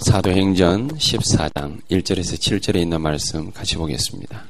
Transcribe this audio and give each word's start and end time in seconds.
사도행전 0.00 0.88
14장 0.96 1.80
1절에서 1.90 2.38
7절에 2.38 2.76
있는 2.76 3.00
말씀 3.00 3.52
같이 3.52 3.76
보겠습니다. 3.76 4.44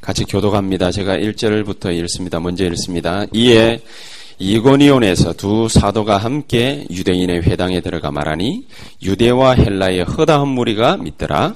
같이 0.00 0.24
교독합니다. 0.24 0.90
제가 0.90 1.16
1절부터 1.16 1.94
읽습니다. 1.98 2.40
먼저 2.40 2.64
읽습니다. 2.66 3.26
이에 3.32 3.82
이고니온에서 4.38 5.34
두 5.34 5.68
사도가 5.68 6.18
함께 6.18 6.86
유대인의 6.90 7.42
회당에 7.42 7.80
들어가 7.80 8.10
말하니 8.10 8.66
유대와 9.02 9.54
헬라의 9.54 10.04
허다한 10.04 10.48
무리가 10.48 10.96
믿더라. 10.96 11.54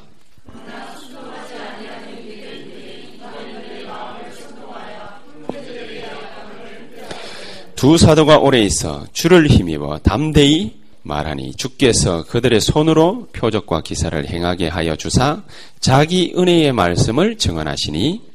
두 7.76 7.96
사도가 7.96 8.38
오래 8.38 8.60
있어 8.60 9.06
줄을 9.12 9.46
힘입어 9.46 10.00
담대히 10.00 10.79
말하니 11.10 11.54
주께서 11.54 12.24
그들의 12.24 12.60
손으로 12.60 13.26
표적과 13.32 13.82
기사를 13.82 14.28
행하게 14.28 14.68
하여 14.68 14.94
주사 14.94 15.42
자기 15.80 16.32
은혜의 16.36 16.72
말씀을 16.72 17.36
증언하시니 17.36 18.30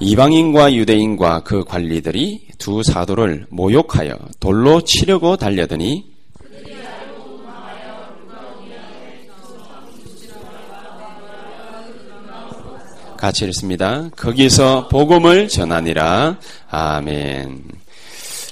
이방인과 0.00 0.74
유대인과 0.74 1.42
그 1.42 1.64
관리들이 1.64 2.48
두 2.58 2.82
사도를 2.82 3.46
모욕하여 3.50 4.16
돌로 4.38 4.82
치려고 4.82 5.36
달려드니 5.36 6.17
같이 13.18 13.44
읽습니다. 13.46 14.08
거기서 14.16 14.88
복음을 14.88 15.48
전하니라. 15.48 16.38
아멘. 16.70 17.64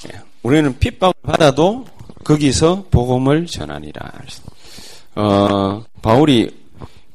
예, 0.09 0.21
우리는 0.43 0.79
핍박을 0.79 1.15
받아도 1.23 1.87
거기서 2.25 2.87
복음을 2.91 3.47
전하니라. 3.47 4.13
어, 5.15 5.85
바울이 6.03 6.51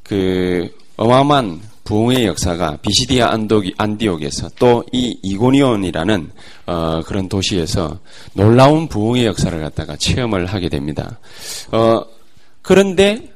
그 0.02 0.74
어마어마한 0.96 1.60
부흥의 1.84 2.26
역사가 2.26 2.78
비시디아 2.80 3.36
안디옥에서 3.76 4.50
또 4.58 4.84
이 4.92 5.18
이고니온이라는 5.22 6.30
어, 6.66 7.00
그런 7.04 7.28
도시에서 7.28 7.98
놀라운 8.34 8.88
부흥의 8.88 9.26
역사를 9.26 9.60
갖다가 9.60 9.96
체험을 9.96 10.46
하게 10.46 10.68
됩니다. 10.68 11.18
어, 11.70 12.02
그런데 12.62 13.31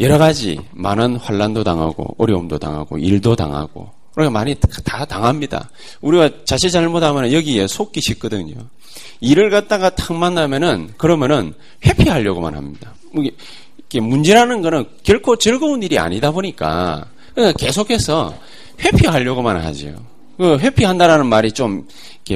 여러 0.00 0.18
가지 0.18 0.58
많은 0.72 1.16
환란도 1.16 1.62
당하고 1.62 2.14
어려움도 2.18 2.58
당하고 2.58 2.98
일도 2.98 3.36
당하고 3.36 3.90
우리가 4.16 4.30
많이 4.30 4.54
다 4.84 5.04
당합니다. 5.04 5.70
우리가 6.00 6.30
자칫 6.44 6.70
잘못하면 6.70 7.32
여기에 7.32 7.66
속기 7.66 8.00
쉽거든요. 8.00 8.54
일을 9.20 9.50
갖다가 9.50 9.90
탁 9.90 10.14
만나면은 10.16 10.90
그러면은 10.96 11.54
회피하려고만 11.84 12.54
합니다. 12.54 12.94
이게 13.14 14.00
문제라는 14.00 14.62
거는 14.62 14.86
결코 15.02 15.36
즐거운 15.36 15.82
일이 15.82 15.98
아니다 15.98 16.30
보니까 16.30 17.06
계속해서 17.58 18.34
회피하려고만 18.80 19.56
하죠. 19.64 19.94
그 20.36 20.58
회피한다라는 20.58 21.26
말이 21.26 21.52
좀 21.52 21.86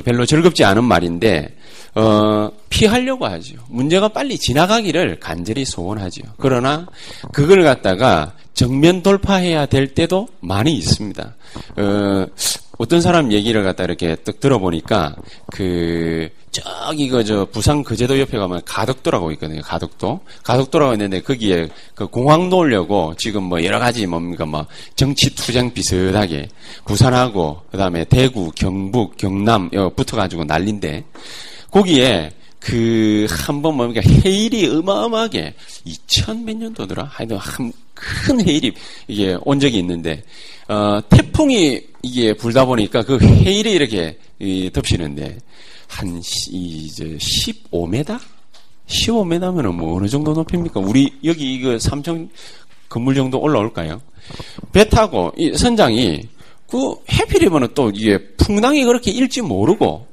별로 0.04 0.24
즐겁지 0.24 0.64
않은 0.64 0.84
말인데 0.84 1.56
어, 1.94 2.50
피하려고 2.68 3.26
하죠. 3.26 3.56
문제가 3.68 4.08
빨리 4.08 4.38
지나가기를 4.38 5.20
간절히 5.20 5.64
소원하죠. 5.64 6.22
그러나 6.36 6.86
그걸 7.32 7.62
갖다가 7.62 8.32
정면 8.54 9.02
돌파해야 9.02 9.66
될 9.66 9.94
때도 9.94 10.28
많이 10.40 10.74
있습니다. 10.74 11.34
어, 11.76 12.26
어떤 12.78 13.00
사람 13.00 13.32
얘기를 13.32 13.62
갖다 13.64 13.84
이렇게 13.84 14.14
딱 14.16 14.40
들어보니까 14.40 15.16
그 15.52 16.28
저기 16.50 17.08
그저 17.08 17.46
부산 17.50 17.82
거제도 17.82 18.18
옆에 18.18 18.38
가면 18.38 18.62
가덕도라고 18.64 19.32
있거든요. 19.32 19.60
가덕도 19.62 20.20
가덕도라고 20.44 20.92
있는데 20.94 21.20
거기에 21.20 21.68
그 21.94 22.06
공항 22.06 22.48
놓으려고 22.48 23.14
지금 23.18 23.44
뭐 23.44 23.64
여러 23.64 23.78
가지 23.78 24.06
뭡니까 24.06 24.46
뭐 24.46 24.66
정치 24.94 25.34
투쟁 25.34 25.72
비슷하게 25.72 26.48
부산하고 26.84 27.62
그다음에 27.70 28.04
대구, 28.04 28.50
경북, 28.54 29.16
경남 29.16 29.70
붙어가지고 29.94 30.44
난린데 30.44 31.04
거기에 31.70 32.30
그 32.60 33.26
한 33.30 33.62
번 33.62 33.76
뭡니까 33.76 34.00
해일이 34.24 34.66
어마어마하게 34.68 35.54
2000 35.84 36.44
몇 36.44 36.56
년도더라 36.56 37.04
하여튼 37.04 37.36
한 37.36 37.72
큰 37.98 38.46
해일이 38.46 38.72
이게 39.08 39.36
온 39.42 39.58
적이 39.58 39.78
있는데 39.78 40.22
어 40.68 41.00
태풍이 41.10 41.80
이게 42.02 42.32
불다 42.32 42.64
보니까 42.64 43.02
그 43.02 43.18
해일이 43.20 43.72
이렇게 43.72 44.16
덮치는데 44.72 45.36
한 45.88 46.22
이제 46.52 47.18
15m 47.20 48.20
15m면은 48.86 49.74
뭐 49.74 49.96
어느 49.96 50.06
정도 50.06 50.32
높입니까? 50.32 50.78
우리 50.78 51.12
여기 51.24 51.54
이거 51.54 51.76
삼청 51.78 52.28
건물 52.88 53.16
정도 53.16 53.40
올라올까요? 53.40 54.00
배 54.72 54.88
타고 54.88 55.32
이 55.36 55.52
선장이 55.54 56.22
그 56.70 56.94
해필이면은 57.10 57.68
또 57.74 57.90
이게 57.90 58.16
풍랑이 58.36 58.84
그렇게 58.84 59.10
일지 59.10 59.40
모르고 59.42 60.06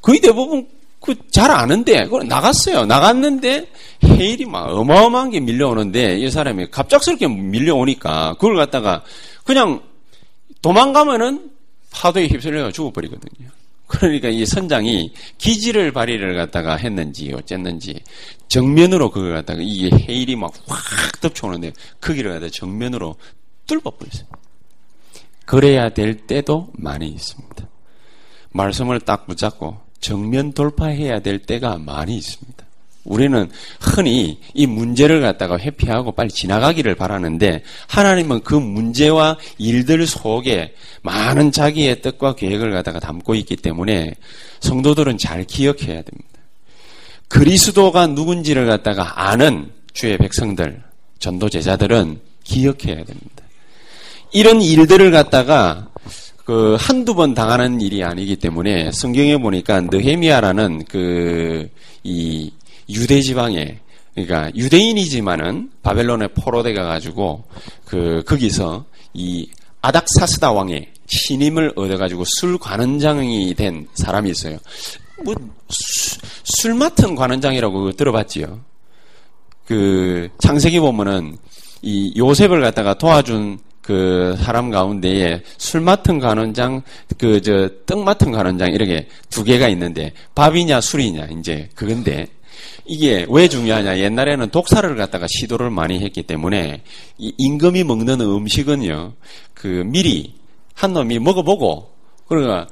거의 0.00 0.20
대부분 0.20 0.66
그 1.00 1.14
잘 1.30 1.50
아는데 1.50 2.04
그걸 2.04 2.28
나갔어요. 2.28 2.84
나갔는데 2.84 3.70
해일이 4.04 4.44
막 4.44 4.68
어마어마한 4.68 5.30
게 5.30 5.40
밀려오는데 5.40 6.18
이 6.18 6.30
사람이 6.30 6.70
갑작스럽게 6.70 7.26
밀려오니까 7.28 8.34
그걸 8.34 8.56
갖다가 8.56 9.02
그냥 9.44 9.82
도망가면은 10.62 11.50
파도에 11.90 12.26
휩쓸려 12.28 12.70
죽어버리거든요. 12.72 13.48
그러니까 13.86 14.28
이 14.28 14.46
선장이 14.46 15.12
기지를 15.38 15.90
발휘를 15.92 16.36
갖다가 16.36 16.76
했는지 16.76 17.32
어쨌는지 17.34 18.00
정면으로 18.48 19.10
그걸 19.10 19.32
갖다가 19.32 19.60
이게 19.62 19.90
해일이 19.96 20.36
막 20.36 20.52
확 20.68 21.20
덮쳐오는데 21.20 21.72
크기를 21.98 22.32
갖다 22.32 22.48
정면으로 22.52 23.16
뚫어버렸어요. 23.66 24.28
그래야 25.44 25.88
될 25.88 26.26
때도 26.26 26.68
많이 26.74 27.08
있습니다. 27.08 27.68
말씀을 28.52 29.00
딱 29.00 29.26
붙잡고 29.26 29.89
정면 30.00 30.52
돌파해야 30.52 31.20
될 31.20 31.38
때가 31.38 31.78
많이 31.78 32.16
있습니다. 32.16 32.64
우리는 33.04 33.50
흔히 33.80 34.38
이 34.52 34.66
문제를 34.66 35.20
갖다가 35.20 35.58
회피하고 35.58 36.12
빨리 36.12 36.30
지나가기를 36.30 36.94
바라는데 36.94 37.62
하나님은 37.88 38.42
그 38.42 38.54
문제와 38.54 39.38
일들 39.58 40.06
속에 40.06 40.74
많은 41.02 41.50
자기의 41.50 42.02
뜻과 42.02 42.34
계획을 42.34 42.72
갖다가 42.72 43.00
담고 43.00 43.34
있기 43.36 43.56
때문에 43.56 44.14
성도들은 44.60 45.18
잘 45.18 45.44
기억해야 45.44 46.02
됩니다. 46.02 46.28
그리스도가 47.28 48.08
누군지를 48.08 48.66
갖다가 48.66 49.28
아는 49.28 49.70
주의 49.92 50.18
백성들, 50.18 50.82
전도 51.18 51.48
제자들은 51.48 52.20
기억해야 52.44 52.96
됩니다. 53.04 53.44
이런 54.32 54.60
일들을 54.60 55.10
갖다가 55.10 55.89
그 56.50 56.76
한두 56.80 57.14
번 57.14 57.32
당하는 57.32 57.80
일이 57.80 58.02
아니기 58.02 58.34
때문에 58.34 58.90
성경에 58.90 59.36
보니까 59.36 59.82
느헤미야라는 59.82 60.86
그 60.86 61.70
이 62.02 62.50
유대 62.88 63.20
지방에 63.20 63.78
그러니까 64.14 64.50
유대인이지만은 64.56 65.70
바벨론에 65.84 66.26
포로돼 66.28 66.72
가 66.74 66.86
가지고 66.86 67.44
그 67.84 68.24
거기서 68.26 68.84
이 69.14 69.48
아닥사스다 69.80 70.50
왕의 70.50 70.88
신임을 71.06 71.74
얻어가지고 71.76 72.24
술 72.40 72.58
관원장이 72.58 73.54
된 73.54 73.86
사람이 73.94 74.28
있어요. 74.30 74.58
뭐 75.24 75.36
술 76.42 76.74
맡은 76.74 77.14
관원장이라고 77.14 77.92
들어봤지요. 77.92 78.58
그 79.66 80.28
창세기 80.40 80.80
보면은 80.80 81.38
이 81.80 82.12
요셉을 82.16 82.60
갖다가 82.60 82.94
도와준 82.94 83.60
그 83.82 84.36
사람 84.38 84.70
가운데에 84.70 85.42
술 85.56 85.80
맡은 85.80 86.18
간원장, 86.18 86.82
그 87.18 87.40
저 87.40 87.68
떡 87.86 88.04
맡은 88.04 88.30
간원장 88.32 88.72
이렇게 88.72 89.08
두 89.30 89.42
개가 89.44 89.68
있는데 89.68 90.12
밥이냐 90.34 90.80
술이냐 90.80 91.28
이제 91.38 91.68
그건데 91.74 92.26
이게 92.84 93.26
왜 93.28 93.48
중요하냐? 93.48 93.98
옛날에는 93.98 94.50
독사를 94.50 94.94
갖다가 94.96 95.26
시도를 95.28 95.70
많이 95.70 96.00
했기 96.00 96.22
때문에 96.22 96.82
이 97.18 97.32
임금이 97.38 97.84
먹는 97.84 98.20
음식은요 98.20 99.14
그 99.54 99.82
미리 99.86 100.34
한 100.74 100.92
놈이 100.92 101.18
먹어보고 101.18 101.90
그러니까 102.28 102.68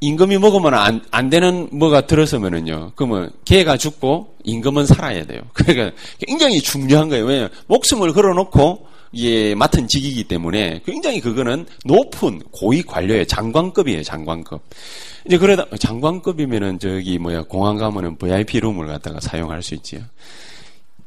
임금이 0.00 0.38
먹으면 0.38 0.74
안, 0.74 1.02
안 1.10 1.30
되는 1.30 1.68
뭐가 1.72 2.02
들어서면은요. 2.02 2.92
그러면 2.94 3.30
개가 3.46 3.78
죽고 3.78 4.34
임금은 4.44 4.84
살아야 4.84 5.24
돼요. 5.24 5.40
그러니까 5.54 5.96
굉장히 6.26 6.60
중요한 6.60 7.08
거예요. 7.08 7.24
왜냐면 7.24 7.50
목숨을 7.68 8.12
걸어놓고 8.12 8.86
예, 9.16 9.54
맡은 9.54 9.86
직이기 9.86 10.24
때문에 10.24 10.82
굉장히 10.84 11.20
그거는 11.20 11.66
높은 11.84 12.40
고위 12.50 12.82
관료의 12.82 13.26
장관급이에요, 13.26 14.02
장관급. 14.02 14.62
이제 15.26 15.38
그러다 15.38 15.66
장관급이면은 15.76 16.78
저기 16.78 17.18
뭐야 17.18 17.42
공항 17.44 17.76
가면은 17.76 18.16
VIP 18.16 18.60
룸을 18.60 18.86
갖다가 18.86 19.20
사용할 19.20 19.62
수 19.62 19.74
있지요. 19.74 20.02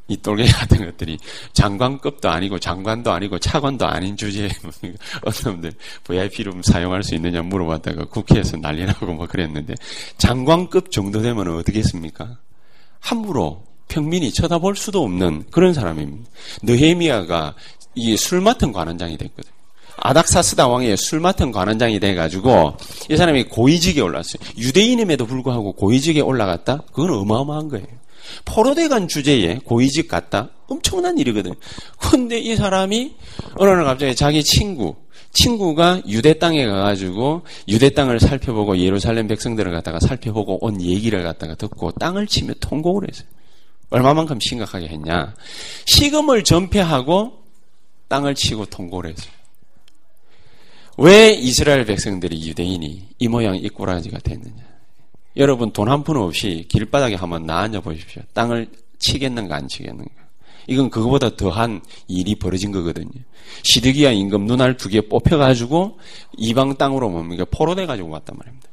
이 0.07 0.15
똘개 0.17 0.45
같은 0.45 0.85
것들이 0.85 1.17
장관급도 1.53 2.29
아니고 2.29 2.59
장관도 2.59 3.11
아니고 3.11 3.39
차관도 3.39 3.85
아닌 3.85 4.15
주제에 4.15 4.49
어떤 5.23 5.53
분들 5.53 5.73
VIP 6.05 6.43
룸 6.43 6.61
사용할 6.63 7.03
수 7.03 7.13
있느냐 7.15 7.41
물어봤다가 7.41 8.05
국회에서 8.05 8.57
난리 8.57 8.85
나고 8.85 9.07
뭐 9.07 9.27
그랬는데 9.27 9.75
장관급 10.17 10.91
정도 10.91 11.21
되면 11.21 11.47
어떻게 11.49 11.79
했습니까? 11.79 12.37
함부로 12.99 13.67
평민이 13.89 14.31
쳐다볼 14.33 14.75
수도 14.75 15.03
없는 15.03 15.45
그런 15.51 15.73
사람입니다. 15.73 16.29
느헤미야가 16.63 17.55
이 17.97 18.15
술 18.15 18.41
맡은 18.41 18.71
관원장이 18.71 19.17
됐거든요. 19.17 19.53
아닥사스다 19.99 20.67
왕의 20.67 20.95
술 20.97 21.19
맡은 21.19 21.51
관원장이 21.51 21.99
돼가지고 21.99 22.77
이 23.09 23.17
사람이 23.17 23.45
고위직에 23.45 23.99
올랐어요. 24.01 24.41
유대인임에도 24.57 25.25
불구하고 25.25 25.73
고위직에 25.73 26.21
올라갔다? 26.21 26.83
그건 26.93 27.11
어마어마한 27.15 27.69
거예요. 27.69 27.87
포로대간 28.45 29.07
주제에 29.07 29.59
고위직 29.63 30.07
갔다? 30.07 30.49
엄청난 30.67 31.17
일이거든요. 31.17 31.55
근데 31.99 32.37
이 32.37 32.55
사람이 32.55 33.15
어느 33.55 33.69
날 33.69 33.83
갑자기 33.85 34.15
자기 34.15 34.43
친구, 34.43 34.95
친구가 35.33 36.01
유대 36.07 36.37
땅에 36.37 36.65
가가지고 36.67 37.43
유대 37.67 37.89
땅을 37.89 38.19
살펴보고 38.19 38.77
예루살렘 38.77 39.27
백성들을 39.27 39.71
갖다가 39.71 39.99
살펴보고 39.99 40.63
온 40.63 40.81
얘기를 40.81 41.23
갖다가 41.23 41.55
듣고 41.55 41.91
땅을 41.93 42.27
치며 42.27 42.53
통곡을 42.59 43.07
했어요. 43.09 43.27
얼마만큼 43.89 44.39
심각하게 44.41 44.87
했냐. 44.89 45.33
시금을 45.85 46.43
전폐하고 46.43 47.46
땅을 48.07 48.35
치고 48.35 48.65
통곡을 48.65 49.11
했어요. 49.11 49.31
왜 50.97 51.31
이스라엘 51.31 51.85
백성들이 51.85 52.47
유대인이 52.47 53.09
이 53.19 53.27
모양 53.27 53.55
이 53.55 53.69
꼬라지가 53.69 54.19
됐느냐. 54.19 54.65
여러분 55.35 55.71
돈 55.71 55.87
한 55.89 56.03
푼 56.03 56.17
없이 56.17 56.65
길바닥에 56.69 57.15
한번 57.15 57.45
나앉아 57.45 57.81
보십시오. 57.81 58.23
땅을 58.33 58.69
치겠는가 58.97 59.55
안 59.55 59.67
치겠는가. 59.67 60.09
이건 60.67 60.89
그거보다 60.89 61.35
더한 61.35 61.81
일이 62.07 62.35
벌어진 62.35 62.71
거거든요. 62.71 63.21
시드기야 63.63 64.11
임금 64.11 64.45
눈알 64.47 64.77
두 64.77 64.89
개 64.89 65.01
뽑혀가지고 65.01 65.99
이방 66.37 66.77
땅으로 66.77 67.09
뭡니까 67.09 67.45
포로돼가지고 67.49 68.09
왔단 68.09 68.35
말입니다. 68.37 68.66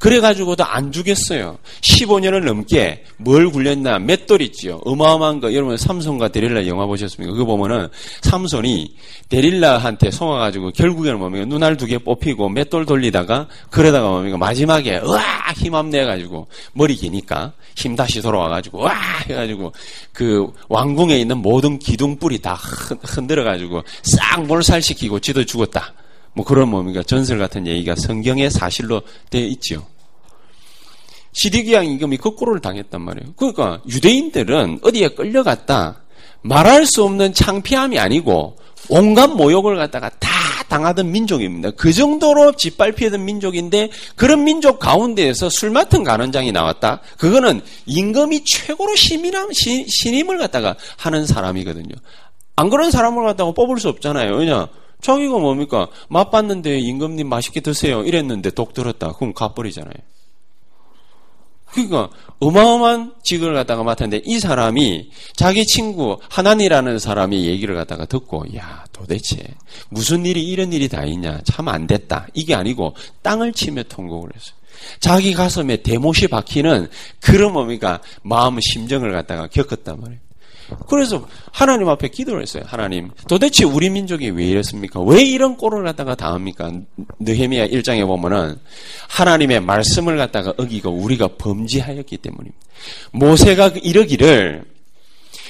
그래가지고도 0.00 0.64
안 0.64 0.92
주겠어요. 0.92 1.58
15년을 1.82 2.42
넘게 2.42 3.04
뭘 3.18 3.50
굴렸나 3.50 3.98
맷돌 3.98 4.40
있지요. 4.40 4.80
어마어마한 4.86 5.40
거 5.40 5.52
여러분 5.52 5.76
삼손과 5.76 6.28
데릴라 6.28 6.66
영화 6.66 6.86
보셨습니까? 6.86 7.34
그거 7.34 7.44
보면은 7.44 7.88
삼손이 8.22 8.96
데릴라한테 9.28 10.10
속아가지고 10.10 10.70
결국에는 10.70 11.18
뭡니까 11.18 11.44
눈알 11.44 11.76
두 11.76 11.86
개 11.86 11.98
뽑히고 11.98 12.48
맷돌 12.48 12.86
돌리다가 12.86 13.46
그러다가 13.68 14.08
뭡니까 14.08 14.38
마지막에 14.38 15.00
으아 15.04 15.52
힘함 15.56 15.90
내가지고 15.90 16.46
머리 16.72 16.94
기니까 16.96 17.52
힘 17.76 17.94
다시 17.94 18.22
돌아와가지고 18.22 18.78
와 18.78 18.94
해가지고 19.28 19.72
그 20.14 20.46
왕궁에 20.68 21.18
있는 21.18 21.38
모든 21.38 21.78
기둥뿔이 21.78 22.38
다 22.38 22.54
흔들어가지고 23.02 23.82
싹 24.02 24.46
몰살시키고 24.46 25.20
지도 25.20 25.44
죽었다. 25.44 25.92
뭐 26.34 26.44
그런 26.44 26.68
뭡니까 26.70 27.02
전설 27.02 27.38
같은 27.38 27.66
얘기가 27.66 27.94
성경에 27.96 28.50
사실로 28.50 29.02
되어 29.30 29.46
있지요. 29.46 29.86
시디기 31.32 31.72
양 31.72 31.86
임금이 31.86 32.16
거꾸로를 32.18 32.60
당했단 32.60 33.00
말이에요. 33.00 33.34
그러니까 33.36 33.80
유대인들은 33.88 34.80
어디에 34.82 35.08
끌려갔다 35.08 36.02
말할 36.42 36.86
수 36.86 37.04
없는 37.04 37.34
창피함이 37.34 37.98
아니고 37.98 38.56
온갖 38.88 39.28
모욕을 39.28 39.76
갖다가 39.76 40.10
다 40.18 40.28
당하던 40.68 41.10
민족입니다. 41.10 41.72
그 41.72 41.92
정도로 41.92 42.52
짓밟히던 42.52 43.24
민족인데 43.24 43.90
그런 44.16 44.44
민족 44.44 44.78
가운데에서 44.78 45.48
술 45.50 45.70
맡은 45.70 46.04
간원장이 46.04 46.52
나왔다. 46.52 47.00
그거는 47.18 47.60
임금이 47.86 48.44
최고로 48.44 48.94
신임을, 48.94 49.48
신임을 49.52 50.38
갖다가 50.38 50.76
하는 50.96 51.26
사람이거든요. 51.26 51.94
안 52.56 52.70
그런 52.70 52.90
사람을 52.90 53.24
갖다가 53.24 53.52
뽑을 53.52 53.78
수 53.78 53.88
없잖아요. 53.88 54.36
왜냐 54.36 54.68
자기가 55.00 55.38
뭡니까? 55.38 55.88
맛봤는데 56.08 56.78
임금님 56.78 57.28
맛있게 57.28 57.60
드세요. 57.60 58.02
이랬는데 58.02 58.50
독 58.50 58.74
들었다. 58.74 59.12
그럼 59.12 59.32
가버리잖아요. 59.34 59.94
그러니까 61.72 62.10
어마어마한 62.40 63.14
직을 63.22 63.54
갖다가 63.54 63.84
맡았는데 63.84 64.22
이 64.24 64.40
사람이 64.40 65.10
자기 65.36 65.64
친구 65.66 66.18
하나니라는 66.28 66.98
사람이 66.98 67.46
얘기를 67.46 67.76
갖다가 67.76 68.06
듣고 68.06 68.44
야 68.56 68.84
도대체 68.92 69.36
무슨 69.88 70.26
일이 70.26 70.42
이런 70.48 70.72
일이 70.72 70.88
다 70.88 71.04
있냐 71.04 71.40
참 71.44 71.68
안 71.68 71.86
됐다 71.86 72.26
이게 72.34 72.54
아니고 72.56 72.96
땅을 73.22 73.52
치며 73.52 73.84
통곡을 73.84 74.30
했어요. 74.34 74.54
자기 74.98 75.32
가슴에 75.34 75.76
대못이 75.82 76.26
박히는 76.28 76.88
그런 77.20 77.52
뭡니까 77.52 78.00
마음 78.22 78.58
심정을 78.60 79.12
갖다가 79.12 79.46
겪었단 79.46 80.00
말이에요. 80.00 80.20
그래서 80.88 81.26
하나님 81.52 81.88
앞에 81.88 82.08
기도를 82.08 82.42
했어요. 82.42 82.62
하나님, 82.66 83.10
도대체 83.28 83.64
우리 83.64 83.90
민족이 83.90 84.30
왜 84.30 84.46
이랬습니까? 84.46 85.00
왜 85.00 85.22
이런 85.22 85.56
꼴을 85.56 85.84
갖다가 85.84 86.14
당합니까? 86.14 86.72
느헤미야 87.20 87.68
1장에 87.68 88.06
보면은 88.06 88.58
하나님의 89.08 89.60
말씀을 89.60 90.16
갖다가 90.16 90.52
어기고 90.56 90.90
우리가 90.90 91.28
범죄하였기 91.38 92.16
때문입니다. 92.18 92.58
모세가 93.12 93.72
이러기를 93.82 94.64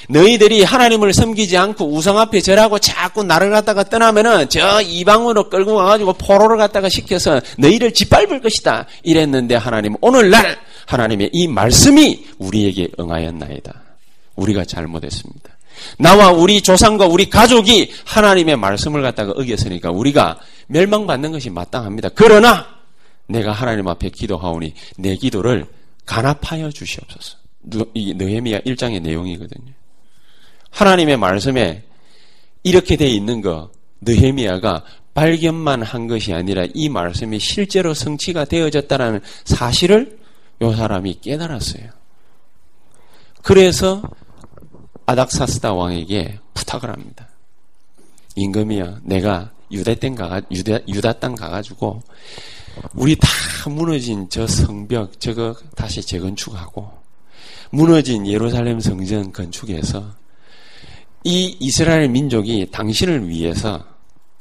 너희들이 0.09 0.65
하나님을 0.65 1.13
섬기지 1.13 1.57
않고 1.57 1.87
우상 1.87 2.19
앞에 2.19 2.41
절하고 2.41 2.79
자꾸 2.79 3.23
나를 3.23 3.51
갖다가 3.51 3.85
떠나면은 3.85 4.49
저 4.49 4.81
이방으로 4.81 5.49
끌고 5.49 5.77
가가지고 5.77 6.15
포로를 6.15 6.57
갖다가 6.57 6.89
시켜서 6.89 7.41
너희를 7.59 7.93
짓밟을 7.93 8.41
것이다. 8.41 8.87
이랬는데 9.05 9.55
하나님 9.55 9.95
오늘날 10.01 10.59
하나님의 10.87 11.31
이 11.33 11.47
말씀이 11.47 12.27
우리에게 12.39 12.89
응하였나이다. 12.99 13.90
우리가 14.41 14.65
잘못했습니다. 14.65 15.57
나와 15.99 16.31
우리 16.31 16.61
조상과 16.61 17.07
우리 17.07 17.31
가족이 17.31 17.93
하나님의 18.05 18.57
말씀을 18.57 19.03
갖다가 19.03 19.33
어겼으니까 19.33 19.91
우리가 19.91 20.41
멸망받는 20.69 21.33
것이 21.33 21.51
마땅합니다. 21.51 22.11
그러나 22.15 22.67
내가 23.27 23.53
하나님 23.53 23.89
앞에 23.89 24.11
기도하오니 24.11 24.75
내 24.99 25.17
기도를 25.17 25.67
간합하여 26.07 26.71
주시옵소서. 26.71 27.39
이 27.95 28.15
느헤미야 28.15 28.61
1장의 28.61 29.01
내용이거든요. 29.03 29.73
하나님의 30.71 31.17
말씀에 31.17 31.85
이렇게 32.63 32.97
돼 32.97 33.07
있는 33.07 33.41
거 33.41 33.71
느헤미야가 34.01 34.85
발견만 35.15 35.83
한 35.83 36.07
것이 36.07 36.33
아니라 36.33 36.67
이 36.73 36.89
말씀이 36.89 37.39
실제로 37.39 37.95
성취가 37.95 38.45
되어졌다는 38.47 39.21
사실을 39.45 40.19
이 40.63 40.75
사람이 40.75 41.21
깨달았어요. 41.21 41.91
그래서 43.43 44.03
아닥사스다 45.11 45.73
왕에게 45.73 46.39
부탁을 46.55 46.91
합니다. 46.91 47.29
임금이야, 48.37 49.01
내가 49.03 49.51
유대 49.73 49.95
땅 49.97 50.15
가가 50.15 50.41
유다, 50.53 50.87
유다 50.87 51.15
땅 51.15 51.35
가가지고 51.35 52.01
우리 52.95 53.17
다 53.17 53.29
무너진 53.69 54.29
저 54.29 54.47
성벽 54.47 55.19
저거 55.19 55.57
다시 55.75 56.01
재건축하고 56.01 56.93
무너진 57.71 58.25
예루살렘 58.27 58.79
성전 58.79 59.33
건축해서 59.33 60.15
이 61.25 61.57
이스라엘 61.59 62.09
민족이 62.09 62.69
당신을 62.71 63.29
위해서 63.29 63.85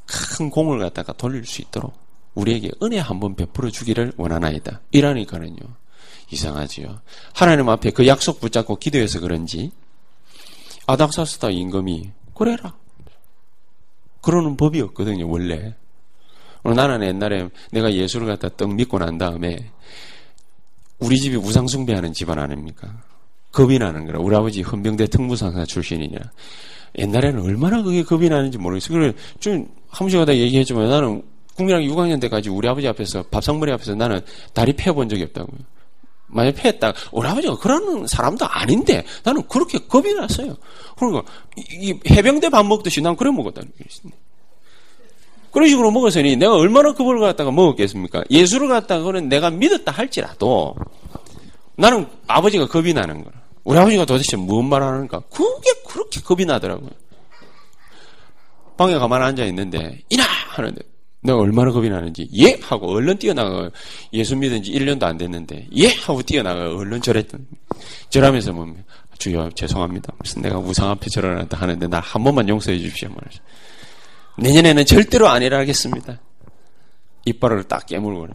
큰 0.06 0.50
공을 0.50 0.78
갖다가 0.78 1.12
돌릴 1.12 1.44
수 1.46 1.62
있도록 1.62 1.92
우리에게 2.34 2.70
은혜 2.82 3.00
한번 3.00 3.34
베풀어 3.34 3.70
주기를 3.70 4.12
원하나이다. 4.16 4.80
이러니까는요. 4.92 5.58
이상하지요. 6.30 7.00
하나님 7.34 7.68
앞에 7.68 7.90
그 7.90 8.06
약속 8.06 8.40
붙잡고 8.40 8.76
기도해서 8.76 9.18
그런지 9.18 9.72
아닥사스다 10.92 11.50
임금이 11.50 12.10
그래라. 12.34 12.74
그러는 14.22 14.56
법이 14.56 14.80
없거든요, 14.80 15.28
원래. 15.28 15.74
나는 16.62 17.02
옛날에 17.02 17.48
내가 17.70 17.92
예수를 17.92 18.26
갖다 18.26 18.48
떡 18.56 18.74
믿고 18.74 18.98
난 18.98 19.16
다음에 19.16 19.70
우리 20.98 21.18
집이 21.18 21.36
우상숭배하는 21.36 22.12
집안 22.12 22.38
아닙니까? 22.38 23.02
겁이 23.52 23.78
나는 23.78 24.06
거라. 24.06 24.20
우리 24.20 24.36
아버지 24.36 24.62
헌병대 24.62 25.06
특무상사 25.06 25.64
출신이냐. 25.64 26.18
옛날에는 26.98 27.42
얼마나 27.42 27.82
그게 27.82 28.02
겁이 28.02 28.28
나는지 28.28 28.58
모르겠어요. 28.58 28.98
그래, 28.98 29.12
좀, 29.38 29.68
한 29.88 29.98
번씩 30.00 30.20
하다 30.20 30.36
얘기했지만 30.36 30.88
나는 30.88 31.22
국민학교 31.56 31.86
6학년 31.86 32.20
때까지 32.20 32.50
우리 32.50 32.68
아버지 32.68 32.86
앞에서, 32.88 33.22
밥상머리 33.24 33.72
앞에서 33.72 33.94
나는 33.94 34.20
다리 34.52 34.72
패본 34.72 35.08
적이 35.08 35.24
없다고요. 35.24 35.58
만약 36.32 36.52
패했다, 36.52 36.92
우리 37.12 37.28
아버지가 37.28 37.56
그러는 37.58 38.06
사람도 38.06 38.46
아닌데 38.46 39.04
나는 39.24 39.42
그렇게 39.48 39.78
겁이 39.78 40.14
났어요. 40.14 40.56
그러니까, 40.96 41.30
이, 41.56 41.90
이 41.90 42.10
해병대 42.10 42.50
밥 42.50 42.64
먹듯이 42.64 43.00
난 43.00 43.16
그래 43.16 43.30
있습니다. 43.30 44.20
그런 45.50 45.68
식으로 45.68 45.90
먹었으니 45.90 46.36
내가 46.36 46.54
얼마나 46.54 46.94
그걸 46.94 47.18
갖다가 47.18 47.50
먹었겠습니까? 47.50 48.24
예수를 48.30 48.68
갖다가 48.68 49.02
그는 49.02 49.28
내가 49.28 49.50
믿었다 49.50 49.90
할지라도 49.90 50.76
나는 51.76 52.06
아버지가 52.26 52.68
겁이 52.68 52.92
나는 52.92 53.24
거야. 53.24 53.34
우리 53.64 53.78
아버지가 53.78 54.04
도대체 54.04 54.36
무슨 54.36 54.68
말 54.68 54.82
하는가? 54.82 55.20
그게 55.30 55.70
그렇게 55.86 56.20
겁이 56.20 56.44
나더라고요. 56.44 56.90
방에 58.76 58.96
가만 58.96 59.22
앉아 59.22 59.44
있는데, 59.46 60.02
이나! 60.08 60.24
하는데, 60.24 60.80
내가 61.22 61.38
얼마나 61.38 61.70
겁이 61.70 61.88
나는지, 61.90 62.28
예! 62.34 62.58
하고 62.62 62.90
얼른 62.92 63.18
뛰어나가, 63.18 63.70
예수 64.12 64.36
믿은 64.36 64.62
지 64.62 64.72
1년도 64.72 65.02
안 65.04 65.18
됐는데, 65.18 65.68
예! 65.76 65.88
하고 65.88 66.22
뛰어나가, 66.22 66.74
얼른 66.74 67.02
절했던. 67.02 67.46
절하면서 68.08 68.52
뭐, 68.52 68.74
주여, 69.18 69.50
죄송합니다. 69.54 70.14
무슨 70.18 70.40
내가 70.42 70.58
우상 70.58 70.88
앞에 70.90 71.10
절하다 71.10 71.56
하는데, 71.56 71.86
나 71.88 72.00
한 72.00 72.24
번만 72.24 72.48
용서해 72.48 72.78
주십시오. 72.78 73.10
말하죠. 73.10 73.42
내년에는 74.38 74.86
절대로 74.86 75.28
아니라 75.28 75.58
하겠습니다. 75.58 76.18
이빨을 77.26 77.64
딱 77.64 77.84
깨물고. 77.84 78.28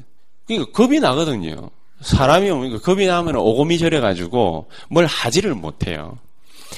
그러니까 0.46 0.72
겁이 0.72 1.00
나거든요. 1.00 1.72
사람이 2.02 2.50
오니까 2.52 2.80
겁이 2.80 3.08
나면 3.08 3.38
오금이 3.38 3.80
저려가지고 3.80 4.70
뭘 4.90 5.06
하지를 5.08 5.56
못해요. 5.56 6.20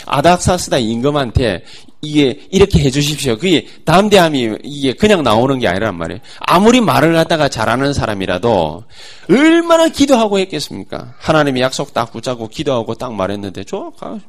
아닥사스다 0.05 0.77
임금한테 0.77 1.65
이게 2.01 2.47
이렇게 2.51 2.79
해주십시오. 2.79 3.37
그게 3.37 3.67
담대함이 3.85 4.59
이게 4.63 4.93
그냥 4.93 5.23
나오는 5.23 5.57
게 5.59 5.67
아니란 5.67 5.97
말이에요. 5.97 6.21
아무리 6.39 6.79
말을 6.79 7.13
갖다가 7.13 7.49
잘하는 7.49 7.93
사람이라도 7.93 8.83
얼마나 9.29 9.89
기도하고 9.89 10.39
했겠습니까? 10.39 11.15
하나님의 11.17 11.61
약속 11.63 11.93
딱 11.93 12.11
붙잡고 12.11 12.49
기도하고 12.49 12.93
딱 12.95 13.13
말했는데 13.13 13.63
가. 13.63 14.19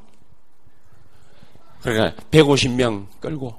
그러니까 1.83 2.21
150명 2.31 3.07
끌고 3.21 3.55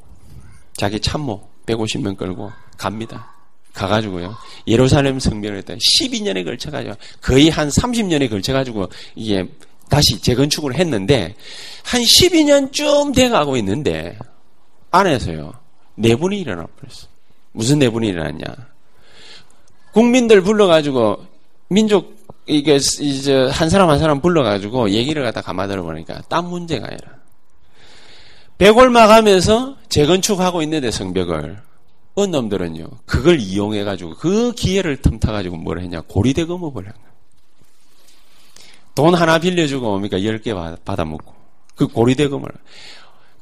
자기 0.75 0.99
참모 0.99 1.47
150명 1.65 2.17
끌고 2.17 2.51
갑니다. 2.77 3.33
가가지고요. 3.73 4.35
예루살렘 4.67 5.19
성벽을 5.19 5.59
했다. 5.59 5.75
12년에 5.75 6.43
걸쳐가지고 6.43 6.95
거의 7.21 7.49
한 7.49 7.69
30년에 7.69 8.29
걸쳐가지고 8.29 8.89
이게 9.15 9.47
다시 9.89 10.21
재건축을 10.21 10.75
했는데 10.75 11.35
한 11.83 12.01
12년쯤 12.01 13.15
돼가고 13.15 13.57
있는데 13.57 14.17
안에서요 14.91 15.53
내분이 15.95 16.39
일어나 16.39 16.65
버렸어. 16.65 17.07
무슨 17.51 17.79
내분이 17.79 18.07
일어났냐? 18.07 18.45
국민들 19.91 20.41
불러가지고 20.41 21.25
민족 21.69 22.17
이게 22.45 22.75
이제 22.75 23.49
한 23.51 23.69
사람 23.69 23.89
한 23.89 23.99
사람 23.99 24.21
불러가지고 24.21 24.91
얘기를 24.91 25.23
갖다 25.23 25.41
가만 25.41 25.67
들어보니까 25.67 26.21
딴 26.29 26.47
문제가 26.49 26.87
아니라 26.87 27.19
백골막하면서 28.57 29.77
재건축하고 29.89 30.61
있는데 30.63 30.91
성벽을 30.91 31.69
어떤 32.19 32.31
놈들은요, 32.31 32.85
그걸 33.05 33.39
이용해가지고, 33.39 34.15
그 34.15 34.51
기회를 34.51 34.97
틈타가지고 35.01 35.55
뭘 35.55 35.79
했냐, 35.79 36.01
고리대 36.01 36.43
금업을 36.43 36.85
한 36.85 36.93
거야. 36.93 37.08
돈 38.99 39.15
하나 39.15 39.39
빌려주고 39.39 39.87
뭡니까? 39.87 40.23
열 40.23 40.41
개 40.41 40.53
받아먹고. 40.53 41.33
그 41.75 41.87
고리대금을. 41.87 42.47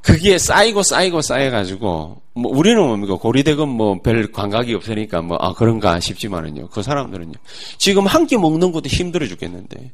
그게 0.01 0.37
쌓이고 0.37 0.83
쌓이고 0.83 1.21
쌓여가지고, 1.21 2.21
뭐, 2.35 2.51
우리는 2.55 2.81
뭡니까? 2.81 3.15
고리대금 3.15 3.67
뭐, 3.67 3.99
별 4.01 4.31
감각이 4.31 4.73
없으니까 4.73 5.21
뭐, 5.21 5.37
아, 5.41 5.53
그런가 5.53 5.99
싶지만은요. 5.99 6.67
그 6.69 6.81
사람들은요. 6.83 7.33
지금 7.77 8.05
한 8.05 8.25
끼 8.27 8.37
먹는 8.37 8.71
것도 8.71 8.87
힘들어 8.87 9.25
죽겠는데. 9.27 9.91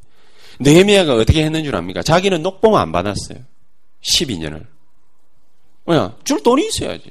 느헤미야가 0.60 1.14
어떻게 1.14 1.42
했는 1.44 1.64
줄 1.64 1.74
압니까? 1.74 2.02
자기는 2.02 2.42
녹봉 2.42 2.76
안 2.76 2.92
받았어요. 2.92 3.38
12년을. 4.02 4.66
뭐야? 5.86 6.14
줄 6.24 6.42
돈이 6.42 6.66
있어야지. 6.68 7.10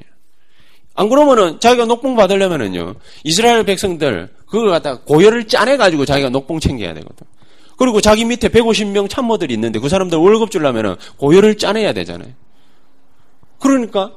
안 0.95 1.10
그러면은 1.10 1.60
자기가 1.60 1.86
녹봉 1.86 2.15
받으려면은요. 2.15 2.95
이스라엘 3.24 3.63
백성들 3.65 4.29
그걸 4.45 4.69
갖다 4.69 5.00
고열을 5.00 5.48
짜내 5.48 5.75
가지고 5.77 6.05
자기가 6.05 6.29
녹봉 6.29 6.60
챙겨야 6.60 6.93
되거든. 6.93 7.25
그리고 7.77 8.01
자기 8.01 8.25
밑에 8.25 8.50
150명 8.50 9.10
참모들이 9.10 9.53
있는데 9.56 9.80
그 9.80 9.89
사람들 9.89 10.18
월급 10.18 10.51
주려면은 10.51 10.96
고열을 11.18 11.58
짜내야 11.58 11.94
되잖아요. 11.94 12.32
그러니까 13.60 14.13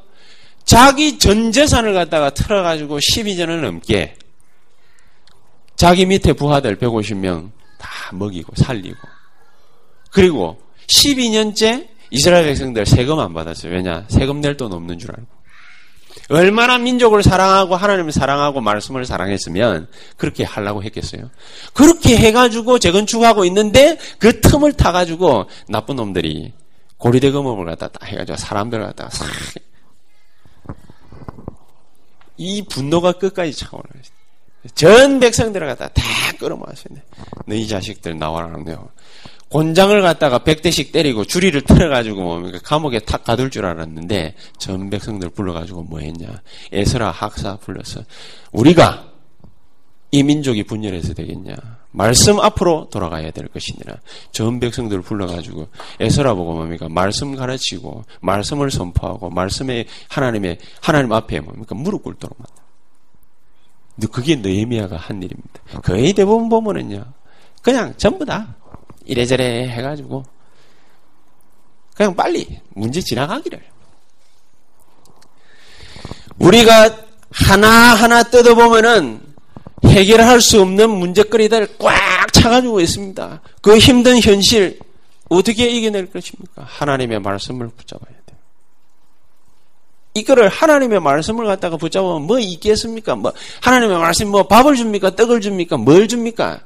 자기 0.64 1.18
전 1.18 1.52
재산을 1.52 1.94
갖다가 1.94 2.30
틀어가지고 2.30 2.98
12년을 2.98 3.60
넘게 3.60 4.16
자기 5.76 6.06
밑에 6.06 6.32
부하들 6.32 6.76
150명 6.78 7.50
다 7.78 7.88
먹이고 8.12 8.52
살리고 8.56 8.96
그리고 10.10 10.58
12년째 10.88 11.88
이스라엘 12.10 12.46
백성들 12.46 12.86
세금 12.86 13.18
안 13.18 13.34
받았어요. 13.34 13.72
왜냐? 13.72 14.04
세금 14.08 14.40
낼 14.40 14.56
돈 14.56 14.72
없는 14.72 14.98
줄 14.98 15.10
알고. 15.10 15.35
얼마나 16.28 16.78
민족을 16.78 17.22
사랑하고 17.22 17.76
하나님을 17.76 18.12
사랑하고 18.12 18.60
말씀을 18.60 19.04
사랑했으면 19.04 19.88
그렇게 20.16 20.44
하려고 20.44 20.82
했겠어요. 20.82 21.30
그렇게 21.72 22.16
해가지고 22.16 22.78
재건축하고 22.78 23.44
있는데 23.44 23.98
그 24.18 24.40
틈을 24.40 24.72
타가지고 24.72 25.46
나쁜 25.68 25.96
놈들이 25.96 26.52
고리대금업을 26.98 27.64
갖다 27.66 27.88
딱 27.88 28.08
해가지고 28.08 28.36
사람들을 28.36 28.84
갖다가 28.86 29.10
싹. 29.10 29.26
이 32.38 32.62
분노가 32.68 33.12
끝까지 33.12 33.52
차오르는 33.54 34.02
전 34.74 35.20
백성들을 35.20 35.66
갖다 35.68 35.88
다 35.88 36.02
끌어모았어요. 36.38 36.98
너희 37.46 37.68
자식들 37.68 38.18
나와라 38.18 38.52
하네요. 38.54 38.88
곤장을 39.56 40.02
갖다가 40.02 40.40
백대씩 40.40 40.92
때리고 40.92 41.24
주리를 41.24 41.58
틀어가지고 41.62 42.22
뭐 42.22 42.52
감옥에 42.62 42.98
탁 42.98 43.24
가둘 43.24 43.50
줄 43.50 43.64
알았는데 43.64 44.34
전 44.58 44.90
백성들 44.90 45.30
불러가지고 45.30 45.84
뭐 45.84 46.00
했냐. 46.00 46.42
에스라 46.72 47.10
학사 47.10 47.56
불러서 47.56 48.02
우리가 48.52 49.06
이 50.10 50.22
민족이 50.22 50.64
분열해서 50.64 51.14
되겠냐. 51.14 51.56
말씀 51.90 52.38
앞으로 52.38 52.88
돌아가야 52.90 53.30
될 53.30 53.48
것이니라. 53.48 53.96
전 54.30 54.60
백성들을 54.60 55.02
불러가지고 55.02 55.68
에스라 56.00 56.34
보고 56.34 56.52
뭡니까? 56.52 56.90
말씀 56.90 57.34
가르치고 57.34 58.04
말씀을 58.20 58.70
선포하고 58.70 59.30
말씀에 59.30 59.86
하나님의 60.10 60.58
하나님 60.82 61.14
앞에 61.14 61.40
뭡니까? 61.40 61.74
무릎 61.74 62.02
꿇도록 62.02 62.36
만다. 62.38 64.12
그게 64.12 64.36
느헤미야가 64.36 64.98
한 64.98 65.22
일입니다. 65.22 65.80
거의 65.82 66.12
대부분 66.12 66.50
보면은요. 66.50 67.06
그냥 67.62 67.94
전부 67.96 68.26
다 68.26 68.54
이래저래 69.06 69.68
해가지고 69.68 70.24
그냥 71.94 72.14
빨리 72.14 72.60
문제 72.74 73.00
지나가기를. 73.00 73.62
우리가 76.38 77.06
하나하나 77.30 78.22
뜯어보면은 78.24 79.20
해결할 79.84 80.40
수 80.40 80.60
없는 80.60 80.90
문제거리들 80.90 81.76
꽉 81.78 82.32
차가지고 82.32 82.80
있습니다. 82.80 83.40
그 83.62 83.78
힘든 83.78 84.20
현실 84.20 84.78
어떻게 85.28 85.68
이겨낼 85.68 86.10
것입니까? 86.10 86.62
하나님의 86.64 87.20
말씀을 87.20 87.68
붙잡아야 87.68 88.14
돼요. 88.26 88.38
이거를 90.14 90.48
하나님의 90.48 91.00
말씀을 91.00 91.46
갖다가 91.46 91.76
붙잡으면 91.76 92.22
뭐 92.22 92.38
있겠습니까? 92.38 93.16
뭐 93.16 93.32
하나님의 93.62 93.98
말씀 93.98 94.28
뭐 94.28 94.46
밥을 94.46 94.76
줍니까? 94.76 95.16
떡을 95.16 95.40
줍니까? 95.40 95.78
뭘 95.78 96.08
줍니까? 96.08 96.60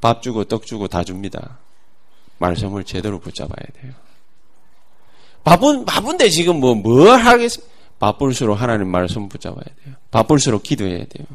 밥 0.00 0.22
주고 0.22 0.44
떡 0.44 0.66
주고 0.66 0.86
다 0.86 1.02
줍니다. 1.02 1.58
말씀을 2.38 2.84
제대로 2.84 3.18
붙잡아야 3.18 3.66
돼요. 3.80 3.92
바쁜, 5.44 5.84
바쁜데 5.84 6.28
지금 6.30 6.60
뭐, 6.60 6.74
뭘 6.74 7.18
하겠습니까? 7.18 7.72
바쁠수록 7.98 8.60
하나님 8.60 8.88
말씀 8.88 9.28
붙잡아야 9.28 9.64
돼요. 9.84 9.94
바쁠수록 10.10 10.62
기도해야 10.62 11.04
돼요. 11.06 11.26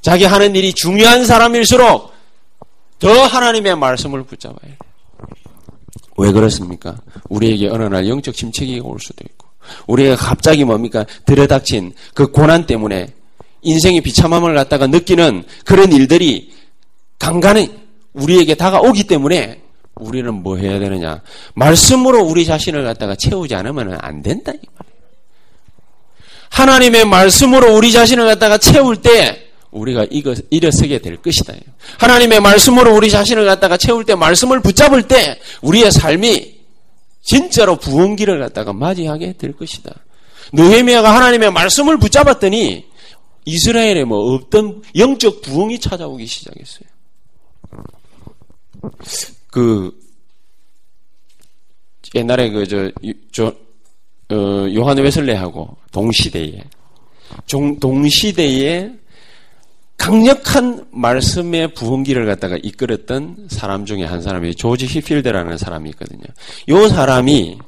자기 0.00 0.24
하는 0.24 0.54
일이 0.54 0.72
중요한 0.72 1.24
사람일수록 1.24 2.12
더 2.98 3.08
하나님의 3.08 3.76
말씀을 3.76 4.24
붙잡아야 4.24 4.58
돼요. 4.60 4.76
왜 6.16 6.32
그렇습니까? 6.32 6.96
우리에게 7.28 7.68
어느 7.68 7.84
날 7.84 8.08
영적 8.08 8.34
침체기가 8.34 8.86
올 8.86 8.98
수도 9.00 9.24
있고, 9.24 9.48
우리가 9.86 10.16
갑자기 10.16 10.64
뭡니까? 10.64 11.04
들여닥친 11.26 11.94
그 12.14 12.30
고난 12.30 12.66
때문에 12.66 13.14
인생의 13.62 14.00
비참함을 14.02 14.54
갖다가 14.54 14.86
느끼는 14.86 15.44
그런 15.64 15.92
일들이 15.92 16.52
간간히 17.18 17.74
우리에게 18.12 18.54
다가오기 18.54 19.04
때문에 19.04 19.63
우리는 19.96 20.32
뭐 20.34 20.56
해야 20.56 20.78
되느냐? 20.78 21.22
말씀으로 21.54 22.22
우리 22.24 22.44
자신을 22.44 22.84
갖다가 22.84 23.14
채우지 23.14 23.54
않으면 23.54 23.98
안 24.00 24.22
된다 24.22 24.52
이 24.52 24.58
말이에요. 24.76 24.94
하나님의 26.50 27.04
말씀으로 27.04 27.76
우리 27.76 27.92
자신을 27.92 28.26
갖다가 28.26 28.58
채울 28.58 28.96
때 29.02 29.50
우리가 29.70 30.06
이거 30.10 30.34
일어서게 30.50 30.98
될 30.98 31.16
것이다. 31.16 31.52
하나님의 31.98 32.40
말씀으로 32.40 32.94
우리 32.94 33.10
자신을 33.10 33.44
갖다가 33.44 33.76
채울 33.76 34.04
때 34.04 34.14
말씀을 34.14 34.60
붙잡을 34.60 35.08
때 35.08 35.40
우리의 35.62 35.90
삶이 35.90 36.54
진짜로 37.22 37.76
부흥기를 37.76 38.38
갖다가 38.38 38.72
맞이하게 38.72 39.32
될 39.32 39.52
것이다. 39.52 39.92
느헤미야가 40.52 41.14
하나님의 41.14 41.50
말씀을 41.52 41.98
붙잡았더니 41.98 42.86
이스라엘에 43.46 44.04
뭐 44.04 44.34
없던 44.34 44.82
영적 44.96 45.42
부흥이 45.42 45.80
찾아오기 45.80 46.26
시작했어요. 46.26 46.88
그 49.54 49.96
옛날에 52.12 52.50
그저저 52.50 53.54
어, 54.32 54.36
요한 54.74 54.98
웨슬레하고 54.98 55.76
동시대에 55.92 56.64
종, 57.46 57.78
동시대에 57.78 58.90
강력한 59.96 60.88
말씀의 60.90 61.72
부흥기를 61.74 62.26
갖다가 62.26 62.58
이끌었던 62.60 63.46
사람 63.48 63.86
중에 63.86 64.02
한 64.02 64.22
사람이 64.22 64.56
조지 64.56 64.86
히필드라는 64.86 65.56
사람이 65.56 65.88
있거든요. 65.90 66.24
요 66.70 66.88
사람이 66.88 67.58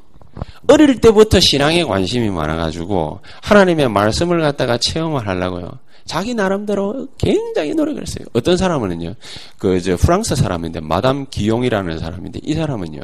어릴 0.67 1.01
때부터 1.01 1.39
신앙에 1.39 1.85
관심이 1.85 2.29
많아가지고 2.31 3.21
하나님의 3.43 3.91
말씀을 3.91 4.41
갖다가 4.41 4.77
체험을 4.77 5.29
하려고요. 5.29 5.79
자기 6.07 6.35
나름대로 6.35 7.09
굉장히 7.19 7.75
노력을 7.75 8.01
했어요. 8.01 8.27
어떤 8.33 8.57
사람은요, 8.57 9.15
그, 9.59 9.81
저, 9.83 9.97
프랑스 9.97 10.35
사람인데, 10.35 10.81
마담 10.81 11.27
기용이라는 11.29 11.99
사람인데, 11.99 12.41
이 12.45 12.55
사람은요, 12.55 13.01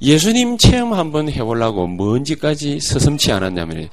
예수님 0.00 0.58
체험 0.58 0.92
한번 0.92 1.30
해보려고 1.30 1.86
뭔지까지 1.86 2.78
서슴치 2.80 3.32
않았냐면, 3.32 3.88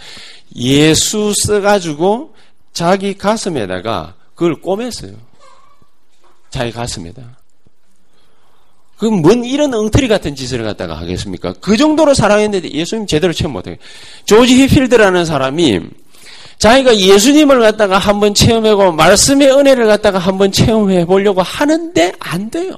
예수 0.56 1.34
써가지고 1.46 2.36
자기 2.74 3.18
가슴에다가 3.18 4.16
그걸 4.36 4.62
꼬맸어요. 4.62 5.16
자기 6.50 6.72
가슴에다. 6.72 7.38
그럼 8.98 9.22
뭔 9.22 9.44
이런 9.44 9.74
엉터리 9.74 10.08
같은 10.08 10.36
짓을 10.36 10.64
갖다가 10.64 10.98
하겠습니까? 10.98 11.54
그 11.60 11.76
정도로 11.76 12.14
사랑했는데 12.14 12.72
예수님 12.72 13.08
제대로 13.08 13.34
체험 13.34 13.54
못해요. 13.54 13.76
조지 14.26 14.62
히필드라는 14.62 15.26
사람이 15.26 15.82
자기가 16.64 16.96
예수님을 16.96 17.60
갖다가 17.60 17.98
한번 17.98 18.34
체험하고 18.34 18.94
말씀의 18.94 19.52
은혜를 19.52 19.86
갖다가 19.86 20.18
한번 20.18 20.50
체험해 20.50 21.04
보려고 21.04 21.42
하는데 21.42 22.14
안 22.20 22.50
돼요. 22.50 22.74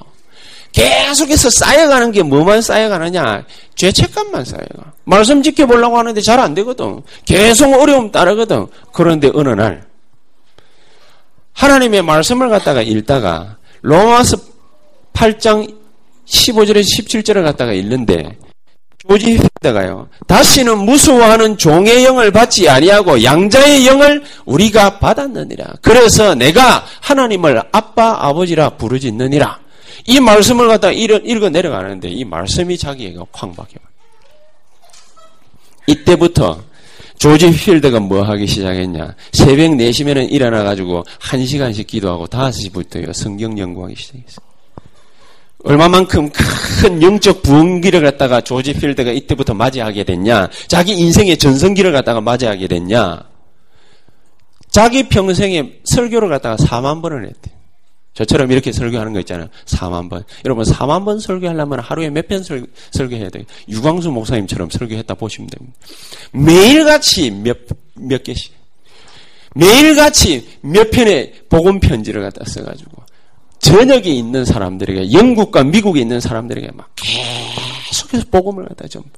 계속해서 0.72 1.50
쌓여가는 1.50 2.10
게 2.10 2.24
뭐만 2.24 2.62
쌓여가느냐? 2.62 3.44
죄책감만 3.76 4.44
쌓여가. 4.44 4.92
말씀 5.04 5.40
지켜보려고 5.40 5.98
하는데 5.98 6.20
잘 6.20 6.40
안 6.40 6.52
되거든. 6.54 7.00
계속 7.24 7.80
어려움 7.80 8.10
따르거든. 8.10 8.66
그런데 8.92 9.30
어느 9.32 9.50
날 9.50 9.86
하나님의 11.52 12.02
말씀을 12.02 12.48
갖다가 12.48 12.82
읽다가 12.82 13.56
로마서 13.82 14.36
8장 15.12 15.72
15절에서 16.26 16.84
17절을 16.98 17.44
갖다가 17.44 17.72
읽는데 17.72 18.36
조지 19.08 19.38
히다가요. 19.38 20.08
다시는 20.26 20.78
무수워하는 20.78 21.56
종의 21.58 22.04
영을 22.04 22.30
받지 22.30 22.68
아니하고 22.68 23.22
양자의 23.22 23.86
영을 23.86 24.22
우리가 24.44 24.98
받았느니라. 24.98 25.74
그래서 25.80 26.34
내가 26.34 26.84
하나님을 27.00 27.62
아빠 27.72 28.16
아버지라 28.26 28.70
부르짖느니라. 28.70 29.60
이 30.06 30.20
말씀을 30.20 30.68
갖다 30.68 30.90
읽어 30.90 31.48
내려가는데 31.48 32.08
이 32.08 32.24
말씀이 32.24 32.76
자기에게 32.76 33.18
쾅 33.32 33.54
박혀. 33.54 33.76
이때부터 35.86 36.62
조지 37.18 37.50
필드가 37.50 38.00
뭐 38.00 38.22
하기 38.22 38.46
시작했냐. 38.46 39.14
새벽 39.32 39.70
4시면은 39.70 40.30
일어나가지고 40.30 41.04
1시간씩 41.20 41.86
기도하고 41.86 42.26
5시부터요. 42.26 43.12
성경 43.12 43.58
연구하기 43.58 43.94
시작했어요. 43.96 44.45
얼마만큼 45.66 46.30
큰 46.30 47.02
영적 47.02 47.42
부흥기를 47.42 48.00
갖다가 48.02 48.40
조지 48.40 48.72
필드가 48.72 49.10
이때부터 49.10 49.52
맞이하게 49.54 50.04
됐냐. 50.04 50.48
자기 50.68 50.92
인생의 50.92 51.38
전성기를 51.38 51.90
갖다가 51.92 52.20
맞이하게 52.20 52.68
됐냐. 52.68 53.24
자기 54.70 55.08
평생에 55.08 55.80
설교를 55.84 56.28
갖다가 56.28 56.56
4만 56.56 57.02
번을 57.02 57.26
했대. 57.26 57.50
저처럼 58.14 58.50
이렇게 58.52 58.72
설교하는 58.72 59.12
거 59.12 59.18
있잖아요. 59.20 59.48
4만 59.66 60.08
번. 60.08 60.22
여러분 60.44 60.64
4만 60.64 61.04
번 61.04 61.18
설교하려면 61.18 61.80
하루에 61.80 62.10
몇 62.10 62.28
편 62.28 62.42
설교해야 62.42 63.28
돼요? 63.30 63.44
유광수 63.68 64.10
목사님처럼 64.10 64.70
설교했다 64.70 65.14
보시면 65.14 65.50
됩니다. 65.50 65.76
매일같이 66.32 67.30
몇, 67.30 67.58
몇 67.94 68.22
개씩. 68.22 68.54
매일같이 69.54 70.46
몇 70.60 70.90
편의 70.90 71.32
복음 71.48 71.80
편지를 71.80 72.22
갖다 72.22 72.44
써가지고 72.46 73.05
저녁에 73.58 74.04
있는 74.04 74.44
사람들에게 74.44 75.12
영국과 75.12 75.64
미국에 75.64 76.00
있는 76.00 76.20
사람들에게 76.20 76.70
막 76.74 76.90
계속해서 76.96 78.26
복음을 78.30 78.66
갖다 78.66 78.86
전부 78.88 79.10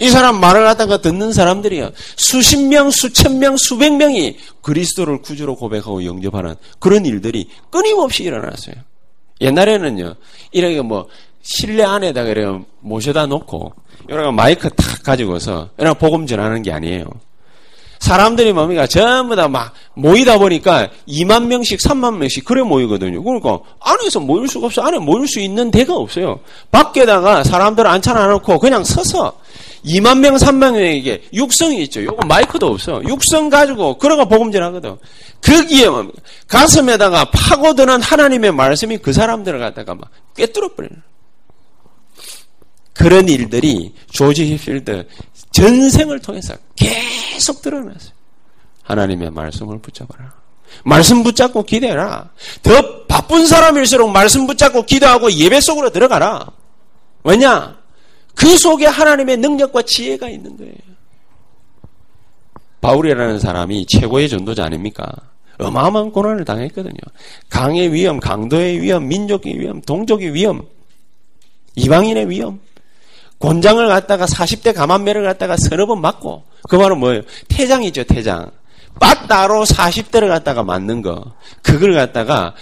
이 0.00 0.10
사람 0.10 0.40
말을 0.40 0.66
하다가 0.68 1.00
듣는 1.00 1.32
사람들이요. 1.32 1.90
수십 2.16 2.62
명, 2.62 2.90
수천 2.90 3.40
명, 3.40 3.56
수백 3.56 3.96
명이 3.96 4.36
그리스도를 4.62 5.22
구주로 5.22 5.56
고백하고 5.56 6.04
영접하는 6.04 6.54
그런 6.78 7.04
일들이 7.04 7.48
끊임없이 7.70 8.22
일어났어요. 8.22 8.76
옛날에는요, 9.40 10.14
이렇게 10.52 10.80
뭐, 10.82 11.08
실내 11.42 11.82
안에다가 11.82 12.30
이렇게 12.30 12.64
모셔다 12.80 13.26
놓고, 13.26 13.72
여러 14.08 14.30
마이크 14.30 14.68
탁 14.70 15.02
가지고서, 15.02 15.70
이런 15.78 15.96
복음 15.98 16.26
전하는 16.26 16.62
게 16.62 16.70
아니에요. 16.70 17.04
사람들이 17.98 18.52
뭡니까? 18.52 18.86
전부 18.86 19.34
다 19.34 19.48
막 19.48 19.72
모이다 19.94 20.38
보니까 20.38 20.90
2만 21.08 21.46
명씩, 21.46 21.80
3만 21.80 22.16
명씩 22.18 22.44
그래 22.44 22.62
모이거든요. 22.62 23.22
그러니까 23.22 23.58
안에서 23.80 24.20
모일 24.20 24.48
수가 24.48 24.66
없어. 24.66 24.82
안에 24.82 24.98
모일 24.98 25.26
수 25.26 25.40
있는 25.40 25.70
데가 25.70 25.94
없어요. 25.94 26.40
밖에다가 26.70 27.42
사람들 27.42 27.86
앉혀놔 27.86 28.26
놓고 28.28 28.58
그냥 28.58 28.84
서서 28.84 29.38
2만 29.84 30.18
명, 30.18 30.36
3만 30.36 30.72
명에게 30.72 31.24
육성이 31.32 31.82
있죠. 31.84 32.04
요거 32.04 32.26
마이크도 32.26 32.66
없어. 32.66 33.02
육성 33.04 33.48
가지고 33.48 33.98
그러가 33.98 34.24
복음전 34.24 34.62
하거든. 34.64 34.96
거기에 35.42 35.88
뭐 35.88 36.10
가슴에다가 36.48 37.30
파고드는 37.30 38.02
하나님의 38.02 38.52
말씀이 38.52 38.98
그 38.98 39.12
사람들을 39.12 39.58
갖다가 39.58 39.94
막 39.94 40.10
꿰뚫어 40.36 40.68
버리는. 40.76 41.02
그런 42.92 43.28
일들이 43.28 43.94
조지 44.10 44.52
히필드 44.54 45.06
전생을 45.58 46.20
통해서 46.20 46.54
계속 46.76 47.62
드러났어요. 47.62 48.12
하나님의 48.82 49.30
말씀을 49.30 49.80
붙잡아라. 49.80 50.32
말씀 50.84 51.22
붙잡고 51.22 51.64
기대라. 51.64 52.30
더 52.62 53.06
바쁜 53.06 53.46
사람일수록 53.46 54.10
말씀 54.10 54.46
붙잡고 54.46 54.84
기도하고 54.84 55.32
예배 55.32 55.60
속으로 55.60 55.90
들어가라. 55.90 56.46
왜냐? 57.24 57.76
그 58.34 58.56
속에 58.56 58.86
하나님의 58.86 59.38
능력과 59.38 59.82
지혜가 59.82 60.28
있는 60.28 60.56
거예요. 60.56 60.74
바울이라는 62.80 63.40
사람이 63.40 63.86
최고의 63.86 64.28
전도자 64.28 64.64
아닙니까? 64.64 65.10
어마어마한 65.58 66.12
고난을 66.12 66.44
당했거든요. 66.44 67.00
강의 67.48 67.92
위험, 67.92 68.20
강도의 68.20 68.80
위험, 68.80 69.08
민족의 69.08 69.58
위험, 69.58 69.80
동족의 69.82 70.32
위험, 70.32 70.64
이방인의 71.74 72.30
위험, 72.30 72.60
권장을 73.38 73.86
갖다가 73.88 74.26
40대 74.26 74.74
가만매를 74.74 75.22
갖다가 75.22 75.56
서너 75.56 75.86
번 75.86 76.00
맞고 76.00 76.44
그 76.68 76.76
말은 76.76 76.98
뭐예요? 76.98 77.22
태장이죠, 77.48 78.04
태장. 78.04 78.50
빠따로 79.00 79.64
40대를 79.64 80.28
갖다가 80.28 80.62
맞는 80.62 81.02
거. 81.02 81.34
그걸 81.62 81.94
갖다가 81.94 82.54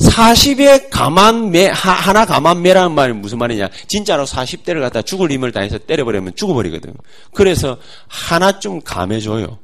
40에 0.00 0.90
가만매, 0.90 1.68
하나 1.68 2.24
가만매라는 2.24 2.92
말이 2.92 3.12
무슨 3.12 3.38
말이냐. 3.38 3.68
진짜로 3.86 4.24
40대를 4.24 4.80
갖다 4.80 5.02
죽을 5.02 5.30
힘을 5.30 5.52
다해서 5.52 5.78
때려버리면 5.78 6.34
죽어버리거든. 6.34 6.94
그래서 7.32 7.76
하나쯤 8.08 8.80
감해줘요. 8.82 9.58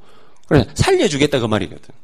그래서 0.46 0.68
살려주겠다 0.74 1.38
그 1.40 1.46
말이거든. 1.46 1.99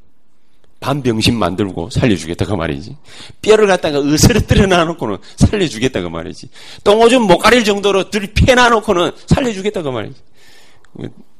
반병신 0.80 1.36
만들고 1.38 1.90
살려주겠다 1.90 2.44
그 2.46 2.54
말이지. 2.54 2.96
뼈를 3.42 3.66
갖다가 3.66 3.98
으스러뜨려 4.00 4.66
놔놓고는 4.68 5.18
살려주겠다 5.36 6.02
그 6.02 6.08
말이지. 6.08 6.48
똥오줌 6.84 7.22
못 7.22 7.38
가릴 7.38 7.64
정도로 7.64 8.10
들이 8.10 8.28
놔놓고는 8.54 9.12
살려주겠다 9.26 9.82
그 9.82 9.88
말이지. 9.88 10.20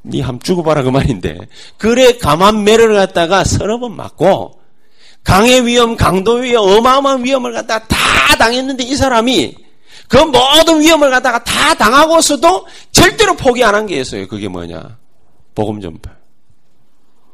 니함 0.04 0.40
죽어봐라 0.40 0.82
그 0.82 0.88
말인데. 0.88 1.38
그래 1.78 2.16
가만 2.18 2.64
매를 2.64 2.94
갖다가 2.94 3.44
서너 3.44 3.78
번 3.78 3.96
맞고 3.96 4.60
강의 5.24 5.66
위험, 5.66 5.96
강도 5.96 6.34
위험, 6.34 6.68
어마어마한 6.68 7.24
위험을 7.24 7.52
갖다가 7.52 7.86
다 7.88 8.36
당했는데 8.38 8.84
이 8.84 8.94
사람이 8.96 9.56
그 10.08 10.16
모든 10.18 10.80
위험을 10.80 11.10
갖다가 11.10 11.42
다 11.42 11.74
당하고서도 11.74 12.66
절대로 12.92 13.34
포기 13.34 13.64
안 13.64 13.74
한 13.74 13.86
게 13.86 14.00
있어요. 14.00 14.26
그게 14.28 14.46
뭐냐? 14.48 14.96
복음 15.54 15.80
전파. 15.80 16.10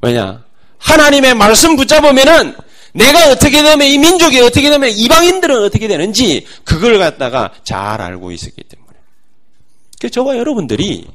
왜냐? 0.01 0.43
하나님의 0.83 1.35
말씀 1.35 1.77
붙잡으면은 1.77 2.55
내가 2.93 3.31
어떻게 3.31 3.63
되면 3.63 3.87
이 3.87 3.99
민족이 3.99 4.41
어떻게 4.41 4.69
되면 4.69 4.91
이방인들은 4.91 5.65
어떻게 5.65 5.89
되는지 5.89 6.47
그걸 6.65 6.99
갖다가 6.99 7.51
잘 7.65 8.01
알고 8.01 8.33
있었기 8.33 8.63
때문에. 8.63 8.99
그 10.01 10.11
저와 10.11 10.37
여러분들이 10.37 11.07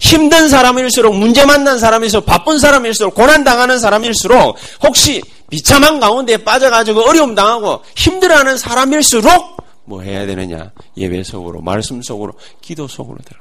힘든 0.00 0.48
사람일수록 0.48 1.16
문제 1.16 1.44
만난 1.44 1.78
사람일수록 1.78 2.26
바쁜 2.26 2.58
사람일수록 2.58 3.14
고난 3.14 3.44
당하는 3.44 3.78
사람일수록 3.78 4.56
혹시 4.82 5.22
비참한 5.50 6.00
가운데 6.00 6.36
빠져가지고 6.38 7.02
어려움 7.02 7.34
당하고 7.34 7.82
힘들어하는 7.94 8.58
사람일수록 8.58 9.56
뭐 9.84 10.02
해야 10.02 10.26
되느냐 10.26 10.72
예배 10.96 11.22
속으로 11.22 11.60
말씀 11.60 12.02
속으로 12.02 12.34
기도 12.60 12.88
속으로 12.88 13.18
들어. 13.24 13.38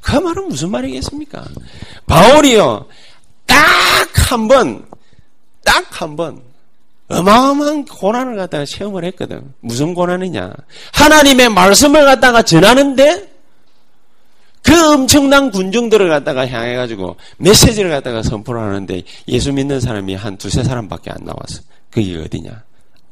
그 0.00 0.16
말은 0.16 0.48
무슨 0.48 0.70
말이겠습니까? 0.70 1.44
바울이요 2.06 2.86
딱 3.48 4.30
한 4.30 4.46
번, 4.48 4.86
딱 5.64 5.84
한 5.90 6.16
번 6.16 6.40
어마어마한 7.08 7.86
고난을 7.86 8.36
갖다가 8.36 8.66
체험을 8.66 9.02
했거든. 9.06 9.54
무슨 9.60 9.94
고난이냐? 9.94 10.52
하나님의 10.92 11.48
말씀을 11.48 12.04
갖다가 12.04 12.42
전하는데 12.42 13.32
그 14.62 14.92
엄청난 14.92 15.50
군중들을 15.50 16.06
갖다가 16.10 16.46
향해가지고 16.46 17.16
메시지를 17.38 17.90
갖다가 17.90 18.22
선포를 18.22 18.60
하는데 18.60 19.02
예수 19.28 19.52
믿는 19.54 19.80
사람이 19.80 20.14
한 20.16 20.36
두세 20.36 20.62
사람밖에 20.62 21.10
안 21.10 21.16
나왔어. 21.24 21.62
그게 21.90 22.18
어디냐? 22.18 22.62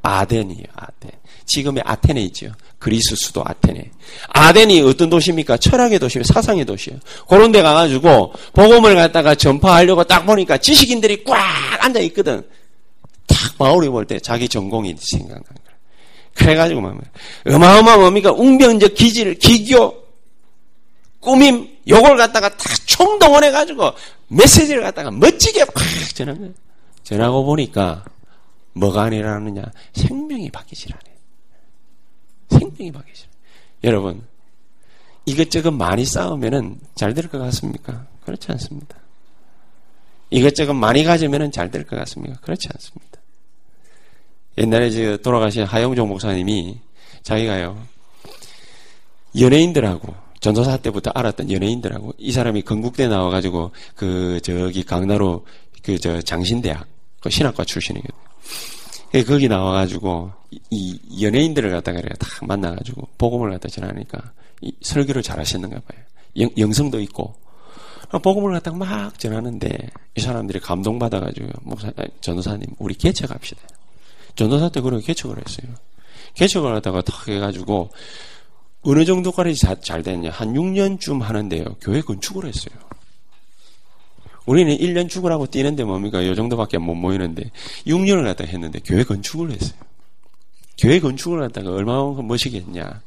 아덴이에요, 0.03 0.64
아덴. 0.75 1.11
지금의 1.46 1.82
아테네 1.87 2.20
있죠. 2.24 2.52
그리스 2.78 3.14
수도 3.16 3.42
아테네. 3.44 3.90
아덴이 4.28 4.82
어떤 4.82 5.09
도시입니까? 5.11 5.56
철학의 5.56 5.98
도시예요. 5.98 6.24
사상의 6.24 6.64
도시예요. 6.64 6.98
그런 7.28 7.52
데 7.52 7.62
가가지고 7.62 8.32
복음을 8.52 8.94
갖다가 8.94 9.35
전파하려고 9.35 10.04
딱 10.04 10.26
보니까 10.26 10.59
지식인들이 10.59 11.24
꽉 11.24 11.38
앉아 11.85 12.00
있거든. 12.00 12.42
딱 13.26 13.59
바울이 13.59 13.88
볼 13.88 14.04
때 14.06 14.18
자기 14.20 14.48
전공이 14.48 14.96
생각난 14.98 15.42
거야. 15.42 15.76
그래가지고 16.35 16.80
막 16.82 16.96
어마어마한 17.46 18.00
뭡니까? 18.00 18.30
웅변적 18.32 18.94
기질, 18.94 19.38
기교, 19.38 19.94
꾸밈, 21.20 21.76
요걸 21.88 22.16
갖다가 22.18 22.48
다 22.50 22.64
총동원해가지고 22.85 23.92
메시지를 24.28 24.82
갖다가 24.82 25.11
멋지게 25.11 25.64
팍 25.64 25.74
거예요. 25.74 26.52
전하고 27.02 27.44
보니까 27.44 28.04
뭐가 28.74 29.04
아니라느냐? 29.04 29.62
생명이 29.94 30.50
바뀌질 30.50 30.92
않아요. 30.92 31.15
생명이 32.50 32.90
않아요. 32.90 33.04
여러분, 33.85 34.22
이것저것 35.26 35.70
많이 35.70 36.04
싸우면은 36.04 36.78
잘 36.94 37.14
될 37.14 37.28
것 37.28 37.38
같습니까? 37.38 38.06
그렇지 38.24 38.50
않습니다. 38.52 38.96
이것저것 40.30 40.72
많이 40.74 41.04
가지면은 41.04 41.52
잘 41.52 41.70
될 41.70 41.85
것 41.85 41.96
같습니까? 41.96 42.38
그렇지 42.40 42.68
않습니다. 42.74 43.20
옛날에 44.59 44.90
저 44.90 45.16
돌아가신 45.18 45.64
하영종 45.64 46.09
목사님이 46.09 46.78
자기가요, 47.22 47.80
연예인들하고 49.38 50.14
전도사 50.40 50.78
때부터 50.78 51.11
알았던 51.14 51.50
연예인들하고 51.50 52.14
이 52.18 52.32
사람이 52.32 52.62
건국대 52.62 53.09
나와가지고 53.09 53.72
그 53.94 54.40
저기 54.42 54.82
강나루 54.82 55.44
그저 55.82 56.22
장신대학 56.22 56.87
그 57.20 57.30
신학과 57.30 57.64
출신이거든요. 57.64 58.18
그 59.22 59.33
거기 59.33 59.48
나와가지고 59.48 60.33
이 60.70 61.22
연예인들을 61.22 61.70
갖다가 61.70 62.00
딱 62.18 62.46
만나가지고 62.46 63.09
복음을 63.18 63.50
갖다 63.50 63.68
전하니까 63.68 64.33
설교를 64.83 65.22
잘하셨는가 65.22 65.81
봐요. 65.81 66.48
영, 66.59 66.72
성도 66.72 67.00
있고 67.00 67.35
복음을 68.22 68.52
갖다가 68.52 68.76
막 68.76 69.18
전하는데 69.18 69.90
이 70.16 70.20
사람들이 70.20 70.61
감동받아가지고 70.61 71.48
목사 71.62 71.92
전도사님 72.20 72.66
우리 72.79 72.94
개척합시다. 72.94 73.61
전도사 74.35 74.68
때 74.68 74.81
그렇게 74.81 75.07
개척을 75.07 75.38
했어요. 75.38 75.74
개척을 76.35 76.74
하다가 76.76 77.02
탁 77.02 77.29
해가지고 77.29 77.90
어느 78.83 79.05
정도까지 79.05 79.57
잘, 79.57 79.81
잘 79.81 80.02
됐냐? 80.02 80.31
한 80.31 80.52
6년쯤 80.52 81.20
하는데요. 81.20 81.64
교회 81.81 82.00
건축을 82.02 82.46
했어요. 82.46 82.79
우리는 84.46 84.76
1년 84.76 85.09
죽으라고 85.09 85.46
뛰는데 85.46 85.85
뭡니까? 85.85 86.26
요 86.26 86.35
정도밖에 86.35 86.78
못 86.78 86.94
모이는데 86.94 87.50
6년을 87.87 88.24
갖다 88.24 88.44
했는데 88.44 88.80
교회 88.85 89.04
건축을 89.04 89.50
했어요. 89.50 89.78
교회 90.78 91.00
건축을 91.00 91.40
갖다가 91.40 91.70
얼마나 91.70 92.02
멋있겠냐. 92.22 93.02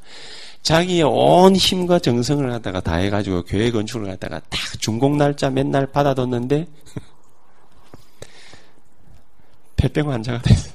자기의 0.62 1.04
온 1.04 1.56
힘과 1.56 1.99
정성을 1.99 2.47
갖다가 2.49 2.82
다 2.82 2.95
해가지고 2.95 3.43
교회 3.43 3.71
건축을 3.71 4.08
갖다가 4.08 4.41
딱 4.49 4.60
준공 4.80 5.17
날짜 5.17 5.49
맨날 5.49 5.88
받아뒀는데 5.88 6.67
폐병 9.78 10.12
환자가 10.12 10.41
됐어요. 10.41 10.73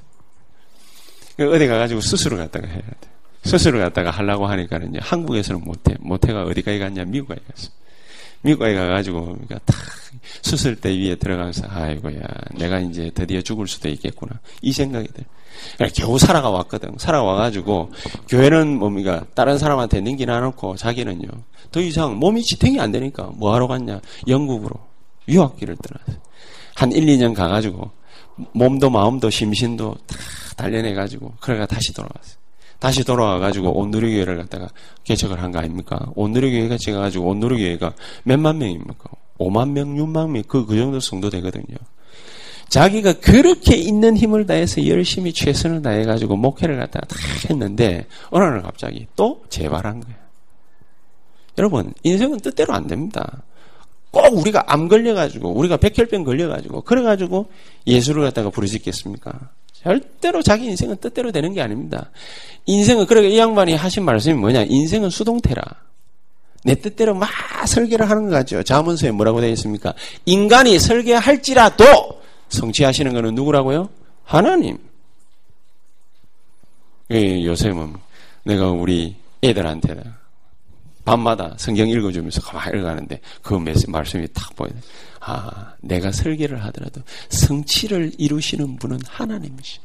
어디 1.38 1.66
가가지고 1.66 2.00
수술을 2.00 2.38
갖다가 2.38 2.66
해야 2.66 2.78
돼. 2.78 3.10
수술을 3.44 3.80
갖다가 3.80 4.10
하려고 4.10 4.46
하니까는 4.46 4.90
이제 4.90 5.00
한국에서는 5.02 5.62
못해. 5.62 5.94
못해가 6.00 6.44
어디까지 6.44 6.78
갔냐? 6.78 7.04
미국에 7.04 7.34
갔어. 7.34 7.70
미국에 8.44 8.74
가가지고, 8.74 9.24
그러니까 9.24 9.58
탁 9.64 9.76
수술대 10.42 10.90
위에 10.90 11.16
들어가면서, 11.16 11.66
아이고야, 11.68 12.22
내가 12.56 12.78
이제 12.80 13.10
드디어 13.14 13.40
죽을 13.40 13.66
수도 13.66 13.88
있겠구나. 13.88 14.38
이 14.60 14.72
생각이 14.72 15.08
들. 15.08 15.24
그러니까 15.76 16.00
겨우 16.00 16.18
살아가 16.18 16.50
왔거든. 16.50 16.94
살아와가지고, 16.98 17.90
교회는 18.28 18.78
뭡니까? 18.78 19.24
다른 19.34 19.56
사람한테 19.58 20.02
넘기나 20.02 20.40
놓고, 20.40 20.76
자기는요, 20.76 21.28
더 21.72 21.80
이상 21.80 22.16
몸이 22.18 22.42
지탱이 22.42 22.78
안 22.78 22.92
되니까, 22.92 23.30
뭐 23.34 23.54
하러 23.54 23.66
갔냐? 23.66 24.00
영국으로 24.28 24.74
유학기를 25.26 25.76
떠났어. 25.76 26.22
한 26.74 26.92
1, 26.92 27.06
2년 27.06 27.34
가가지고, 27.34 27.90
몸도 28.52 28.90
마음도 28.90 29.30
심신도 29.30 29.96
다 30.06 30.16
단련해가지고, 30.56 31.34
그래가 31.40 31.64
다시 31.66 31.94
돌아왔어. 31.94 32.43
다시 32.84 33.02
돌아와가지고 33.02 33.78
온누리교회를 33.78 34.36
갖다가 34.36 34.68
개척을 35.04 35.42
한 35.42 35.50
거 35.52 35.58
아닙니까? 35.58 36.12
온누리교회가 36.16 36.76
제가가지고 36.76 37.30
온누리교회가 37.30 37.94
몇만 38.24 38.58
명입니까? 38.58 39.08
5만 39.38 39.70
명, 39.70 39.94
6만 39.94 40.28
명, 40.28 40.42
그, 40.46 40.66
그 40.66 40.76
정도 40.76 41.00
성도 41.00 41.30
되거든요. 41.30 41.78
자기가 42.68 43.14
그렇게 43.20 43.74
있는 43.74 44.18
힘을 44.18 44.44
다해서 44.44 44.86
열심히 44.86 45.32
최선을 45.32 45.80
다해가지고 45.80 46.36
목회를 46.36 46.76
갖다가 46.76 47.06
다 47.06 47.16
했는데, 47.48 48.06
어느 48.28 48.44
날 48.44 48.60
갑자기 48.60 49.06
또 49.16 49.42
재발한 49.48 50.00
거야. 50.00 50.16
여러분, 51.56 51.94
인생은 52.02 52.40
뜻대로 52.40 52.74
안 52.74 52.86
됩니다. 52.86 53.44
꼭 54.10 54.36
우리가 54.36 54.62
암 54.66 54.88
걸려가지고, 54.88 55.56
우리가 55.56 55.78
백혈병 55.78 56.22
걸려가지고, 56.24 56.82
그래가지고 56.82 57.46
예수를 57.86 58.24
갖다가 58.24 58.50
부르짖겠습니까? 58.50 59.52
절대로 59.84 60.42
자기 60.42 60.64
인생은 60.64 60.96
뜻대로 60.96 61.30
되는 61.30 61.52
게 61.52 61.60
아닙니다. 61.60 62.10
인생은 62.66 63.06
그러게 63.06 63.28
이 63.28 63.38
양반이 63.38 63.74
하신 63.74 64.04
말씀이 64.04 64.34
뭐냐? 64.34 64.62
인생은 64.62 65.10
수동태라. 65.10 65.62
내 66.64 66.74
뜻대로 66.74 67.14
막 67.14 67.28
설계를 67.66 68.08
하는 68.08 68.30
거죠. 68.30 68.62
자문서에 68.62 69.10
뭐라고 69.10 69.42
되어 69.42 69.50
있습니까? 69.50 69.92
인간이 70.24 70.78
설계할지라도 70.78 71.84
성취하시는 72.48 73.12
것은 73.12 73.34
누구라고요? 73.34 73.90
하나님. 74.24 74.78
예, 77.10 77.44
요새는 77.44 77.94
내가 78.44 78.70
우리 78.70 79.14
애들한테 79.42 80.02
밤마다 81.04 81.54
성경 81.58 81.86
읽어주면서 81.86 82.40
가만히 82.40 82.78
읽어가는데 82.78 83.20
그 83.42 83.62
말씀이 83.86 84.26
탁 84.32 84.56
보여요. 84.56 84.72
아, 85.26 85.74
내가 85.80 86.12
설계를 86.12 86.62
하더라도 86.64 87.00
성취를 87.30 88.12
이루시는 88.18 88.76
분은 88.76 89.00
하나님이시. 89.08 89.78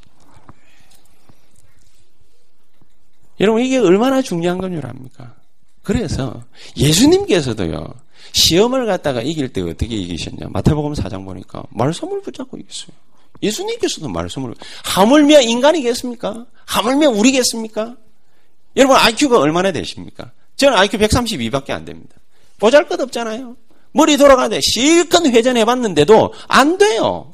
여러분 3.40 3.64
이게 3.64 3.78
얼마나 3.78 4.22
중요한 4.22 4.58
건 4.58 4.74
줄 4.74 4.86
압니까? 4.86 5.36
그래서 5.82 6.44
예수님께서도요 6.76 7.88
시험을 8.34 8.86
갖다가 8.86 9.22
이길 9.22 9.48
때 9.54 9.62
어떻게 9.62 9.96
이기셨냐? 9.96 10.50
마태복음 10.50 10.94
4장 10.94 11.24
보니까 11.26 11.64
말씀을 11.70 12.22
붙잡고 12.22 12.58
이겼어요. 12.58 12.90
예수님께서도 13.42 14.10
말씀을 14.10 14.54
하물며 14.84 15.42
인간이겠습니까? 15.42 16.46
하물며 16.66 17.10
우리겠습니까? 17.12 17.96
여러분 18.76 18.98
IQ가 18.98 19.40
얼마나 19.40 19.72
되십니까? 19.72 20.32
저는 20.58 20.78
IQ 20.78 20.98
132밖에 20.98 21.72
안 21.72 21.86
됩니다. 21.86 22.16
보잘 22.60 22.88
것 22.90 23.00
없잖아요. 23.00 23.56
머리 23.92 24.18
돌아가는데 24.18 24.62
실컷 24.62 25.26
회전해 25.26 25.66
봤는데도 25.66 26.34
안 26.48 26.78
돼요. 26.78 27.34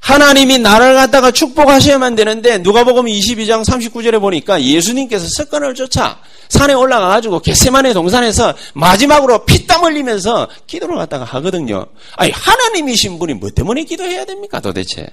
하나님이 0.00 0.58
나를 0.58 0.94
갖다가 0.94 1.30
축복하셔야만 1.30 2.14
되는데 2.14 2.58
누가복음 2.58 3.06
22장 3.06 3.64
39절에 3.64 4.20
보니까 4.20 4.62
예수님께서 4.62 5.26
습관을 5.28 5.74
쫓아 5.74 6.20
산에 6.48 6.72
올라가 6.72 7.08
가지고 7.08 7.40
겟세만의 7.40 7.94
동산에서 7.94 8.54
마지막으로 8.74 9.44
피땀 9.44 9.84
흘리면서 9.84 10.48
기도를 10.66 10.96
갖다가 10.96 11.24
하거든요. 11.24 11.86
아니 12.16 12.30
하나님이신 12.30 13.18
분이 13.18 13.34
뭐 13.34 13.50
때문에 13.50 13.84
기도해야 13.84 14.24
됩니까 14.24 14.60
도대체? 14.60 15.08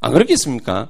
안 0.00 0.12
그렇겠습니까? 0.12 0.88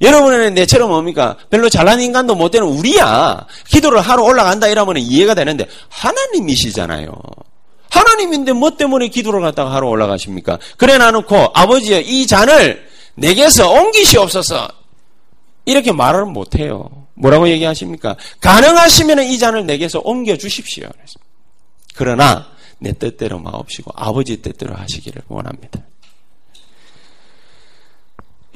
여러분은 0.00 0.54
내처럼 0.54 0.90
뭡니까? 0.90 1.36
별로 1.50 1.68
잘난 1.68 2.00
인간도 2.00 2.34
못 2.34 2.50
되는 2.50 2.66
우리야. 2.66 3.46
기도를 3.66 4.00
하러 4.00 4.22
올라간다 4.22 4.68
이러면 4.68 4.98
이해가 4.98 5.34
되는데 5.34 5.66
하나님이시잖아요. 5.88 7.12
하나님인데 7.90 8.52
뭐 8.52 8.70
때문에 8.76 9.08
기도를 9.08 9.40
갖다가 9.40 9.72
하러 9.74 9.88
올라가십니까? 9.88 10.58
그래 10.76 10.98
놔놓고 10.98 11.52
아버지여 11.54 12.00
이 12.00 12.26
잔을 12.26 12.86
내게서 13.14 13.70
옮기시옵소서 13.70 14.68
이렇게 15.64 15.92
말을 15.92 16.26
못 16.26 16.56
해요. 16.56 16.88
뭐라고 17.14 17.48
얘기하십니까? 17.48 18.16
가능하시면 18.40 19.24
이 19.24 19.38
잔을 19.38 19.66
내게서 19.66 20.00
옮겨 20.04 20.36
주십시오. 20.36 20.88
그러나 21.94 22.46
내 22.78 22.92
뜻대로 22.92 23.38
마옵시고 23.40 23.92
아버지 23.96 24.40
뜻대로 24.40 24.74
하시기를 24.74 25.22
원합니다. 25.28 25.80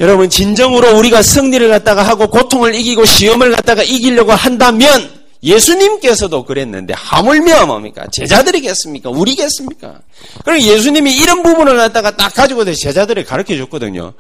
여러분 0.01 0.31
진정으로 0.31 0.97
우리가 0.99 1.23
승리를 1.23 1.69
갖다가 1.69 2.03
하고 2.03 2.29
고통을 2.29 2.75
이기고 2.75 3.05
시험을 3.05 3.53
갖다가 3.53 3.83
이기려고 3.83 4.33
한다면 4.33 5.23
예수님께서도 5.43 6.45
그랬는데 6.45 6.95
하물며 6.97 7.67
뭡니까? 7.67 8.07
제자들이겠습니까? 8.13 9.11
우리겠습니까? 9.11 10.01
그럼 10.45 10.61
예수님이 10.61 11.17
이런 11.17 11.43
부분을 11.43 11.77
갖다가 11.77 12.17
딱 12.17 12.33
가지고 12.33 12.65
제자들을 12.73 13.25
가르쳐 13.25 13.57
줬거든요. 13.57 14.15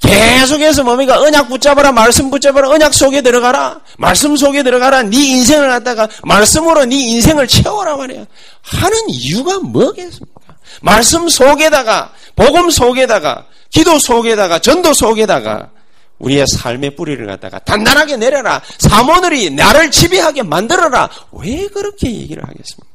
계속해서 0.00 0.82
뭡니까? 0.84 1.20
언약 1.20 1.48
붙잡아라, 1.48 1.92
말씀 1.92 2.30
붙잡아라, 2.30 2.68
언약 2.70 2.92
속에 2.92 3.22
들어가라, 3.22 3.80
말씀 3.98 4.36
속에 4.36 4.62
들어가라, 4.62 5.02
네 5.04 5.16
인생을 5.16 5.68
갖다가 5.68 6.08
말씀으로 6.24 6.84
네 6.84 6.96
인생을 6.96 7.46
채워라 7.46 7.96
말이야. 7.96 8.26
하는 8.62 8.98
이유가 9.08 9.60
뭐겠습니까? 9.60 10.40
말씀 10.82 11.28
속에다가, 11.28 12.12
복음 12.36 12.70
속에다가, 12.70 13.46
기도 13.74 13.98
속에다가, 13.98 14.60
전도 14.60 14.94
속에다가, 14.94 15.72
우리의 16.20 16.46
삶의 16.46 16.94
뿌리를 16.94 17.26
갖다가 17.26 17.58
단단하게 17.58 18.16
내려라. 18.16 18.62
사모들이 18.78 19.50
나를 19.50 19.90
지배하게 19.90 20.44
만들어라. 20.44 21.10
왜 21.32 21.66
그렇게 21.66 22.06
얘기를 22.06 22.40
하겠습니까? 22.44 22.94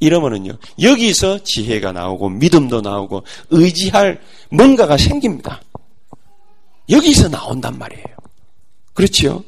이러면은요, 0.00 0.58
여기서 0.82 1.44
지혜가 1.44 1.92
나오고, 1.92 2.30
믿음도 2.30 2.80
나오고, 2.80 3.22
의지할 3.50 4.20
뭔가가 4.50 4.96
생깁니다. 4.96 5.62
여기서 6.90 7.28
나온단 7.28 7.78
말이에요. 7.78 8.04
그렇지요? 8.94 9.44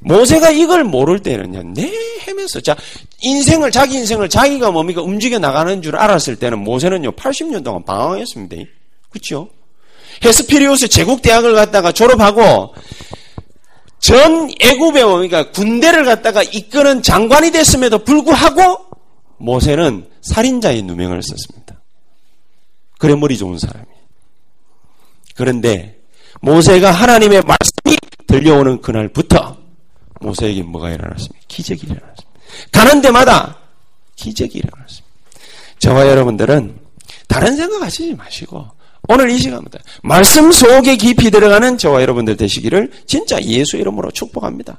모세가 0.00 0.50
이걸 0.50 0.82
모를 0.82 1.20
때는요, 1.20 1.62
내 1.74 1.92
헤매서, 2.26 2.60
자, 2.60 2.76
인생을, 3.22 3.70
자기 3.70 3.98
인생을 3.98 4.28
자기가 4.28 4.72
뭡니까, 4.72 5.00
움직여 5.00 5.38
나가는 5.38 5.80
줄 5.80 5.94
알았을 5.94 6.34
때는 6.36 6.58
모세는요, 6.58 7.12
80년 7.12 7.62
동안 7.62 7.84
방황했습니다. 7.84 8.56
그렇죠? 9.16 9.48
헤스피리오스 10.24 10.88
제국 10.88 11.22
대학을 11.22 11.54
갔다가 11.54 11.92
졸업하고, 11.92 12.74
전 13.98 14.50
애굽에 14.60 15.04
뭡니까, 15.04 15.50
군대를 15.50 16.04
갖다가 16.04 16.42
이끄는 16.42 17.02
장관이 17.02 17.50
됐음에도 17.50 18.04
불구하고, 18.04 18.86
모세는 19.38 20.08
살인자의 20.22 20.82
누명을 20.82 21.22
썼습니다. 21.22 21.80
그래, 22.98 23.14
머리 23.14 23.36
좋은 23.36 23.58
사람이. 23.58 23.86
그런데 25.34 26.00
모세가 26.40 26.90
하나님의 26.90 27.42
말씀이 27.42 27.98
들려오는 28.26 28.80
그날부터 28.80 29.58
모세에게 30.20 30.62
뭐가 30.62 30.90
일어났습니까? 30.90 31.44
기적이 31.46 31.86
일어났습니다. 31.86 32.40
가는 32.72 33.02
데마다 33.02 33.58
기적이 34.16 34.58
일어났습니다. 34.58 35.06
저와 35.78 36.06
여러분들은 36.08 36.80
다른 37.28 37.56
생각하시지 37.56 38.14
마시고 38.14 38.66
오늘 39.08 39.30
이 39.30 39.38
시간부터 39.38 39.78
말씀 40.02 40.50
속에 40.52 40.96
깊이 40.96 41.30
들어가는 41.30 41.78
저와 41.78 42.02
여러분들 42.02 42.36
되시기를 42.36 42.90
진짜 43.06 43.40
예수 43.42 43.76
이름으로 43.76 44.10
축복합니다. 44.10 44.78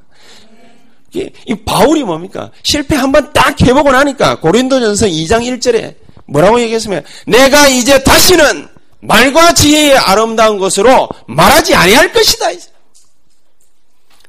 이 1.13 1.55
바울이 1.65 2.03
뭡니까? 2.03 2.51
실패 2.63 2.95
한번 2.95 3.31
딱 3.33 3.59
해보고 3.61 3.91
나니까 3.91 4.39
고린도전서 4.39 5.07
2장 5.07 5.41
1절에 5.59 5.95
뭐라고 6.27 6.59
얘기했으면 6.61 7.03
내가 7.25 7.67
이제 7.67 8.03
다시는 8.03 8.67
말과 8.99 9.53
지혜의 9.53 9.97
아름다운 9.97 10.57
것으로 10.59 11.09
말하지 11.27 11.73
아니할 11.75 12.11
것이다. 12.11 12.47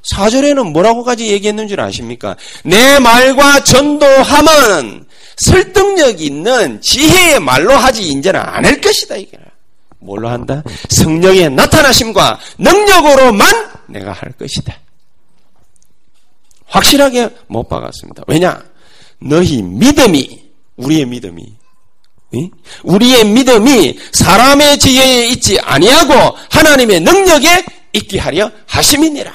사절에는 0.03 0.67
뭐라고까지 0.67 1.27
얘기했는 1.27 1.67
줄 1.67 1.81
아십니까? 1.81 2.35
내 2.63 2.99
말과 2.99 3.63
전도함은 3.63 5.05
설득력 5.37 6.21
있는 6.21 6.81
지혜의 6.81 7.39
말로 7.39 7.73
하지 7.73 8.09
안할 8.33 8.81
것이다. 8.81 9.17
이게 9.17 9.37
뭘로 9.99 10.29
한다? 10.29 10.63
성령의 10.89 11.49
나타나심과 11.51 12.39
능력으로만 12.57 13.47
내가 13.87 14.11
할 14.11 14.31
것이다. 14.31 14.77
확실하게 16.65 17.29
못 17.47 17.67
박았습니다. 17.67 18.23
왜냐? 18.27 18.61
너희 19.21 19.61
믿음이 19.61 20.49
우리의 20.77 21.05
믿음이 21.05 21.59
우리의 22.83 23.25
믿음이 23.25 23.99
사람의 24.11 24.77
지혜에 24.77 25.27
있지 25.29 25.59
아니하고 25.59 26.13
하나님의 26.51 27.01
능력에 27.01 27.65
있게 27.93 28.19
하려 28.19 28.51
하심이니라. 28.67 29.33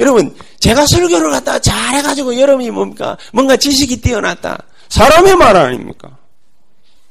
여러분, 0.00 0.34
제가 0.58 0.84
설교를 0.86 1.30
갖다 1.30 1.58
잘해가지고 1.60 2.38
여러분이 2.38 2.70
뭡니까? 2.70 3.16
뭔가 3.32 3.56
지식이 3.56 4.00
뛰어났다. 4.00 4.58
사람의 4.88 5.36
말 5.36 5.56
아닙니까? 5.56 6.18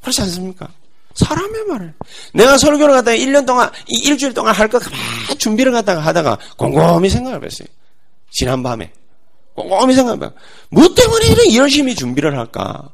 그렇지 0.02 0.22
않습니까? 0.22 0.68
사람의 1.16 1.66
말을. 1.66 1.94
내가 2.34 2.58
설교를 2.58 2.94
갖다가 2.94 3.16
1년 3.18 3.46
동안, 3.46 3.70
일주일 3.88 4.34
동안 4.34 4.54
할 4.56 4.68
것, 4.68 4.82
막 4.84 5.40
준비를 5.40 5.72
갖다가 5.72 6.02
하다가 6.02 6.38
곰곰이 6.58 7.10
생각을 7.10 7.44
했어요. 7.46 7.68
지난 8.30 8.64
밤에. 8.64 8.92
곰곰이 9.56 9.94
생각해봐. 9.94 10.32
뭐 10.70 10.94
때문에 10.94 11.28
이렇게 11.28 11.56
열심히 11.56 11.94
준비를 11.96 12.38
할까? 12.38 12.90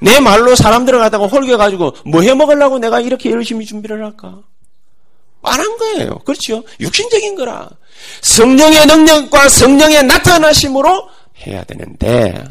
내 0.00 0.18
말로 0.20 0.54
사람들을 0.56 0.98
갖다가 0.98 1.26
홀겨가지고 1.26 1.96
뭐 2.06 2.22
해 2.22 2.32
먹으려고 2.34 2.78
내가 2.78 3.00
이렇게 3.00 3.30
열심히 3.30 3.66
준비를 3.66 4.02
할까? 4.04 4.42
뻔한 5.42 5.76
거예요. 5.78 6.18
그렇죠? 6.20 6.62
육신적인 6.80 7.34
거라. 7.34 7.68
성령의 8.22 8.86
능력과 8.86 9.48
성령의 9.48 10.04
나타나심으로 10.04 11.08
해야 11.46 11.64
되는데 11.64 12.44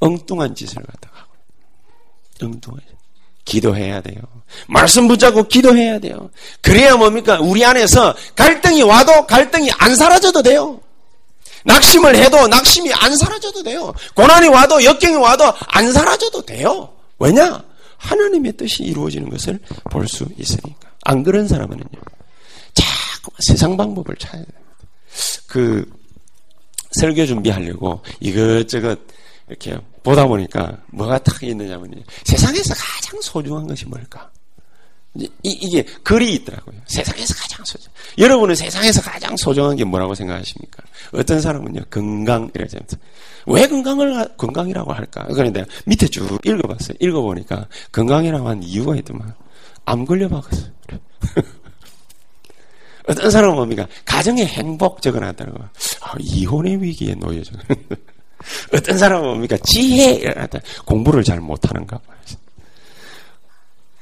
엉뚱한 0.00 0.54
짓을 0.54 0.82
갖다가 0.82 1.20
하고 1.20 1.32
엉뚱한 2.42 2.80
기도해야 3.48 4.00
돼요. 4.02 4.20
말씀 4.66 5.08
붙잡고 5.08 5.48
기도해야 5.48 5.98
돼요. 5.98 6.30
그래야 6.60 6.96
뭡니까? 6.96 7.38
우리 7.40 7.64
안에서 7.64 8.14
갈등이 8.36 8.82
와도 8.82 9.26
갈등이 9.26 9.70
안 9.78 9.96
사라져도 9.96 10.42
돼요. 10.42 10.80
낙심을 11.64 12.14
해도 12.16 12.46
낙심이 12.46 12.92
안 12.94 13.16
사라져도 13.16 13.62
돼요. 13.62 13.92
고난이 14.14 14.48
와도 14.48 14.84
역경이 14.84 15.16
와도 15.16 15.52
안 15.66 15.92
사라져도 15.92 16.42
돼요. 16.44 16.92
왜냐? 17.18 17.62
하나님의 17.96 18.52
뜻이 18.56 18.84
이루어지는 18.84 19.28
것을 19.30 19.58
볼 19.90 20.06
수 20.06 20.26
있으니까. 20.36 20.92
안 21.04 21.22
그런 21.22 21.48
사람은요. 21.48 21.82
자꾸 22.74 23.32
세상 23.40 23.76
방법을 23.76 24.14
찾아야 24.16 24.42
됩니다. 24.44 24.60
그 25.46 25.84
설교 26.92 27.26
준비하려고 27.26 28.02
이것저것 28.20 28.98
이렇게 29.48 29.78
보다 30.02 30.26
보니까 30.26 30.78
뭐가 30.92 31.18
딱 31.18 31.42
있느냐면 31.42 32.02
세상에서 32.24 32.74
가장 32.74 33.20
소중한 33.20 33.66
것이 33.66 33.86
뭘까? 33.86 34.30
이, 35.14 35.28
이게 35.42 35.82
글이 36.02 36.34
있더라고요. 36.34 36.76
세상에서 36.86 37.34
가장 37.34 37.64
소중. 37.64 37.90
여러분은 38.18 38.54
세상에서 38.54 39.02
가장 39.02 39.36
소중한 39.36 39.74
게 39.74 39.84
뭐라고 39.84 40.14
생각하십니까? 40.14 40.82
어떤 41.12 41.40
사람은요, 41.40 41.82
건강, 41.90 42.50
이러잖아요. 42.54 42.86
왜 43.46 43.66
건강을, 43.66 44.36
건강이라고 44.36 44.92
할까? 44.92 45.26
그런데 45.34 45.64
밑에 45.86 46.06
쭉 46.06 46.38
읽어봤어요. 46.44 46.96
읽어보니까 47.00 47.66
건강이라고 47.92 48.48
한 48.48 48.62
이유가 48.62 48.94
있더만. 48.96 49.34
암 49.86 50.04
걸려봐갔어요. 50.04 50.70
어떤 53.08 53.30
사람은 53.30 53.56
뭡니까? 53.56 53.88
가정의 54.04 54.46
행복 54.46 55.00
적어놨다고. 55.00 55.58
아, 56.02 56.14
이혼의 56.20 56.82
위기에 56.82 57.14
놓여져. 57.14 57.52
어떤 58.72 58.98
사람은 58.98 59.26
뭡니까? 59.26 59.56
지혜. 59.64 60.32
공부를 60.84 61.24
잘 61.24 61.40
못하는가. 61.40 62.00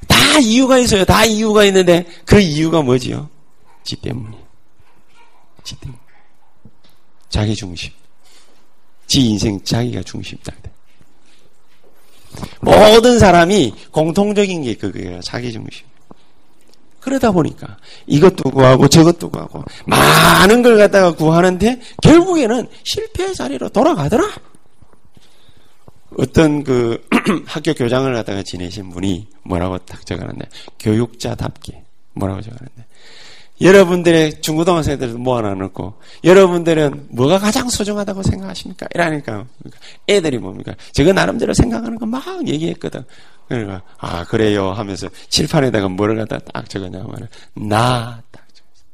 다 0.06 0.38
이유가 0.38 0.78
있어요. 0.78 1.04
다 1.04 1.24
이유가 1.24 1.64
있는데 1.64 2.06
그 2.24 2.40
이유가 2.40 2.82
뭐지요? 2.82 3.28
지 3.84 3.96
때문이. 3.96 4.36
지 5.64 5.76
때문. 5.80 5.98
자기 7.28 7.54
중심. 7.54 7.92
지 9.06 9.20
인생 9.20 9.62
자기가 9.62 10.02
중심다. 10.02 10.52
모든 12.60 13.18
사람이 13.18 13.74
공통적인 13.90 14.62
게 14.62 14.74
그거예요. 14.74 15.20
자기 15.20 15.52
중심. 15.52 15.86
그러다 17.06 17.30
보니까 17.30 17.76
이것도 18.08 18.50
구하고 18.50 18.88
저것도 18.88 19.30
구하고 19.30 19.62
많은 19.86 20.60
걸 20.62 20.76
갖다가 20.76 21.12
구하는데 21.14 21.80
결국에는 22.02 22.66
실패의 22.82 23.32
자리로 23.32 23.68
돌아가더라. 23.68 24.24
어떤 26.18 26.64
그 26.64 27.00
학교 27.46 27.74
교장을 27.74 28.12
갖다가 28.12 28.42
지내신 28.42 28.90
분이 28.90 29.28
뭐라고 29.44 29.78
딱 29.78 30.04
적어놨네. 30.04 30.46
교육자답게 30.80 31.84
뭐라고 32.14 32.40
적어놨네. 32.40 32.84
여러분들의 33.60 34.42
중고등학생들 34.42 35.08
모아놔놓고 35.14 35.94
여러분들은 36.24 37.06
뭐가 37.10 37.38
가장 37.38 37.68
소중하다고 37.68 38.22
생각하십니까? 38.24 38.86
이러니까 38.94 39.46
애들이 40.08 40.38
뭡니까? 40.38 40.74
제가 40.92 41.12
나름대로 41.12 41.54
생각하는 41.54 41.98
거 41.98 42.04
막 42.04 42.46
얘기했거든. 42.48 43.04
그러니까 43.48 43.82
아 43.98 44.24
그래요 44.24 44.72
하면서 44.72 45.08
칠판에다가 45.28 45.88
뭐를 45.88 46.16
갖다 46.16 46.38
딱 46.38 46.68
적었냐면 46.68 47.28
나딱 47.54 48.48
적었어. 48.54 48.84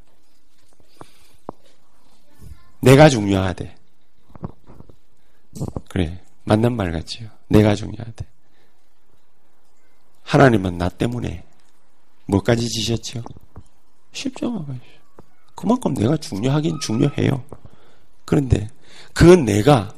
내가 2.81 3.09
중요하대. 3.09 3.75
그래 5.89 6.23
맞는 6.43 6.75
말 6.75 6.91
같지요. 6.91 7.29
내가 7.47 7.75
중요하대. 7.75 8.25
하나님은 10.23 10.77
나 10.77 10.89
때문에 10.89 11.43
뭐까지 12.27 12.67
지셨죠? 12.69 13.23
십자가가 14.11 14.73
그만큼 15.55 15.93
내가 15.93 16.17
중요하긴 16.17 16.79
중요해요. 16.79 17.43
그런데 18.25 18.69
그 19.13 19.23
내가 19.23 19.93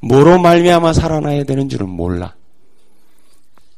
뭐로 0.00 0.38
말미암아 0.38 0.92
살아나야 0.92 1.44
되는 1.44 1.68
줄은 1.68 1.88
몰라. 1.88 2.34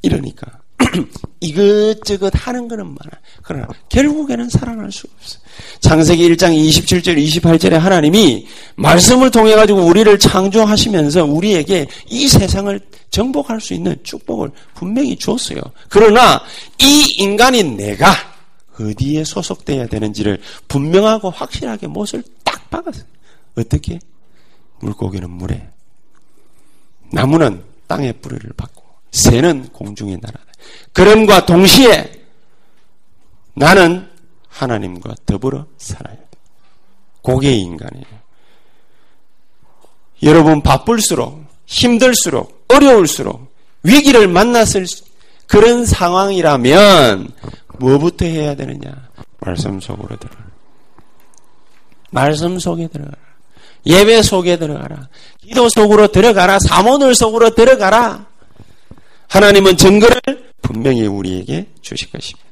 이러니까 0.07 0.61
이것저것 1.40 2.33
하는 2.35 2.69
거는 2.69 2.87
많아. 2.87 3.11
그러나 3.42 3.69
결국에는 3.88 4.49
살아날 4.49 4.92
수가 4.92 5.12
없어. 5.16 5.38
창세기 5.81 6.29
1장 6.31 6.55
27절 6.55 7.16
28절에 7.19 7.73
하나님이 7.73 8.47
말씀을 8.77 9.31
통해 9.31 9.55
가지고 9.55 9.85
우리를 9.85 10.19
창조하시면서 10.19 11.25
우리에게 11.25 11.87
이 12.09 12.29
세상을 12.29 12.81
정복할 13.11 13.61
수 13.61 13.75
있는 13.75 13.97
축복을 14.03 14.51
분명히 14.75 15.16
주었어요. 15.16 15.61
그러나 15.88 16.42
이 16.81 17.14
인간인 17.19 17.77
내가 17.77 18.12
어디에 18.79 19.25
소속돼야 19.25 19.87
되는지를 19.87 20.40
분명하고 20.69 21.31
확실하게 21.31 21.87
못을 21.87 22.23
딱 22.45 22.69
박았어요. 22.71 23.05
어떻게? 23.57 23.99
물고기는 24.81 25.31
물에, 25.31 25.69
나무는 27.11 27.62
땅에 27.87 28.12
뿌리를 28.12 28.51
받고, 28.57 28.83
새는 29.11 29.69
공중에 29.73 30.16
날아다. 30.16 30.45
그럼과 30.92 31.47
동시에 31.47 32.12
나는 33.55 34.09
하나님과 34.49 35.14
더불어 35.25 35.66
돼. 35.79 36.27
고개 37.23 37.53
인간이에요. 37.53 38.07
여러분 40.23 40.62
바쁠수록 40.62 41.45
힘들수록 41.66 42.66
어려울수록 42.69 43.53
위기를 43.83 44.29
만났을 44.29 44.87
그런 45.47 45.85
상황이라면 45.87 47.31
뭐부터 47.79 48.25
해야 48.25 48.55
되느냐? 48.55 49.09
말씀 49.40 49.81
속으로 49.81 50.16
들어가. 50.16 50.45
말씀 52.11 52.59
속에 52.59 52.88
들어가라. 52.88 53.16
예배 53.85 54.23
속에 54.23 54.59
들어가라. 54.59 55.09
기도 55.40 55.69
속으로 55.69 56.09
들어가라. 56.09 56.59
사모늘 56.59 57.14
속으로 57.14 57.55
들어가라. 57.55 58.27
하나님은 59.29 59.77
증거를 59.77 60.21
분명히 60.62 61.07
우리에게 61.07 61.69
주실 61.81 62.11
것입니다. 62.11 62.47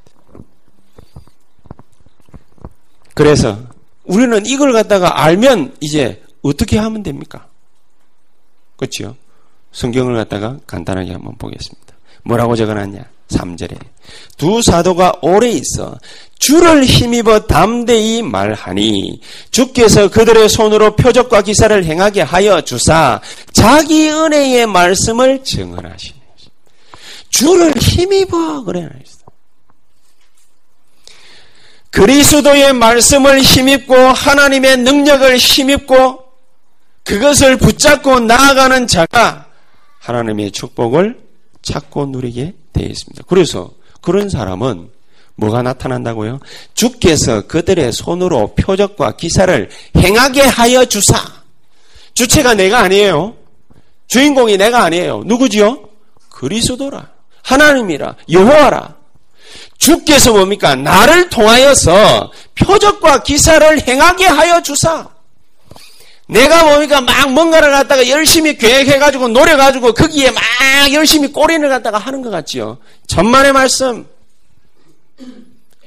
그래서 3.13 3.57
우리는 4.03 4.45
이걸 4.45 4.73
갖다가 4.73 5.23
알면 5.23 5.77
이제 5.79 6.21
어떻게 6.41 6.77
하면 6.77 7.01
됩니까? 7.01 7.47
그렇죠? 8.75 9.15
성경을 9.71 10.15
갖다가 10.15 10.57
간단하게 10.67 11.13
한번 11.13 11.35
보겠습니다. 11.37 11.95
뭐라고 12.23 12.55
적어놨냐? 12.55 13.15
3절에 13.27 13.77
두 14.37 14.61
사도가 14.61 15.13
오래 15.21 15.49
있어 15.49 15.97
주를 16.37 16.83
힘입어 16.83 17.47
담대히 17.47 18.21
말하니 18.21 19.19
주께서 19.49 20.09
그들의 20.09 20.47
손으로 20.49 20.95
표적과 20.95 21.41
기사를 21.41 21.83
행하게 21.83 22.21
하여 22.21 22.61
주사 22.61 23.19
자기 23.51 24.09
은혜의 24.09 24.67
말씀을 24.67 25.43
증언하시니 25.43 26.24
주를 27.35 27.73
힘입어 27.75 28.63
그래 28.63 28.87
그리스도의 31.91 32.71
말씀을 32.73 33.41
힘입고 33.41 33.93
하나님의 33.93 34.77
능력을 34.77 35.35
힘입고 35.37 36.23
그것을 37.03 37.57
붙잡고 37.57 38.21
나아가는 38.21 38.87
자가 38.87 39.47
하나님의 39.99 40.51
축복을 40.51 41.19
찾고 41.61 42.05
누리게 42.07 42.53
되어 42.71 42.87
있습니다. 42.87 43.23
그래서 43.27 43.71
그런 44.01 44.29
사람은 44.29 44.89
뭐가 45.35 45.61
나타난다고요? 45.61 46.39
주께서 46.73 47.47
그들의 47.47 47.91
손으로 47.91 48.55
표적과 48.55 49.17
기사를 49.17 49.69
행하게 49.97 50.41
하여 50.41 50.85
주사. 50.85 51.17
주체가 52.13 52.53
내가 52.53 52.79
아니에요. 52.79 53.35
주인공이 54.07 54.57
내가 54.57 54.83
아니에요. 54.83 55.23
누구지요? 55.25 55.89
그리스도라. 56.29 57.14
하나님이라. 57.45 58.15
여호와라. 58.31 58.95
주께서 59.77 60.31
뭡니까? 60.33 60.75
나를 60.75 61.29
통하여서 61.29 62.31
표적과 62.55 63.23
기사를 63.23 63.87
행하게 63.87 64.25
하여 64.25 64.61
주사. 64.61 65.07
내가 66.27 66.63
뭡니까? 66.63 67.01
막 67.01 67.31
뭔가를 67.31 67.69
갖다가 67.69 68.09
열심히 68.09 68.57
계획해가지고 68.57 69.27
노려가지고 69.27 69.93
거기에 69.93 70.31
막 70.31 70.43
열심히 70.91 71.31
꼬리를 71.31 71.67
갖다가 71.69 71.99
하는 71.99 72.23
것 72.23 72.31
같지요. 72.31 72.79
천만의 73.07 73.53
말씀. 73.53 74.07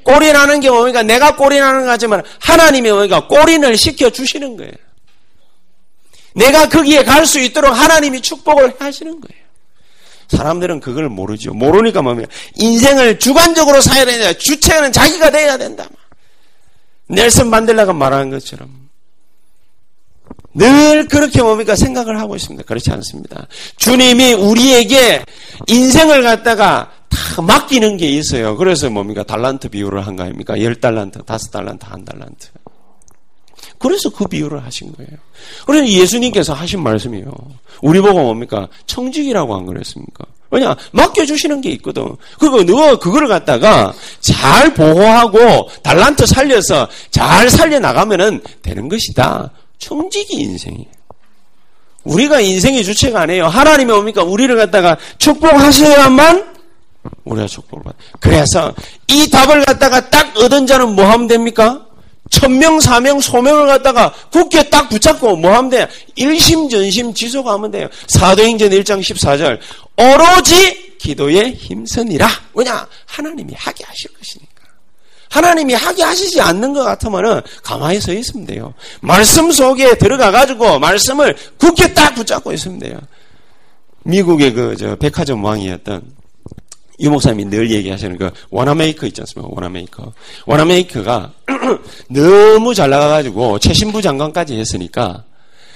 꼬리 0.04 0.32
나는 0.32 0.60
게 0.60 0.70
뭡니까? 0.70 1.02
내가 1.02 1.34
꼬리 1.34 1.58
나는 1.58 1.80
것 1.80 1.86
같지만 1.86 2.22
하나님이 2.40 2.90
뭡니까? 2.92 3.26
꼬리를 3.26 3.76
시켜주시는 3.76 4.56
거예요. 4.56 4.72
내가 6.34 6.68
거기에 6.68 7.02
갈 7.02 7.26
수 7.26 7.40
있도록 7.40 7.74
하나님이 7.74 8.22
축복을 8.22 8.76
하시는 8.78 9.20
거예요. 9.20 9.47
사람들은 10.28 10.80
그걸 10.80 11.08
모르죠. 11.08 11.52
모르니까 11.54 12.02
뭡니까? 12.02 12.30
인생을 12.56 13.18
주관적으로 13.18 13.80
살아야 13.80 14.04
된다. 14.04 14.32
주체는 14.32 14.92
자기가 14.92 15.30
돼야 15.30 15.56
된다. 15.56 15.88
넬슨 17.08 17.48
만델라가 17.48 17.92
말하는 17.94 18.30
것처럼 18.30 18.88
늘 20.54 21.08
그렇게 21.08 21.42
뭡니까 21.42 21.76
생각을 21.76 22.18
하고 22.20 22.36
있습니다. 22.36 22.64
그렇지 22.64 22.90
않습니다. 22.90 23.46
주님이 23.76 24.34
우리에게 24.34 25.24
인생을 25.66 26.22
갖다가 26.22 26.92
다 27.08 27.42
맡기는 27.42 27.96
게 27.96 28.08
있어요. 28.08 28.56
그래서 28.56 28.90
뭡니까 28.90 29.22
달란트 29.22 29.68
비유를 29.68 30.06
한거 30.06 30.24
아닙니까? 30.24 30.60
열 30.60 30.74
달란트, 30.74 31.24
다섯 31.24 31.50
달란트, 31.50 31.86
한 31.86 32.04
달란트. 32.04 32.48
그래서 33.78 34.10
그 34.10 34.26
비유를 34.26 34.64
하신 34.64 34.92
거예요. 34.92 35.10
그래서 35.66 35.86
예수님께서 35.86 36.52
하신 36.52 36.82
말씀이에요. 36.82 37.32
우리 37.82 38.00
보고 38.00 38.22
뭡니까? 38.22 38.68
청직이라고 38.86 39.56
안 39.56 39.66
그랬습니까? 39.66 40.24
왜냐? 40.50 40.74
맡겨주시는 40.92 41.60
게 41.60 41.70
있거든. 41.72 42.16
그거, 42.38 42.64
너, 42.64 42.98
그거를 42.98 43.28
갖다가 43.28 43.92
잘 44.20 44.72
보호하고 44.74 45.68
달란트 45.82 46.26
살려서 46.26 46.88
잘 47.10 47.50
살려나가면은 47.50 48.42
되는 48.62 48.88
것이다. 48.88 49.50
청직이 49.78 50.40
인생이에요. 50.40 50.86
우리가 52.04 52.40
인생의 52.40 52.84
주체가 52.84 53.22
아니에요. 53.22 53.46
하나님이 53.46 53.92
옵니까? 53.92 54.22
우리를 54.22 54.56
갖다가 54.56 54.96
축복하셔야만 55.18 56.54
우리가 57.24 57.46
축복을 57.46 57.84
받아. 57.84 57.96
그래서 58.18 58.74
이 59.06 59.28
답을 59.28 59.64
갖다가 59.64 60.08
딱 60.08 60.36
얻은 60.36 60.66
자는 60.66 60.94
뭐 60.94 61.04
하면 61.04 61.26
됩니까? 61.26 61.87
천명, 62.30 62.80
사명, 62.80 63.20
소명을 63.20 63.66
갖다가 63.66 64.12
굳게 64.30 64.68
딱 64.70 64.88
붙잡고 64.88 65.36
뭐 65.36 65.50
하면 65.54 65.70
돼요? 65.70 65.86
일심전심 66.16 67.14
지속하면 67.14 67.70
돼요. 67.70 67.88
사도행전 68.08 68.70
1장 68.70 69.00
14절. 69.00 69.58
오로지 69.96 70.96
기도에 70.98 71.52
힘쓰니라. 71.52 72.28
왜냐? 72.54 72.86
하나님이 73.06 73.54
하게 73.56 73.84
하실 73.84 74.12
것이니까. 74.14 74.48
하나님이 75.30 75.74
하게 75.74 76.02
하시지 76.02 76.40
않는 76.40 76.72
것 76.72 76.84
같으면은 76.84 77.40
가만히 77.62 78.00
서 78.00 78.12
있으면 78.12 78.46
돼요. 78.46 78.74
말씀 79.00 79.50
속에 79.52 79.96
들어가 79.98 80.30
가지고 80.30 80.78
말씀을 80.78 81.36
굳게 81.58 81.92
딱 81.94 82.14
붙잡고 82.14 82.52
있으면 82.52 82.78
돼요. 82.78 82.98
미국의 84.04 84.52
그 84.54 84.74
저 84.78 84.96
백화점 84.96 85.44
왕이었던 85.44 86.17
유 87.00 87.10
목사님이 87.10 87.44
늘 87.46 87.70
얘기하시는 87.70 88.16
그 88.16 88.30
원화메이커 88.50 89.06
있지 89.06 89.20
않습니까? 89.20 89.52
원화메이커. 89.54 90.12
원화메이커가 90.46 91.32
너무 92.10 92.74
잘 92.74 92.90
나가가지고 92.90 93.58
최신부 93.58 94.02
장관까지 94.02 94.56
했으니까 94.56 95.24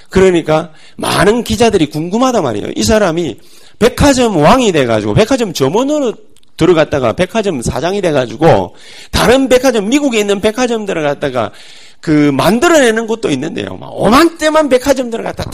그러니까 0.09 0.71
많은 0.97 1.43
기자들이 1.43 1.87
궁금하단 1.87 2.43
말이에요. 2.43 2.67
이 2.75 2.83
사람이 2.83 3.39
백화점 3.79 4.37
왕이 4.37 4.71
돼가지고 4.71 5.13
백화점 5.13 5.53
점원으로 5.53 6.13
들어갔다가 6.55 7.13
백화점 7.13 7.61
사장이 7.61 8.01
돼가지고 8.01 8.75
다른 9.11 9.49
백화점 9.49 9.89
미국에 9.89 10.19
있는 10.19 10.39
백화점들을 10.39 11.01
갖다가 11.01 11.51
그 11.99 12.31
만들어내는 12.31 13.07
곳도 13.07 13.31
있는데요. 13.31 13.75
막 13.77 13.89
오만대만 13.93 14.69
백화점들을 14.69 15.23
갖다 15.23 15.45
다 15.45 15.51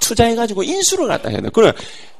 투자해가지고 0.00 0.62
인수를 0.62 1.08
갖다 1.08 1.28
돼. 1.28 1.40
그래 1.52 1.72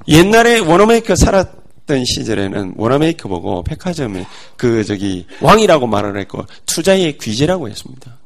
옛날에 0.09 0.59
워너메이커 0.59 1.15
살았 1.15 1.66
던 1.87 2.05
시절에는 2.05 2.75
워너메이커 2.77 3.29
보고 3.29 3.63
백화점에 3.63 4.27
그 4.57 4.85
저기 4.85 5.27
왕이라고 5.41 5.87
말을 5.87 6.19
했고 6.19 6.45
투자의 6.67 7.17
귀재라고 7.19 7.69
했습니다. 7.69 8.17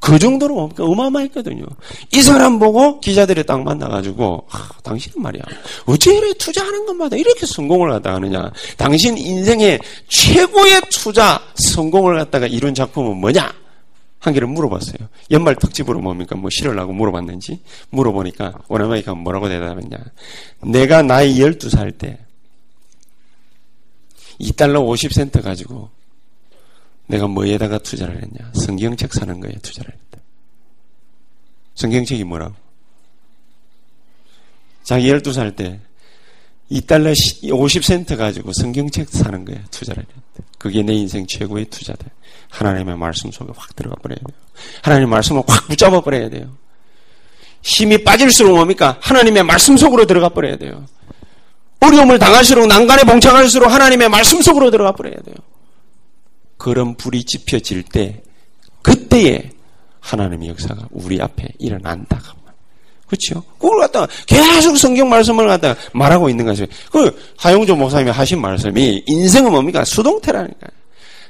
그 0.00 0.18
정도로 0.18 0.70
어마어마했거든요. 0.78 1.64
이 2.12 2.22
사람 2.22 2.58
보고 2.58 3.00
기자들이 3.00 3.44
딱 3.44 3.62
만나가지고, 3.62 4.46
아, 4.50 4.68
당신은 4.84 5.20
말이야. 5.20 5.42
어째 5.86 6.16
이래 6.16 6.32
투자하는 6.34 6.86
것마다 6.86 7.16
이렇게 7.16 7.44
성공을 7.46 7.90
갖다 7.90 8.14
하느냐. 8.14 8.50
당신 8.76 9.18
인생의 9.18 9.80
최고의 10.08 10.82
투자 10.90 11.40
성공을 11.56 12.16
갖다가 12.16 12.46
이룬 12.46 12.74
작품은 12.74 13.16
뭐냐? 13.16 13.52
한 14.20 14.34
개를 14.34 14.48
물어봤어요. 14.48 15.08
연말 15.30 15.56
특집으로 15.56 16.00
뭡니까? 16.00 16.36
뭐 16.36 16.50
실으려고 16.50 16.92
물어봤는지 16.92 17.60
물어보니까 17.90 18.54
오라마이가 18.68 19.14
뭐라고 19.14 19.48
대답했냐. 19.48 19.96
내가 20.62 21.02
나이 21.02 21.38
12살 21.38 21.98
때 21.98 22.18
2달러 24.40 24.84
50센트 24.86 25.42
가지고 25.42 25.90
내가 27.06 27.26
뭐에다가 27.26 27.78
투자를 27.78 28.22
했냐. 28.22 28.52
성경책 28.54 29.14
사는 29.14 29.40
거에 29.40 29.52
투자를 29.62 29.92
했다. 29.92 30.22
성경책이 31.74 32.24
뭐라고? 32.24 32.54
자기 34.82 35.10
12살 35.10 35.56
때 35.56 35.80
2달러 36.70 37.14
50센트 37.42 38.16
가지고 38.16 38.52
성경책 38.52 39.08
사는 39.08 39.44
거에 39.44 39.60
투자를 39.70 40.02
했다. 40.02 40.48
그게 40.58 40.82
내 40.82 40.92
인생 40.94 41.26
최고의 41.26 41.66
투자다. 41.66 42.06
하나님의 42.50 42.96
말씀 42.96 43.30
속에 43.30 43.52
확 43.56 43.74
들어가 43.74 43.96
버려야 44.02 44.18
돼요. 44.18 44.38
하나님의 44.82 45.10
말씀을 45.10 45.42
확 45.46 45.66
붙잡아 45.68 46.00
버려야 46.00 46.28
돼요. 46.28 46.56
힘이 47.62 48.02
빠질수록 48.04 48.54
뭡니까? 48.56 48.98
하나님의 49.00 49.44
말씀 49.44 49.76
속으로 49.76 50.06
들어가 50.06 50.28
버려야 50.28 50.56
돼요. 50.56 50.86
어려움을 51.80 52.18
당할수록 52.18 52.66
난간에 52.66 53.02
봉착할수록 53.04 53.70
하나님의 53.70 54.08
말씀 54.08 54.42
속으로 54.42 54.70
들어가 54.70 54.92
버려야 54.92 55.16
돼요. 55.24 55.36
그런 56.56 56.96
불이 56.96 57.24
지펴질 57.24 57.84
때 57.84 58.22
그때에 58.82 59.50
하나님의 60.00 60.48
역사가 60.48 60.88
우리 60.90 61.20
앞에 61.20 61.48
일어난다가 61.58 62.38
그렇죠? 63.08 63.42
그걸 63.58 63.80
갖다가 63.80 64.06
계속 64.26 64.76
성경 64.76 65.08
말씀을 65.08 65.46
갖다가 65.46 65.80
말하고 65.92 66.28
있는 66.28 66.44
거죠. 66.44 66.66
그 66.92 67.18
하용조 67.38 67.74
목사님이 67.74 68.10
하신 68.10 68.40
말씀이 68.40 69.02
인생은 69.06 69.50
뭡니까? 69.50 69.84
수동태라니까요. 69.84 70.77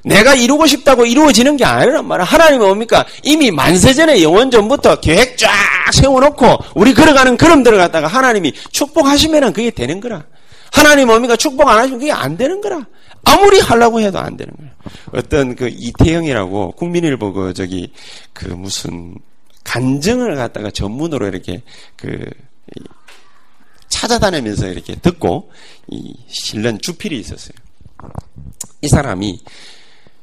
내가 0.05 0.35
이루고 0.35 0.67
싶다고 0.67 1.07
이루어지는 1.07 1.57
게 1.57 1.65
아니란 1.65 2.07
말이야. 2.07 2.25
하나님은 2.25 2.67
뭡니까? 2.67 3.05
이미 3.23 3.51
만세전에 3.51 4.23
영원 4.23 4.51
전부터 4.51 5.01
계획 5.01 5.37
쫙 5.39 5.49
세워놓고 5.93 6.59
우리 6.75 6.95
걸어가는 6.95 7.37
걸음들을 7.37 7.79
갖다가 7.79 8.07
하나님이 8.07 8.53
축복하시면 8.73 9.53
그게 9.53 9.71
되는 9.71 10.01
거라. 10.01 10.25
하나님 10.73 11.09
뭡니까? 11.09 11.37
축복 11.37 11.69
안 11.69 11.79
하시면 11.79 11.99
그게 11.99 12.13
안 12.13 12.37
되는 12.37 12.61
거라. 12.61 12.87
아무리 13.25 13.59
하려고 13.61 14.01
해도 14.01 14.19
안 14.19 14.37
되는 14.37 14.53
거야. 14.57 14.71
어떤 15.13 15.57
그 15.57 15.69
이태영이라고 15.69 16.73
국민일보 16.73 17.33
그 17.33 17.55
저기 17.55 17.93
그 18.33 18.47
무슨 18.47 19.17
간증을 19.65 20.37
갖다가 20.37 20.71
전문으로 20.71 21.27
이렇게 21.27 21.63
그 21.97 22.25
찾아다니면서 23.89 24.69
이렇게 24.69 24.95
듣고 24.97 25.51
이 25.89 26.15
실는 26.29 26.79
주필이 26.81 27.19
있었어요. 27.19 27.53
이 28.81 28.89
사람이 28.89 29.43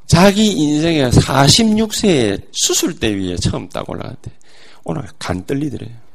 자기 0.08 0.52
인생의 0.52 1.12
46세에 1.12 2.48
수술대 2.52 3.16
위에 3.16 3.36
처음 3.38 3.68
딱 3.70 3.90
올라갔대. 3.90 4.32
오늘 4.84 5.04
간 5.18 5.46
떨리더래요. 5.46 6.06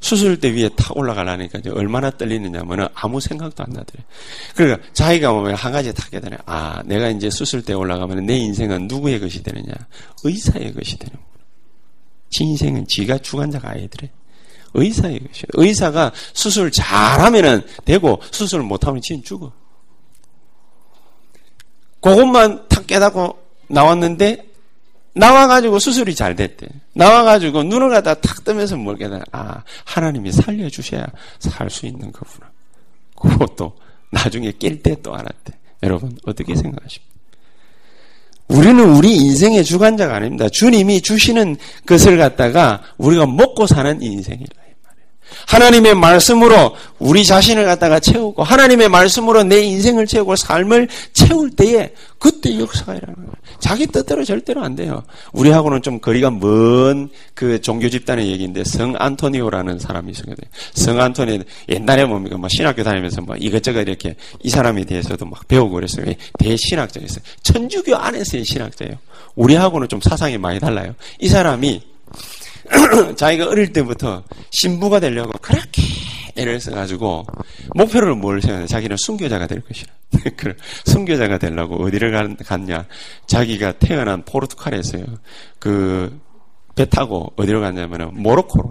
수술대 0.00 0.54
위에 0.54 0.70
탁 0.76 0.96
올라가려니까 0.96 1.58
이제 1.58 1.70
얼마나 1.70 2.10
떨리느냐면은 2.10 2.86
아무 2.94 3.20
생각도 3.20 3.64
안 3.64 3.70
나더래. 3.70 4.04
그러니까 4.54 4.86
자기가 4.92 5.32
보면 5.32 5.54
한 5.54 5.72
가지 5.72 5.92
딱 5.92 6.10
깨달아. 6.10 6.38
아, 6.46 6.82
내가 6.84 7.08
이제 7.08 7.28
수술대 7.30 7.72
올라가면 7.72 8.26
내 8.26 8.36
인생은 8.36 8.88
누구의 8.88 9.20
것이 9.20 9.42
되느냐? 9.42 9.72
의사의 10.24 10.72
것이 10.74 10.98
되는 10.98 11.14
거야. 11.14 11.44
지 12.30 12.44
인생은 12.44 12.86
지가 12.88 13.18
주관자가 13.18 13.70
아니더래. 13.70 14.10
의사의 14.74 15.20
것이. 15.20 15.44
의사가 15.54 16.12
수술 16.32 16.70
잘하면은 16.70 17.62
되고 17.84 18.20
수술 18.30 18.62
못하면 18.62 19.00
지는 19.02 19.22
죽어. 19.22 19.52
그것만 22.10 22.68
탁 22.68 22.86
깨닫고 22.86 23.38
나왔는데 23.68 24.44
나와가지고 25.14 25.78
수술이 25.78 26.14
잘 26.14 26.36
됐대. 26.36 26.66
나와가지고 26.92 27.62
눈을 27.64 27.90
갖다 27.90 28.14
탁 28.14 28.44
뜨면서 28.44 28.76
뭘 28.76 28.96
깨달아. 28.96 29.24
아, 29.32 29.62
하나님이 29.84 30.30
살려주셔야 30.30 31.06
살 31.38 31.70
수 31.70 31.86
있는 31.86 32.12
거구나. 32.12 32.50
그것도 33.16 33.76
나중에 34.10 34.52
깰 34.52 34.82
때 34.82 34.94
또 35.02 35.14
알았대. 35.14 35.54
여러분, 35.82 36.16
어떻게 36.26 36.54
생각하십니까? 36.54 37.16
우리는 38.48 38.88
우리 38.96 39.16
인생의 39.16 39.64
주관자가 39.64 40.14
아닙니다. 40.16 40.48
주님이 40.48 41.00
주시는 41.02 41.56
것을 41.86 42.18
갖다가 42.18 42.82
우리가 42.98 43.26
먹고 43.26 43.66
사는 43.66 44.00
인생이라. 44.00 44.65
하나님의 45.46 45.94
말씀으로 45.94 46.76
우리 46.98 47.24
자신을 47.24 47.64
갖다가 47.64 48.00
채우고 48.00 48.42
하나님의 48.42 48.88
말씀으로 48.88 49.42
내 49.42 49.62
인생을 49.62 50.06
채우고 50.06 50.36
삶을 50.36 50.88
채울 51.12 51.50
때에 51.50 51.92
그때 52.18 52.58
역사가 52.58 52.94
일어나는 52.94 53.26
거예요. 53.26 53.36
자기 53.60 53.86
뜻대로 53.86 54.24
절대로 54.24 54.62
안 54.62 54.74
돼요. 54.74 55.02
우리하고는 55.32 55.82
좀 55.82 56.00
거리가 56.00 56.30
먼 56.30 57.10
그 57.34 57.60
종교 57.60 57.88
집단의 57.88 58.28
얘기인데 58.30 58.64
성 58.64 58.94
안토니오라는 58.98 59.78
사람이 59.78 60.10
있었거든요. 60.12 60.48
성 60.72 61.00
안토니오 61.00 61.42
옛날에 61.68 62.04
뭡니까 62.06 62.38
뭐 62.38 62.48
신학교 62.48 62.82
다니면서 62.82 63.20
뭐 63.20 63.36
이것저것 63.36 63.82
이렇게 63.82 64.16
이 64.42 64.48
사람에 64.48 64.84
대해서도 64.84 65.26
막 65.26 65.46
배우고 65.46 65.74
그랬어요. 65.74 66.06
대신학자였어요. 66.38 67.22
천주교 67.42 67.94
안에서의 67.94 68.44
신학자예요. 68.44 68.94
우리하고는 69.34 69.88
좀 69.88 70.00
사상이 70.00 70.38
많이 70.38 70.58
달라요. 70.58 70.94
이 71.20 71.28
사람이 71.28 71.82
자기가 73.16 73.48
어릴 73.48 73.72
때부터 73.72 74.22
신부가 74.50 75.00
되려고 75.00 75.32
그렇게 75.40 75.82
애를 76.36 76.60
써가지고 76.60 77.26
목표를 77.74 78.14
뭘 78.14 78.42
세웠냐. 78.42 78.66
자기는 78.66 78.96
순교자가 78.98 79.46
될 79.46 79.60
것이라. 79.60 79.92
순교자가 80.84 81.38
되려고 81.38 81.82
어디를 81.84 82.36
갔냐. 82.44 82.86
자기가 83.26 83.72
태어난 83.72 84.24
포르투갈에서요. 84.24 85.04
그 85.58 86.26
배 86.76 86.84
타고 86.84 87.32
어디로 87.36 87.60
갔냐면은 87.60 88.10
모로코로. 88.22 88.70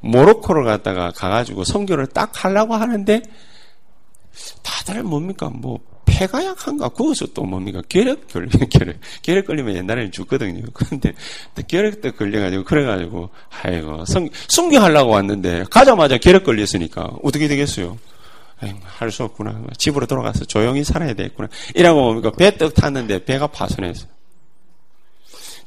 모로코를 0.00 0.64
갔다가 0.64 1.10
가가지고 1.10 1.64
선교를 1.64 2.06
딱 2.06 2.44
하려고 2.44 2.74
하는데 2.74 3.20
다들 4.62 5.02
뭡니까 5.02 5.50
뭐 5.52 5.80
폐가 6.12 6.44
약한가? 6.44 6.88
그것도 6.90 7.32
또 7.32 7.42
뭡니까? 7.44 7.80
결핵 7.88 8.28
걸리, 8.28 8.48
결핵. 8.68 8.98
결핵 9.22 9.46
걸리면 9.46 9.76
옛날에는 9.76 10.12
죽거든요. 10.12 10.62
그런데 10.74 11.14
결핵도 11.66 12.12
걸려가지고, 12.12 12.64
그래가지고, 12.64 13.30
아이고, 13.62 14.04
성, 14.04 14.28
순교하려고 14.48 15.12
왔는데, 15.12 15.64
가자마자 15.70 16.18
결핵 16.18 16.44
걸렸으니까, 16.44 17.04
어떻게 17.22 17.48
되겠어요? 17.48 17.98
할 18.84 19.10
수 19.10 19.24
없구나. 19.24 19.60
집으로 19.76 20.06
돌아가서 20.06 20.44
조용히 20.44 20.84
살아야 20.84 21.14
되겠구나. 21.14 21.48
이라고 21.74 22.00
뭡니까? 22.00 22.30
배 22.30 22.52
떡 22.56 22.72
탔는데 22.74 23.24
배가 23.24 23.48
파손했어. 23.48 24.06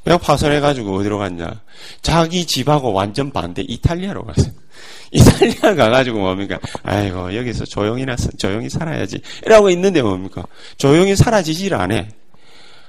배가 0.06 0.18
파손해가지고 0.18 0.98
어디로 0.98 1.18
갔냐? 1.18 1.62
자기 2.00 2.46
집하고 2.46 2.92
완전 2.92 3.32
반대 3.32 3.62
이탈리아로 3.62 4.22
갔어요. 4.22 4.52
이탈리아 5.10 5.74
가가지고 5.74 6.20
뭡니까? 6.20 6.60
아이고, 6.84 7.34
여기서 7.34 7.64
조용히, 7.64 8.06
나, 8.06 8.14
조용히 8.38 8.70
살아야지. 8.70 9.20
이라고 9.44 9.68
있는데 9.70 10.02
뭡니까? 10.02 10.44
조용히 10.78 11.16
사라지질 11.16 11.74
않아. 11.74 12.04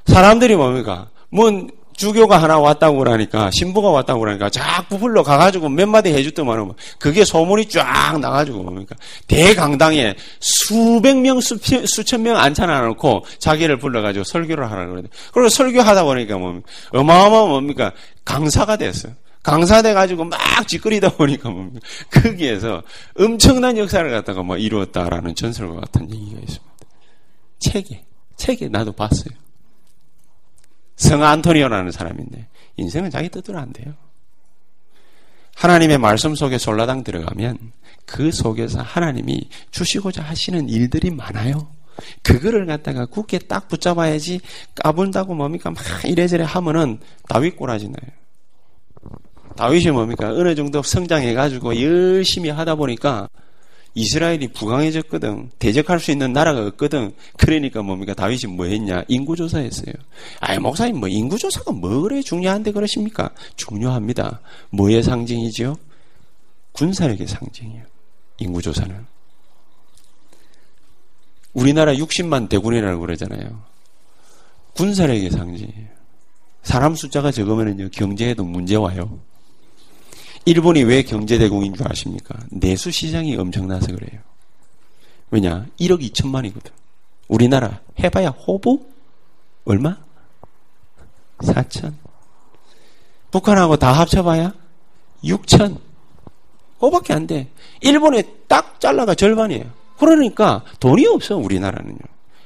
사람들이 0.05 0.55
뭡니까? 0.55 1.09
뭔 1.29 1.71
주교가 1.97 2.41
하나 2.41 2.57
왔다고 2.59 2.99
그러니까, 2.99 3.49
신부가 3.51 3.89
왔다고 3.89 4.21
그러니까, 4.21 4.49
자꾸 4.49 4.97
불러 4.97 5.23
가가지고 5.23 5.67
몇 5.67 5.87
마디 5.87 6.13
해줬더만, 6.13 6.71
그게 6.99 7.25
소문이 7.25 7.67
쫙 7.67 8.17
나가지고 8.19 8.63
뭡니까? 8.63 8.95
대강당에 9.27 10.15
수백 10.39 11.17
명, 11.17 11.41
수천 11.41 12.21
명 12.21 12.37
앉혀놔놓고 12.37 13.25
자기를 13.39 13.79
불러가지고 13.79 14.23
설교를 14.23 14.71
하라고 14.71 14.91
그러대. 14.91 15.09
그리고 15.33 15.49
설교하다 15.49 16.03
보니까 16.03 16.37
뭡니까? 16.37 16.69
어마어마 16.93 17.47
뭡니까? 17.47 17.91
강사가 18.23 18.77
됐어요. 18.77 19.13
강사돼 19.43 19.93
가지고 19.93 20.25
막 20.25 20.39
찌끄리다 20.67 21.09
보니까 21.11 21.49
뭡니까? 21.49 21.79
거기에서 22.11 22.83
엄청난 23.17 23.77
역사를 23.77 24.09
갖다가 24.11 24.43
뭐 24.43 24.57
이루었다라는 24.57 25.35
전설과 25.35 25.79
같은 25.81 26.13
얘기가 26.13 26.39
있습니다. 26.41 26.75
책에 27.59 28.03
책에 28.35 28.67
나도 28.67 28.91
봤어요. 28.91 29.33
성 30.97 31.23
안토니오라는 31.23 31.91
사람인데 31.91 32.47
인생은 32.75 33.09
자기 33.11 33.29
뜻대로 33.29 33.59
안 33.59 33.71
돼요. 33.71 33.93
하나님의 35.55 35.97
말씀 35.97 36.35
속에 36.35 36.57
솔라당 36.57 37.03
들어가면 37.03 37.57
그 38.05 38.31
속에서 38.31 38.81
하나님이 38.81 39.49
주시고자 39.71 40.21
하시는 40.21 40.67
일들이 40.69 41.09
많아요. 41.09 41.69
그거를 42.21 42.65
갖다가 42.67 43.05
굳게 43.05 43.39
딱 43.39 43.67
붙잡아야지 43.67 44.39
까분다고 44.75 45.33
뭡니까 45.33 45.71
막 45.71 45.83
이래저래 46.05 46.43
하면은 46.43 46.99
다윗 47.27 47.55
꼬라지 47.55 47.87
나요. 47.87 48.11
다윗이 49.55 49.89
뭡니까? 49.89 50.29
어느 50.29 50.53
정도 50.53 50.83
성장해가지고 50.83 51.81
열심히 51.81 52.49
하다 52.49 52.75
보니까 52.75 53.27
이스라엘이 53.97 54.49
부강해졌거든. 54.49 55.49
대적할 55.57 55.99
수 55.99 56.11
있는 56.11 56.31
나라가 56.31 56.67
없거든. 56.67 57.13
그러니까 57.35 57.81
뭡니까? 57.81 58.13
다윗이 58.13 58.53
뭐 58.55 58.67
했냐? 58.67 59.03
인구조사 59.07 59.57
했어요. 59.57 59.93
아이, 60.39 60.59
목사님, 60.59 60.99
뭐, 60.99 61.09
인구조사가 61.09 61.71
뭐 61.71 62.01
그래 62.01 62.21
중요한데 62.21 62.73
그러십니까? 62.73 63.31
중요합니다. 63.55 64.39
뭐의 64.69 65.01
상징이지요? 65.01 65.75
군사력의 66.73 67.25
상징이에요. 67.25 67.83
인구조사는. 68.37 69.03
우리나라 71.53 71.91
60만 71.95 72.49
대군이라고 72.49 73.01
그러잖아요. 73.01 73.63
군사력의 74.75 75.31
상징이에요. 75.31 75.87
사람 76.61 76.93
숫자가 76.93 77.31
적으면요 77.31 77.89
경제에도 77.89 78.43
문제 78.43 78.75
와요. 78.75 79.19
일본이 80.47 80.81
왜 80.83 81.01
경제대국인 81.03 81.73
줄 81.73 81.85
아십니까? 81.91 82.33
내수 82.49 82.89
시장이 82.89 83.35
엄청나서 83.35 83.87
그래요. 83.87 84.21
왜냐? 85.29 85.65
1억 85.77 85.99
2천만이거든. 86.09 86.71
우리나라 87.27 87.81
해봐야 88.01 88.29
호부? 88.29 88.85
얼마? 89.65 89.97
4천. 91.39 91.95
북한하고 93.29 93.75
다 93.75 93.91
합쳐봐야 93.91 94.53
6천. 95.21 95.79
그거밖에 96.75 97.11
안 97.11 97.27
돼. 97.27 97.49
일본에 97.81 98.23
딱 98.47 98.79
잘라가 98.79 99.15
절반이에요. 99.15 99.65
그러니까 99.99 100.63
돈이 100.79 101.05
없어, 101.07 101.35
우리나라는요. 101.35 101.99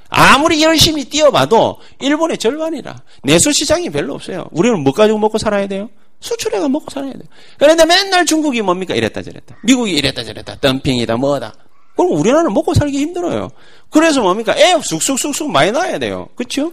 아무리 0.08 0.60
열심히 0.64 1.04
뛰어봐도 1.04 1.78
일본의 2.00 2.38
절반이라. 2.38 3.00
내수 3.22 3.52
시장이 3.52 3.90
별로 3.90 4.14
없어요. 4.14 4.48
우리는 4.50 4.80
뭐 4.80 4.92
가지고 4.92 5.20
먹고 5.20 5.38
살아야 5.38 5.68
돼요? 5.68 5.88
수출해가 6.22 6.68
먹고 6.68 6.86
살아야 6.90 7.12
돼요. 7.12 7.24
그런데 7.58 7.84
맨날 7.84 8.24
중국이 8.24 8.62
뭡니까? 8.62 8.94
이랬다 8.94 9.22
저랬다. 9.22 9.56
미국이 9.62 9.92
이랬다 9.92 10.24
저랬다. 10.24 10.56
덤핑이다 10.60 11.16
뭐다. 11.16 11.54
그럼 11.96 12.12
우리나라는 12.12 12.54
먹고 12.54 12.72
살기 12.72 12.98
힘들어요. 12.98 13.50
그래서 13.90 14.22
뭡니까? 14.22 14.54
애 14.56 14.74
쑥쑥쑥쑥 14.80 15.50
많이 15.50 15.70
낳아야 15.70 15.98
돼요. 15.98 16.28
그렇죠? 16.34 16.72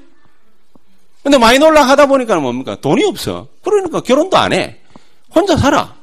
근데 1.24 1.38
많이 1.38 1.60
놀라 1.60 1.84
하다 1.84 2.06
보니까 2.06 2.40
뭡니까? 2.40 2.78
돈이 2.80 3.04
없어. 3.04 3.48
그러니까 3.62 4.00
결혼도 4.00 4.38
안 4.38 4.54
해. 4.54 4.78
혼자 5.36 5.58
살아. 5.58 5.96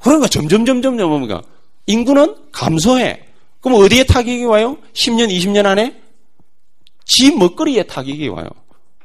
그러니까 0.00 0.28
점점 0.28 0.64
점점 0.64 0.96
점 0.96 1.08
뭡니까? 1.08 1.42
인구는 1.86 2.34
감소해. 2.52 3.26
그럼 3.60 3.80
어디에 3.82 4.04
타격이 4.04 4.44
와요? 4.44 4.78
10년, 4.94 5.28
20년 5.28 5.66
안에 5.66 6.00
집 7.04 7.36
먹거리에 7.38 7.84
타격이 7.84 8.28
와요. 8.28 8.48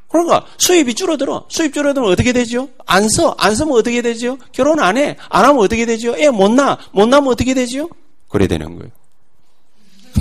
그러니까 0.08 0.45
수입이 0.58 0.93
줄어들어. 0.93 1.45
수입 1.49 1.74
줄어들면 1.74 2.12
어떻게 2.12 2.32
되죠? 2.34 2.70
안 2.86 3.08
써. 3.10 3.36
안 3.38 3.55
쓰면 3.55 3.74
어떻게 3.78 4.01
되죠? 4.01 4.38
결혼 4.51 4.80
안 4.80 4.97
해. 4.97 5.18
안 5.30 5.45
하면 5.45 5.60
어떻게 5.60 5.86
되죠? 5.86 6.16
애못 6.18 6.51
낳아. 6.51 6.78
못 6.91 7.08
낳으면 7.08 7.32
어떻게 7.32 7.53
되죠? 7.53 7.89
그래 8.30 8.47
되는 8.47 8.76
거예요. 8.76 8.91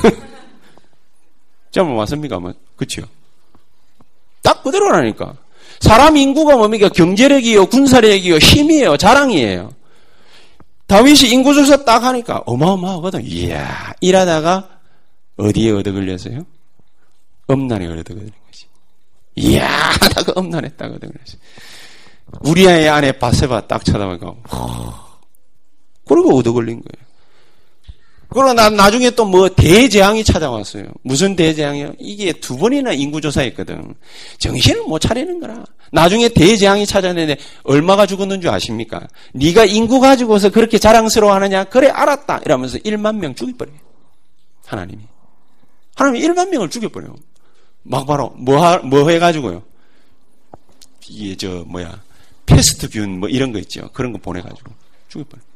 잘못 1.70 1.94
맞습니까? 1.94 2.38
뭐, 2.38 2.52
그치요? 2.76 3.04
딱 4.42 4.62
그대로라니까. 4.62 5.36
사람 5.80 6.16
인구가 6.16 6.56
뭡니까? 6.56 6.88
경제력이요, 6.88 7.66
군사력이요, 7.66 8.36
힘이에요, 8.38 8.96
자랑이에요. 8.96 9.72
다윗이 10.86 11.30
인구 11.32 11.52
조사 11.52 11.84
딱 11.84 12.04
하니까 12.04 12.42
어마어마하거든. 12.46 13.24
이야, 13.26 13.92
일하다가 14.00 14.68
어디에 15.36 15.72
얻어 15.72 15.92
걸렸어요? 15.92 16.46
엄난에 17.48 17.86
얻어 17.86 18.14
걸린. 18.14 18.30
이야, 19.36 19.68
하다가 19.68 20.32
얻어 20.36 20.50
걸렸어. 21.08 21.36
우리 22.40 22.66
아이 22.68 22.88
안에 22.88 23.12
바세바 23.12 23.68
딱 23.68 23.84
쳐다보니까, 23.84 24.34
그러고 26.06 26.38
얻어 26.38 26.52
걸린 26.52 26.80
거예요. 26.82 27.06
그러고 28.28 28.52
나, 28.54 28.68
나중에 28.68 29.10
또 29.10 29.24
뭐 29.24 29.48
대재앙이 29.48 30.24
찾아왔어요. 30.24 30.84
무슨 31.02 31.36
대재앙이요? 31.36 31.92
이게 31.98 32.32
두 32.32 32.56
번이나 32.56 32.92
인구조사했거든. 32.92 33.94
정신을 34.38 34.82
못 34.82 34.98
차리는 34.98 35.38
거라. 35.40 35.64
나중에 35.92 36.28
대재앙이 36.28 36.86
찾아내는데 36.86 37.40
얼마가 37.62 38.06
죽었는 38.06 38.40
줄 38.40 38.50
아십니까? 38.50 39.06
네가 39.32 39.64
인구 39.66 40.00
가지고서 40.00 40.50
그렇게 40.50 40.78
자랑스러워하느냐? 40.78 41.64
그래 41.64 41.88
알았다. 41.88 42.40
이러면서 42.44 42.78
1만 42.78 43.16
명 43.18 43.34
죽여버려요. 43.34 43.76
하나님이. 44.66 45.04
하나님이 45.94 46.26
1만 46.26 46.48
명을 46.48 46.68
죽여버려요. 46.68 47.14
막 47.88 48.06
바로 48.06 48.32
뭐, 48.36 48.64
하, 48.64 48.78
뭐 48.78 49.08
해가지고요. 49.08 49.62
이게 51.08 51.36
저 51.36 51.64
뭐야 51.66 52.00
패스트균 52.46 53.20
뭐 53.20 53.28
이런 53.28 53.52
거 53.52 53.58
있죠. 53.60 53.88
그런 53.92 54.12
거 54.12 54.18
보내가지고 54.18 54.72
죽여버려요. 55.08 55.46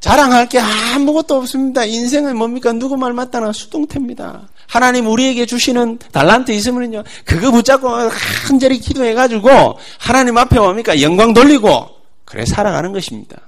자랑할 0.00 0.48
게 0.48 0.58
아무것도 0.60 1.36
없습니다. 1.36 1.84
인생은 1.84 2.36
뭡니까? 2.36 2.72
누구 2.72 2.96
말 2.96 3.12
맞다나 3.12 3.52
수동태입니다. 3.52 4.48
하나님 4.68 5.06
우리에게 5.06 5.46
주시는 5.46 5.98
달란트 6.12 6.52
있으면요. 6.52 7.02
그거 7.24 7.50
붙잡고 7.50 7.88
간절히 8.46 8.78
기도해가지고 8.78 9.78
하나님 9.98 10.36
앞에 10.36 10.58
뭡니까? 10.58 11.00
영광 11.00 11.32
돌리고 11.32 11.88
그래 12.24 12.44
살아가는 12.44 12.92
것입니다. 12.92 13.38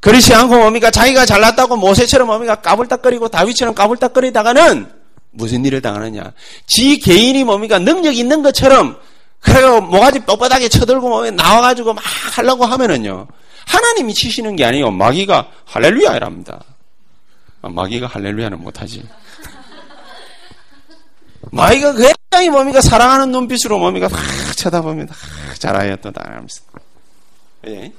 그렇지 0.00 0.34
않고 0.34 0.56
뭡니까? 0.56 0.90
자기가 0.90 1.26
잘났다고 1.26 1.76
모세처럼 1.76 2.28
뭡니까? 2.28 2.56
까불딱거리고 2.56 3.28
다윗처럼 3.28 3.74
까불딱거리다가는 3.74 4.95
무슨 5.36 5.64
일을 5.64 5.80
당하느냐? 5.80 6.32
지 6.66 6.98
개인이 6.98 7.44
뭡니까? 7.44 7.78
능력 7.78 8.16
있는 8.16 8.42
것처럼 8.42 8.98
그래고 9.40 9.80
모가지 9.80 10.20
뻣뻣하게 10.20 10.70
쳐들고 10.70 11.08
뭐 11.08 11.30
나와가지고 11.30 11.94
막 11.94 12.02
하려고 12.36 12.64
하면은요. 12.64 13.26
하나님이 13.66 14.14
치시는 14.14 14.56
게 14.56 14.64
아니에요. 14.64 14.90
마귀가 14.90 15.50
할렐루야랍니다. 15.64 16.64
아, 17.62 17.68
마귀가 17.68 18.06
할렐루야는 18.06 18.60
못하지. 18.60 19.02
마귀가 21.52 21.94
굉장히 21.94 22.50
뭡니까? 22.50 22.80
사랑하는 22.80 23.30
눈빛으로 23.30 23.78
뭡니까? 23.78 24.08
막 24.08 24.20
쳐다봅니다. 24.56 25.14
잘하였다. 25.58 26.10
하면서. 26.14 26.62
예. 27.68 27.92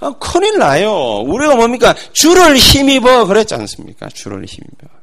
아, 0.00 0.12
큰일 0.18 0.58
나요. 0.58 1.20
우리가 1.20 1.56
뭡니까? 1.56 1.94
줄을 2.12 2.56
힘입어. 2.56 3.26
그랬지 3.26 3.54
않습니까? 3.54 4.08
줄을 4.08 4.44
힘입어. 4.44 4.95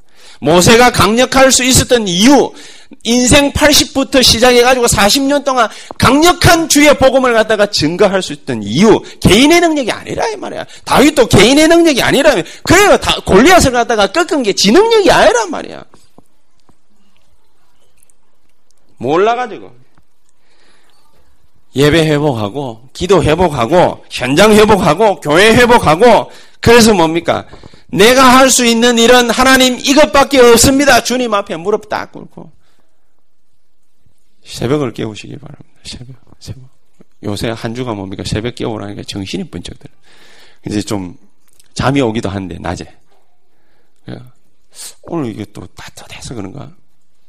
모세가 0.44 0.92
강력할 0.92 1.54
수 1.54 1.64
있었던 1.64 2.06
이유, 2.06 2.52
인생 3.04 3.54
80부터 3.54 4.22
시작해가지고 4.22 4.88
40년 4.88 5.46
동안 5.46 5.70
강력한 5.98 6.68
주의 6.68 6.94
복음을 6.98 7.34
갖다가 7.34 7.66
증거할 7.68 8.22
수 8.22 8.34
있던 8.34 8.62
이유, 8.62 9.02
개인의 9.22 9.62
능력이 9.62 9.90
아니라 9.90 10.28
이 10.28 10.36
말이야. 10.36 10.66
다윗도 10.84 11.28
개인의 11.28 11.70
능력이 11.70 12.04
아니라면, 12.04 12.44
그래요. 12.64 12.98
골리앗을 13.26 13.72
갖다가 13.72 14.08
꺾은 14.08 14.44
게 14.44 14.54
지 14.54 14.72
능력이 14.72 15.10
아니란 15.10 15.50
말이야. 15.50 15.84
몰라가지고. 18.98 19.72
예배 21.76 22.06
회복하고, 22.06 22.90
기도 22.94 23.24
회복하고, 23.24 24.04
현장 24.12 24.52
회복하고, 24.54 25.22
교회 25.22 25.54
회복하고, 25.56 26.30
그래서 26.64 26.94
뭡니까? 26.94 27.48
내가 27.88 28.38
할 28.38 28.50
수 28.50 28.66
있는 28.66 28.98
일은 28.98 29.30
하나님 29.30 29.78
이것밖에 29.80 30.40
없습니다. 30.40 31.04
주님 31.04 31.34
앞에 31.34 31.58
무릎 31.58 31.90
딱 31.90 32.12
꿇고. 32.12 32.52
새벽을 34.46 34.94
깨우시기 34.94 35.38
바랍니다. 35.38 35.80
새벽, 35.84 36.16
새벽. 36.40 36.64
요새 37.24 37.50
한 37.50 37.76
주가 37.76 37.94
뭡니까? 37.94 38.24
새벽 38.26 38.56
깨우라니까 38.56 39.04
정신이 39.04 39.50
번쩍 39.50 39.78
들어. 39.80 39.94
이제 40.68 40.82
좀 40.82 41.18
잠이 41.74 42.02
오기도 42.02 42.30
한데, 42.30 42.58
낮에. 42.60 42.98
오늘 45.04 45.30
이게 45.32 45.46
또 45.54 45.66
따뜻해서 45.68 46.34
그런가? 46.36 46.72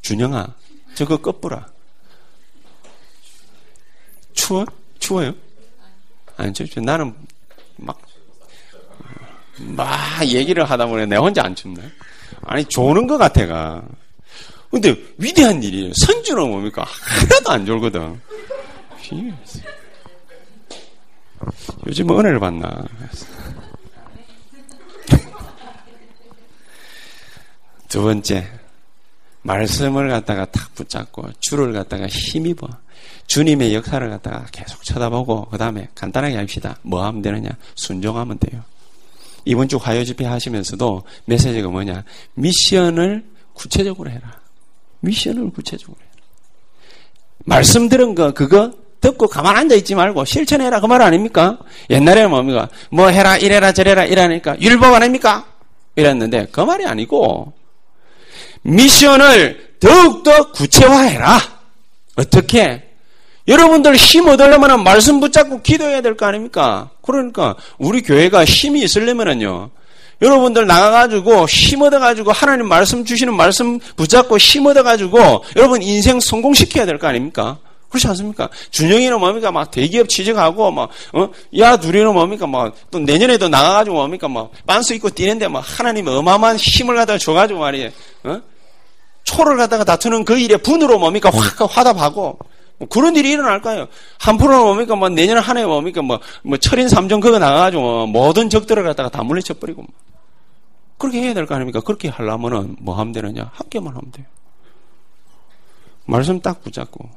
준영아, 0.02 0.54
저거 0.94 1.16
꺼뿌라. 1.18 1.66
추워? 4.32 4.64
추워요? 4.98 5.34
아니, 6.36 6.52
저, 6.52 6.64
저 6.66 6.80
나는 6.80 7.14
막 7.76 8.00
막 9.58 9.88
얘기를 10.26 10.64
하다 10.64 10.86
보니 10.86 11.06
내가 11.06 11.22
혼자 11.22 11.44
안 11.44 11.54
춥네. 11.54 11.82
아니, 12.42 12.64
조는 12.64 13.06
것 13.06 13.18
같아가. 13.18 13.82
근데 14.70 14.96
위대한 15.18 15.62
일이에요. 15.62 15.92
선주는 15.94 16.48
뭡니까? 16.48 16.84
하나도 16.84 17.50
안 17.50 17.64
졸거든. 17.64 18.20
요즘 21.86 22.10
은혜를 22.10 22.40
받나? 22.40 22.84
두 27.88 28.02
번째, 28.02 28.50
말씀을 29.42 30.08
갖다가 30.08 30.46
탁 30.46 30.74
붙잡고 30.74 31.30
줄을 31.38 31.72
갖다가 31.72 32.08
힘입어. 32.08 32.66
주님의 33.26 33.74
역사를 33.74 34.10
갖다가 34.10 34.46
계속 34.50 34.82
쳐다보고 34.82 35.46
그 35.50 35.58
다음에 35.58 35.88
간단하게 35.94 36.36
합시다. 36.36 36.76
뭐 36.82 37.04
하면 37.04 37.22
되느냐? 37.22 37.50
순종하면 37.74 38.38
돼요. 38.38 38.62
이번 39.44 39.68
주 39.68 39.76
화요 39.76 40.04
집회 40.04 40.24
하시면서도 40.24 41.02
메시지가 41.26 41.68
뭐냐? 41.68 42.04
미션을 42.34 43.24
구체적으로 43.52 44.10
해라. 44.10 44.40
미션을 45.00 45.50
구체적으로 45.50 45.96
해라. 46.00 46.10
말씀 47.44 47.88
들은 47.88 48.14
거, 48.14 48.32
그거 48.32 48.72
듣고 49.00 49.28
가만 49.28 49.54
앉아 49.56 49.74
있지 49.74 49.94
말고 49.94 50.24
실천해라. 50.24 50.80
그 50.80 50.86
말 50.86 51.02
아닙니까? 51.02 51.58
옛날에는 51.90 52.30
뭡니까? 52.30 52.68
뭐 52.90 53.08
해라, 53.08 53.36
이래라, 53.36 53.72
저래라, 53.72 54.04
이러니까 54.04 54.58
율법 54.60 54.94
아닙니까? 54.94 55.46
이랬는데 55.96 56.48
그 56.50 56.60
말이 56.60 56.86
아니고 56.86 57.52
미션을 58.62 59.76
더욱더 59.78 60.50
구체화해라. 60.52 61.38
어떻게? 62.16 62.93
여러분들 63.46 63.94
힘 63.96 64.26
얻으려면 64.28 64.82
말씀 64.84 65.20
붙잡고 65.20 65.60
기도해야 65.62 66.00
될 66.00 66.16
거 66.16 66.26
아닙니까? 66.26 66.90
그러니까 67.02 67.56
우리 67.78 68.00
교회가 68.02 68.44
힘이 68.44 68.82
있으려면요. 68.82 69.70
여러분들 70.22 70.66
나가가지고 70.66 71.46
힘 71.46 71.82
얻어가지고 71.82 72.32
하나님 72.32 72.68
말씀 72.68 73.04
주시는 73.04 73.34
말씀 73.36 73.78
붙잡고 73.96 74.38
힘 74.38 74.64
얻어가지고 74.66 75.44
여러분 75.56 75.82
인생 75.82 76.20
성공시켜야 76.20 76.86
될 76.86 76.98
거 76.98 77.06
아닙니까? 77.08 77.58
그렇지 77.90 78.08
않습니까? 78.08 78.48
준영이는 78.70 79.20
뭡니까? 79.20 79.52
막 79.52 79.70
대기업 79.70 80.08
취직하고, 80.08 80.72
막, 80.72 80.88
어? 81.12 81.28
야, 81.58 81.76
둘이는 81.76 82.12
뭡니까? 82.12 82.44
막, 82.44 82.74
또 82.90 82.98
내년에도 82.98 83.48
나가가지고 83.48 83.94
뭡니까? 83.94 84.26
막, 84.26 84.50
빤스 84.66 84.94
입고 84.94 85.10
뛰는데 85.10 85.46
막 85.46 85.62
하나님 85.64 86.08
어마어마한 86.08 86.56
힘을 86.56 86.96
갖다가 86.96 87.18
줘가지고 87.20 87.60
말이에요. 87.60 87.90
어? 88.24 88.40
초를 89.22 89.56
갖다가 89.56 89.84
다투는 89.84 90.24
그 90.24 90.36
일에 90.36 90.56
분으로 90.56 90.98
뭡니까? 90.98 91.30
확 91.32 91.76
화답하고. 91.76 92.36
뭐 92.78 92.88
그런 92.88 93.14
일이 93.16 93.30
일어날까요? 93.30 93.86
한 94.18 94.36
프로는 94.36 94.64
뭡니까? 94.64 94.96
뭐 94.96 95.08
내년 95.08 95.38
한 95.38 95.56
해 95.56 95.64
뭡니까? 95.64 96.02
뭐, 96.02 96.20
뭐 96.42 96.58
철인 96.58 96.88
삼종 96.88 97.20
그거 97.20 97.38
나가가지고 97.38 97.82
뭐 97.82 98.06
모든 98.06 98.50
적들을 98.50 98.82
갖다가 98.82 99.08
다 99.08 99.22
물리쳐버리고. 99.22 99.82
뭐. 99.82 99.90
그렇게 100.98 101.20
해야 101.22 101.34
될 101.34 101.46
거 101.46 101.54
아닙니까? 101.54 101.80
그렇게 101.80 102.08
하려면은 102.08 102.76
뭐 102.80 102.96
하면 102.98 103.12
되느냐? 103.12 103.50
학교만 103.54 103.94
하면 103.94 104.10
돼요. 104.12 104.26
말씀 106.06 106.40
딱 106.40 106.62
붙잡고. 106.62 107.08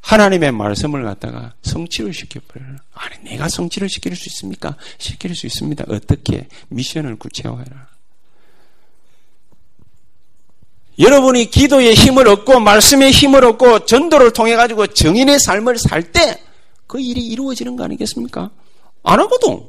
하나님의 0.00 0.50
말씀을 0.52 1.04
갖다가 1.04 1.54
성취를 1.62 2.12
시켜버려요. 2.12 2.76
아니, 2.94 3.18
내가 3.24 3.48
성취를 3.48 3.88
시킬 3.88 4.16
수 4.16 4.28
있습니까? 4.30 4.76
시킬 4.98 5.34
수 5.36 5.46
있습니다. 5.46 5.84
어떻게? 5.88 6.48
미션을 6.70 7.16
구체화해라. 7.16 7.86
여러분이 10.98 11.46
기도의 11.50 11.94
힘을 11.94 12.28
얻고 12.28 12.60
말씀의 12.60 13.10
힘을 13.10 13.44
얻고 13.44 13.86
전도를 13.86 14.32
통해 14.32 14.56
가지고 14.56 14.86
정인의 14.86 15.38
삶을 15.40 15.78
살 15.78 16.02
때 16.12 16.38
그 16.86 17.00
일이 17.00 17.22
이루어지는 17.26 17.74
거 17.74 17.84
아니겠습니까? 17.84 18.50
안 19.02 19.20
하거든. 19.20 19.62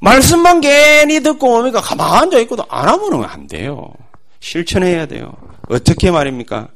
말씀만 0.00 0.62
괜히 0.62 1.20
듣고 1.20 1.56
오니까 1.58 1.82
가만 1.82 2.22
앉아 2.22 2.38
있고도 2.40 2.64
안 2.70 2.88
하면 2.88 3.24
안 3.24 3.46
돼요. 3.46 3.92
실천해야 4.40 5.04
돼요. 5.04 5.34
어떻게 5.68 6.10
말입니까? 6.10 6.68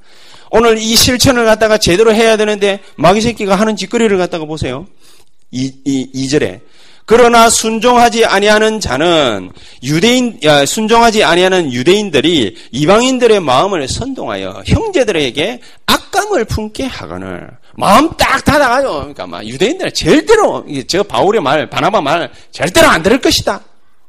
오늘 0.51 0.77
이 0.77 0.95
실천을 0.97 1.47
갖다가 1.47 1.79
제대로 1.79 2.13
해야 2.13 2.37
되는데 2.37 2.81
마귀 2.97 3.23
새끼가 3.23 3.55
하는 3.55 3.75
짓거리를 3.75 4.19
갖다가 4.19 4.45
보세요. 4.45 4.87
이, 5.51 5.73
이, 5.87 6.11
2절에 6.27 6.61
그러나 7.05 7.51
순종하지 7.51 8.25
아니하는 8.25 8.81
자는 8.81 9.51
유대인 9.83 10.39
순종하지 10.67 11.25
아니하는 11.25 11.73
유대인들이 11.73 12.57
이방인들의 12.71 13.41
마음을 13.41 13.89
선동하여 13.89 14.63
형제들에게 14.67 15.61
악감을 15.87 16.45
품게 16.45 16.85
하거늘 16.87 17.51
마음 17.77 18.11
딱 18.17 18.45
닫아가지고 18.45 18.93
그러니까 18.95 19.27
막 19.27 19.45
유대인들은 19.47 19.93
절대로 19.95 20.65
저 20.87 21.03
바울의 21.03 21.41
말 21.43 21.69
바나바 21.69 22.01
말 22.01 22.31
절대로 22.51 22.89
안 22.89 23.03
들을 23.03 23.21
것이다. 23.21 23.61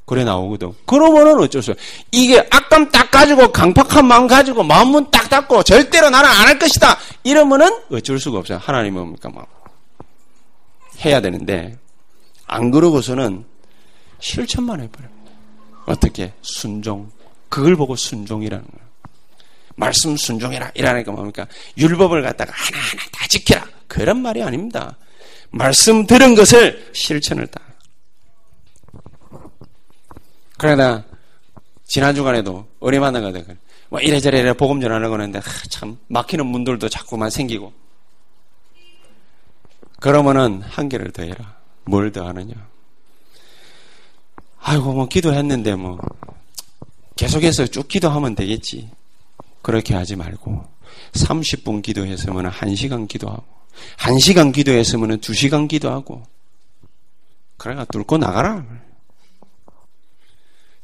그래 0.06 0.26
나오거든. 0.26 0.74
그러면은 0.86 1.40
어쩔 1.40 1.62
수 1.64 1.72
없어. 1.72 1.82
이게 2.12 2.46
악감 2.52 2.92
딱 2.92 3.10
가지고 3.10 3.52
강팍한 3.54 4.06
마음 4.06 4.28
가지고 4.28 4.62
마음문 4.64 5.10
딱 5.12 5.30
닫고 5.30 5.64
절대로 5.64 6.10
나는 6.10 6.30
안 6.30 6.48
할 6.48 6.60
것이다. 6.60 6.98
이러면은 7.24 7.70
어쩔 7.92 8.20
수가 8.20 8.38
없어요. 8.40 8.60
하나님은 8.62 9.02
뭡니까 9.02 9.30
막 9.34 9.48
해야 11.06 11.22
되는데 11.22 11.78
안 12.54 12.70
그러고서는 12.70 13.44
실천만 14.20 14.80
해버립니다. 14.80 15.32
어떻게? 15.88 16.34
순종. 16.44 17.12
그걸 17.50 17.76
보고 17.76 17.96
순종이라는 17.96 18.64
거예요. 18.64 18.88
말씀 19.76 20.16
순종해라. 20.16 20.72
이라니까 20.76 21.12
뭡니까? 21.12 21.48
율법을 21.80 22.22
갖다가 22.22 22.54
하나하나 22.56 23.02
다 23.12 23.28
지켜라. 23.28 23.66
그런 23.88 24.22
말이 24.22 24.44
아닙니다. 24.44 24.96
말씀 25.50 26.06
들은 26.06 26.36
것을 26.36 26.92
실천을 26.94 27.48
다. 27.48 27.60
그러나, 30.58 31.04
지난 31.86 32.14
주간에도 32.14 32.68
어리 32.80 33.00
만나가다가, 33.00 33.56
뭐 33.90 34.00
이래저래 34.00 34.40
이래 34.40 34.54
복음 34.54 34.80
전하려고 34.80 35.16
하는데, 35.16 35.42
참, 35.70 35.98
막히는 36.08 36.46
문들도 36.46 36.88
자꾸만 36.88 37.32
생기고. 37.32 37.74
그러면은 40.00 40.62
한계를 40.62 41.12
더 41.12 41.24
해라. 41.24 41.53
뭘 41.86 42.12
더 42.12 42.26
하느냐? 42.28 42.54
아이고, 44.60 44.94
뭐, 44.94 45.08
기도했는데, 45.08 45.76
뭐, 45.76 46.00
계속해서 47.16 47.68
쭉 47.68 47.88
기도하면 47.88 48.36
되겠지. 48.36 48.90
그렇게 49.62 49.94
하지 49.94 50.16
말고, 50.16 50.66
30분 51.14 51.82
기도했으면 51.82 52.50
1시간 52.50 53.08
기도하고, 53.08 53.44
1시간 53.98 54.54
기도했으면 54.54 55.20
2시간 55.20 55.68
기도하고, 55.68 56.24
그래가 57.58 57.86
뚫고 57.86 58.18
나가라. 58.18 58.66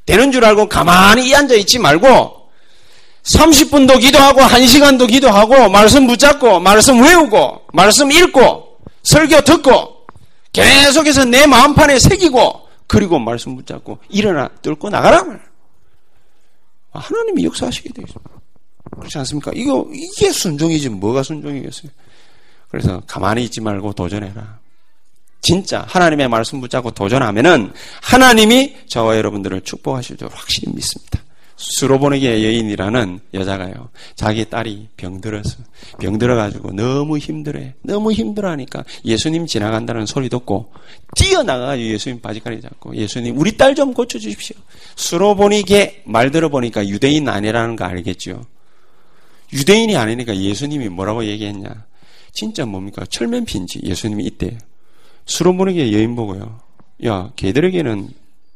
되는 0.06 0.32
줄 0.32 0.44
알고 0.44 0.68
가만히 0.68 1.34
앉아 1.36 1.56
있지 1.56 1.80
말고, 1.80 2.50
30분도 3.24 4.00
기도하고, 4.00 4.42
1시간도 4.42 5.08
기도하고, 5.08 5.70
말씀 5.70 6.08
붙잡고, 6.08 6.60
말씀 6.60 7.02
외우고, 7.02 7.62
말씀 7.74 8.12
읽고, 8.12 8.80
설교 9.04 9.42
듣고, 9.42 9.99
계속해서 10.52 11.26
내 11.26 11.46
마음판에 11.46 12.00
새기고 12.00 12.68
그리고 12.88 13.20
말씀 13.20 13.56
붙잡고 13.56 14.00
일어나 14.10 14.48
뚫고 14.62 14.90
나가라 14.90 15.24
하나님이 16.92 17.46
역사하시게 17.46 17.90
되어 17.94 18.06
있습니다. 18.08 18.32
그렇지 18.98 19.18
않습니까? 19.20 19.52
이거 19.54 19.88
이게 19.94 20.32
순종이지 20.32 20.90
뭐가 20.90 21.24
순종이겠어요? 21.24 21.92
그래서 22.70 23.02
가만히 23.08 23.44
있지 23.46 23.62
말고 23.62 23.94
도전해라. 23.94 24.60
진짜 25.42 25.86
하나님의 25.88 26.28
말씀 26.28 26.60
붙잡고 26.62 26.92
도전하면은 26.92 27.72
하나님이 28.02 28.76
저와 28.88 29.18
여러분들을 29.18 29.62
축복하실 29.62 30.18
줄 30.18 30.30
확실히 30.32 30.74
믿습니다. 30.74 31.22
수로보내기의 31.60 32.46
여인이라는 32.46 33.20
여자가요. 33.34 33.90
자기 34.16 34.46
딸이 34.50 34.88
병들어서 34.96 35.58
병들어 36.00 36.36
가지고 36.36 36.72
너무 36.72 37.18
힘들어해. 37.18 37.76
너무 37.84 38.14
힘들어 38.14 38.50
하니까 38.52 38.86
예수님 39.04 39.46
지나간다는 39.46 40.06
소리 40.06 40.30
듣고 40.30 40.72
뛰어나가가지고 41.18 41.90
예수님 41.90 42.22
바지가리 42.22 42.62
잡고 42.62 42.96
예수님 42.96 43.38
우리 43.38 43.58
딸 43.58 43.76
좀 43.76 43.94
고쳐 43.94 44.20
주십시오. 44.20 44.58
수로보니게 44.96 46.04
말 46.06 46.32
들어보니까 46.32 46.88
유대인 46.88 47.30
아니라는 47.30 47.76
거 47.76 47.86
알겠죠. 47.86 48.42
유대인이 49.54 49.96
아니니까 49.96 50.36
예수님이 50.36 50.90
뭐라고 50.90 51.24
얘기했냐. 51.26 51.86
진짜 52.32 52.66
뭡니까? 52.66 53.06
철면피인지 53.06 53.82
예수님이 53.84 54.26
이때 54.26 54.58
수로보니게 55.26 55.94
여인 55.94 56.16
보고요. 56.16 56.60
야, 57.06 57.32
걔들에게는 57.36 58.10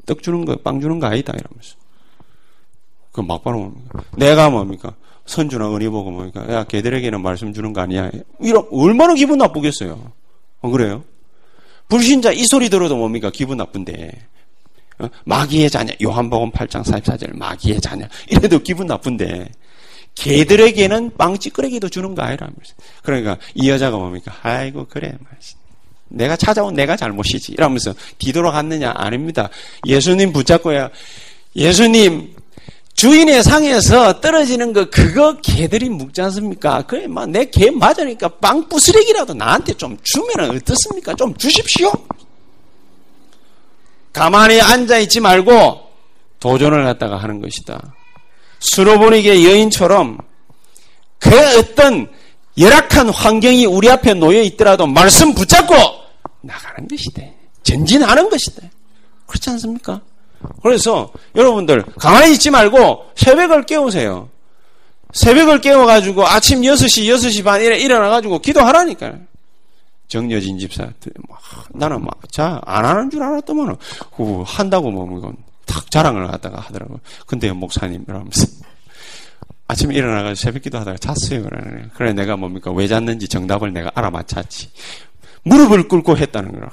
떡 0.06 0.24
주는 0.24 0.43
거, 0.45 0.56
빵 0.58 0.82
주는 0.82 0.99
거 0.99 1.08
아니다. 1.08 1.34
이러면서. 1.38 1.82
그 3.14 3.22
막바로 3.22 3.59
뭡니까? 3.59 4.03
내가 4.18 4.49
뭡니까? 4.49 4.95
선주나 5.26 5.74
은혜 5.74 5.88
보고 5.88 6.11
뭡니까? 6.11 6.45
야, 6.51 6.66
걔들에게는 6.66 7.22
말씀 7.22 7.53
주는 7.53 7.72
거 7.72 7.80
아니야. 7.80 8.11
이런, 8.41 8.68
얼마나 8.72 9.14
기분 9.14 9.38
나쁘겠어요. 9.38 10.11
어, 10.61 10.70
그래요? 10.70 11.03
불신자 11.88 12.32
이 12.34 12.43
소리 12.45 12.70
들어도 12.70 12.97
뭡니까? 12.97 13.30
기분 13.32 13.57
나쁜데. 13.57 14.11
어? 14.99 15.07
마귀의 15.26 15.70
자녀, 15.70 15.93
요한복음 16.01 16.51
8장 16.51 16.84
44절, 16.84 17.38
마귀의 17.38 17.80
자녀. 17.82 18.07
이래도 18.28 18.59
기분 18.59 18.88
나쁜데. 18.88 19.49
걔들에게는 20.16 21.11
빵찌끄레기도 21.18 21.89
주는 21.89 22.16
거 22.16 22.24
아니라면서. 22.24 22.74
그러니까 23.03 23.38
이 23.53 23.70
여자가 23.70 23.95
뭡니까? 23.97 24.34
아이고, 24.41 24.88
그래. 24.89 25.14
내가 26.09 26.36
찾아온 26.36 26.74
내가 26.74 26.95
잘못이지. 26.95 27.53
이러면서 27.53 27.93
뒤돌아갔느냐? 28.18 28.93
아닙니다. 28.95 29.49
예수님 29.86 30.34
붙잡고야. 30.34 30.89
예수님, 31.55 32.36
주인의 33.04 33.43
상에서 33.43 34.22
떨어지는 34.22 34.72
거 34.72 34.89
그거 34.89 35.36
개들이 35.41 35.89
묵지 35.89 36.22
않습니까? 36.22 36.84
그래 36.84 37.06
막내 37.06 37.43
개 37.43 37.70
맞으니까 37.70 38.30
빵 38.39 38.70
부스레기라도 38.70 39.34
나한테 39.34 39.74
좀 39.74 39.97
주면 40.04 40.56
어떻습니까? 40.56 41.14
좀 41.16 41.36
주십시오. 41.36 41.91
가만히 44.14 44.62
앉아 44.62 44.99
있지 44.99 45.20
말고 45.20 45.82
도전을 46.39 46.86
갖다가 46.86 47.18
하는 47.18 47.41
것이다. 47.41 47.93
수로보니게 48.60 49.51
여인처럼 49.51 50.20
그 51.20 51.30
어떤 51.60 52.10
열악한 52.58 53.10
환경이 53.10 53.66
우리 53.66 53.89
앞에 53.89 54.14
놓여 54.14 54.41
있더라도 54.43 54.88
말씀 54.88 55.34
붙잡고 55.36 55.76
나가는 56.39 56.88
것이다. 56.88 57.22
전진하는 57.64 58.30
것이다. 58.30 58.66
그렇지 59.28 59.49
않습니까? 59.49 59.99
그래서 60.61 61.11
여러분들 61.35 61.83
가만히 61.97 62.33
있지 62.33 62.49
말고 62.49 63.11
새벽을 63.15 63.63
깨우세요. 63.63 64.29
새벽을 65.13 65.61
깨워가지고 65.61 66.25
아침 66.25 66.61
6시, 66.61 67.05
6시 67.13 67.43
반에 67.43 67.77
일어나가지고 67.77 68.39
기도하라니까요. 68.39 69.19
정여진 70.07 70.59
집사, 70.59 70.91
나는 71.71 72.03
막, 72.03 72.19
자, 72.31 72.61
안 72.65 72.85
하는 72.85 73.09
줄 73.09 73.23
알았더만, 73.23 73.75
후, 74.11 74.43
한다고 74.45 74.91
뭐, 74.91 75.17
이건 75.17 75.35
탁 75.65 75.89
자랑을 75.89 76.31
하다가 76.33 76.59
하더라고요. 76.59 76.99
근데 77.25 77.51
목사님, 77.51 78.03
이러면서. 78.07 78.45
아침에 79.67 79.95
일어나가지고 79.95 80.35
새벽 80.35 80.61
기도 80.61 80.77
하다가 80.77 80.97
잤어요. 80.97 81.43
그래. 81.43 81.85
그래, 81.95 82.13
내가 82.13 82.35
뭡니까? 82.35 82.71
왜 82.71 82.87
잤는지 82.87 83.27
정답을 83.27 83.73
내가 83.73 83.91
알아맞혔지. 83.95 84.69
무릎을 85.45 85.87
꿇고 85.87 86.17
했다는 86.17 86.51
거라. 86.51 86.69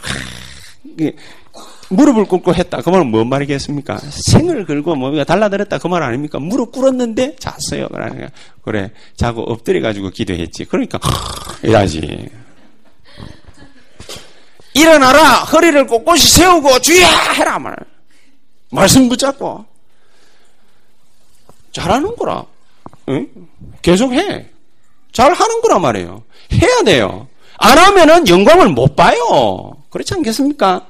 무릎을 1.90 2.24
꿇고 2.26 2.54
했다. 2.54 2.80
그 2.82 2.88
말은 2.90 3.10
뭔 3.10 3.28
말이겠습니까? 3.28 3.98
생을 3.98 4.64
걸고 4.64 4.94
뭐가 4.94 5.24
달라들었다. 5.24 5.78
그 5.78 5.88
말 5.88 6.02
아닙니까? 6.04 6.38
무릎 6.38 6.70
꿇었는데 6.72 7.36
잤어요. 7.36 7.88
그러니까 7.88 8.28
그래 8.62 8.92
자고 9.16 9.42
엎드려 9.42 9.80
가지고 9.80 10.10
기도했지. 10.10 10.64
그러니까 10.66 11.00
이라지. 11.64 12.28
일어나라 14.74 15.40
허리를 15.44 15.86
꼿꼿이 15.86 16.18
세우고 16.18 16.78
주야 16.78 17.08
해라 17.32 17.58
말. 17.58 17.76
말씀 18.70 19.08
붙잡고 19.08 19.64
잘하는 21.72 22.14
거라. 22.16 22.44
응? 23.08 23.26
계속 23.82 24.12
해. 24.12 24.46
잘 25.12 25.32
하는 25.32 25.60
거란 25.60 25.82
말이에요. 25.82 26.22
해야 26.52 26.82
돼요. 26.84 27.26
안 27.58 27.76
하면은 27.78 28.28
영광을 28.28 28.68
못 28.68 28.94
봐요. 28.94 29.72
그렇지 29.90 30.14
않겠습니까? 30.14 30.86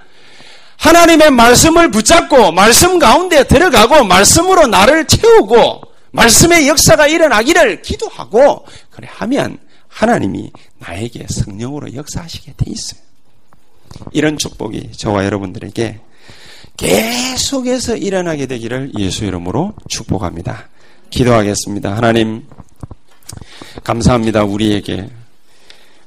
하나님의 0.80 1.30
말씀을 1.30 1.90
붙잡고 1.90 2.52
말씀 2.52 2.98
가운데 2.98 3.44
들어가고 3.44 4.04
말씀으로 4.04 4.66
나를 4.66 5.06
채우고 5.06 5.82
말씀의 6.12 6.68
역사가 6.68 7.06
일어나기를 7.06 7.82
기도하고 7.82 8.64
그래 8.90 9.06
하면 9.12 9.58
하나님이 9.88 10.50
나에게 10.78 11.26
성령으로 11.28 11.94
역사하시게 11.94 12.54
돼 12.56 12.70
있어요. 12.70 13.00
이런 14.12 14.38
축복이 14.38 14.92
저와 14.92 15.26
여러분들에게 15.26 16.00
계속해서 16.78 17.96
일어나게 17.96 18.46
되기를 18.46 18.92
예수 18.98 19.26
이름으로 19.26 19.74
축복합니다. 19.88 20.70
기도하겠습니다. 21.10 21.94
하나님 21.94 22.46
감사합니다. 23.84 24.44
우리에게 24.44 25.10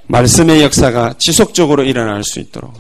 말씀의 0.07 0.63
역사가 0.63 1.13
지속적으로 1.19 1.84
일어날 1.84 2.24
수 2.24 2.39
있도록 2.39 2.74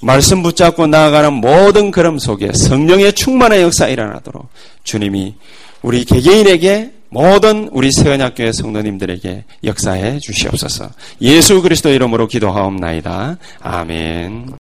말씀 0.00 0.42
붙잡고 0.42 0.86
나아가는 0.86 1.32
모든 1.32 1.90
걸음 1.90 2.18
속에 2.18 2.52
성령의 2.52 3.12
충만의 3.14 3.62
역사 3.62 3.88
일어나도록 3.88 4.48
주님이 4.84 5.34
우리 5.82 6.04
개개인에게 6.04 6.92
모든 7.10 7.68
우리 7.72 7.90
세언약교회 7.90 8.52
성도님들에게 8.52 9.44
역사해 9.64 10.18
주시옵소서. 10.18 10.90
예수 11.22 11.62
그리스도 11.62 11.88
이름으로 11.90 12.28
기도하옵나이다. 12.28 13.38
아멘. 13.60 14.48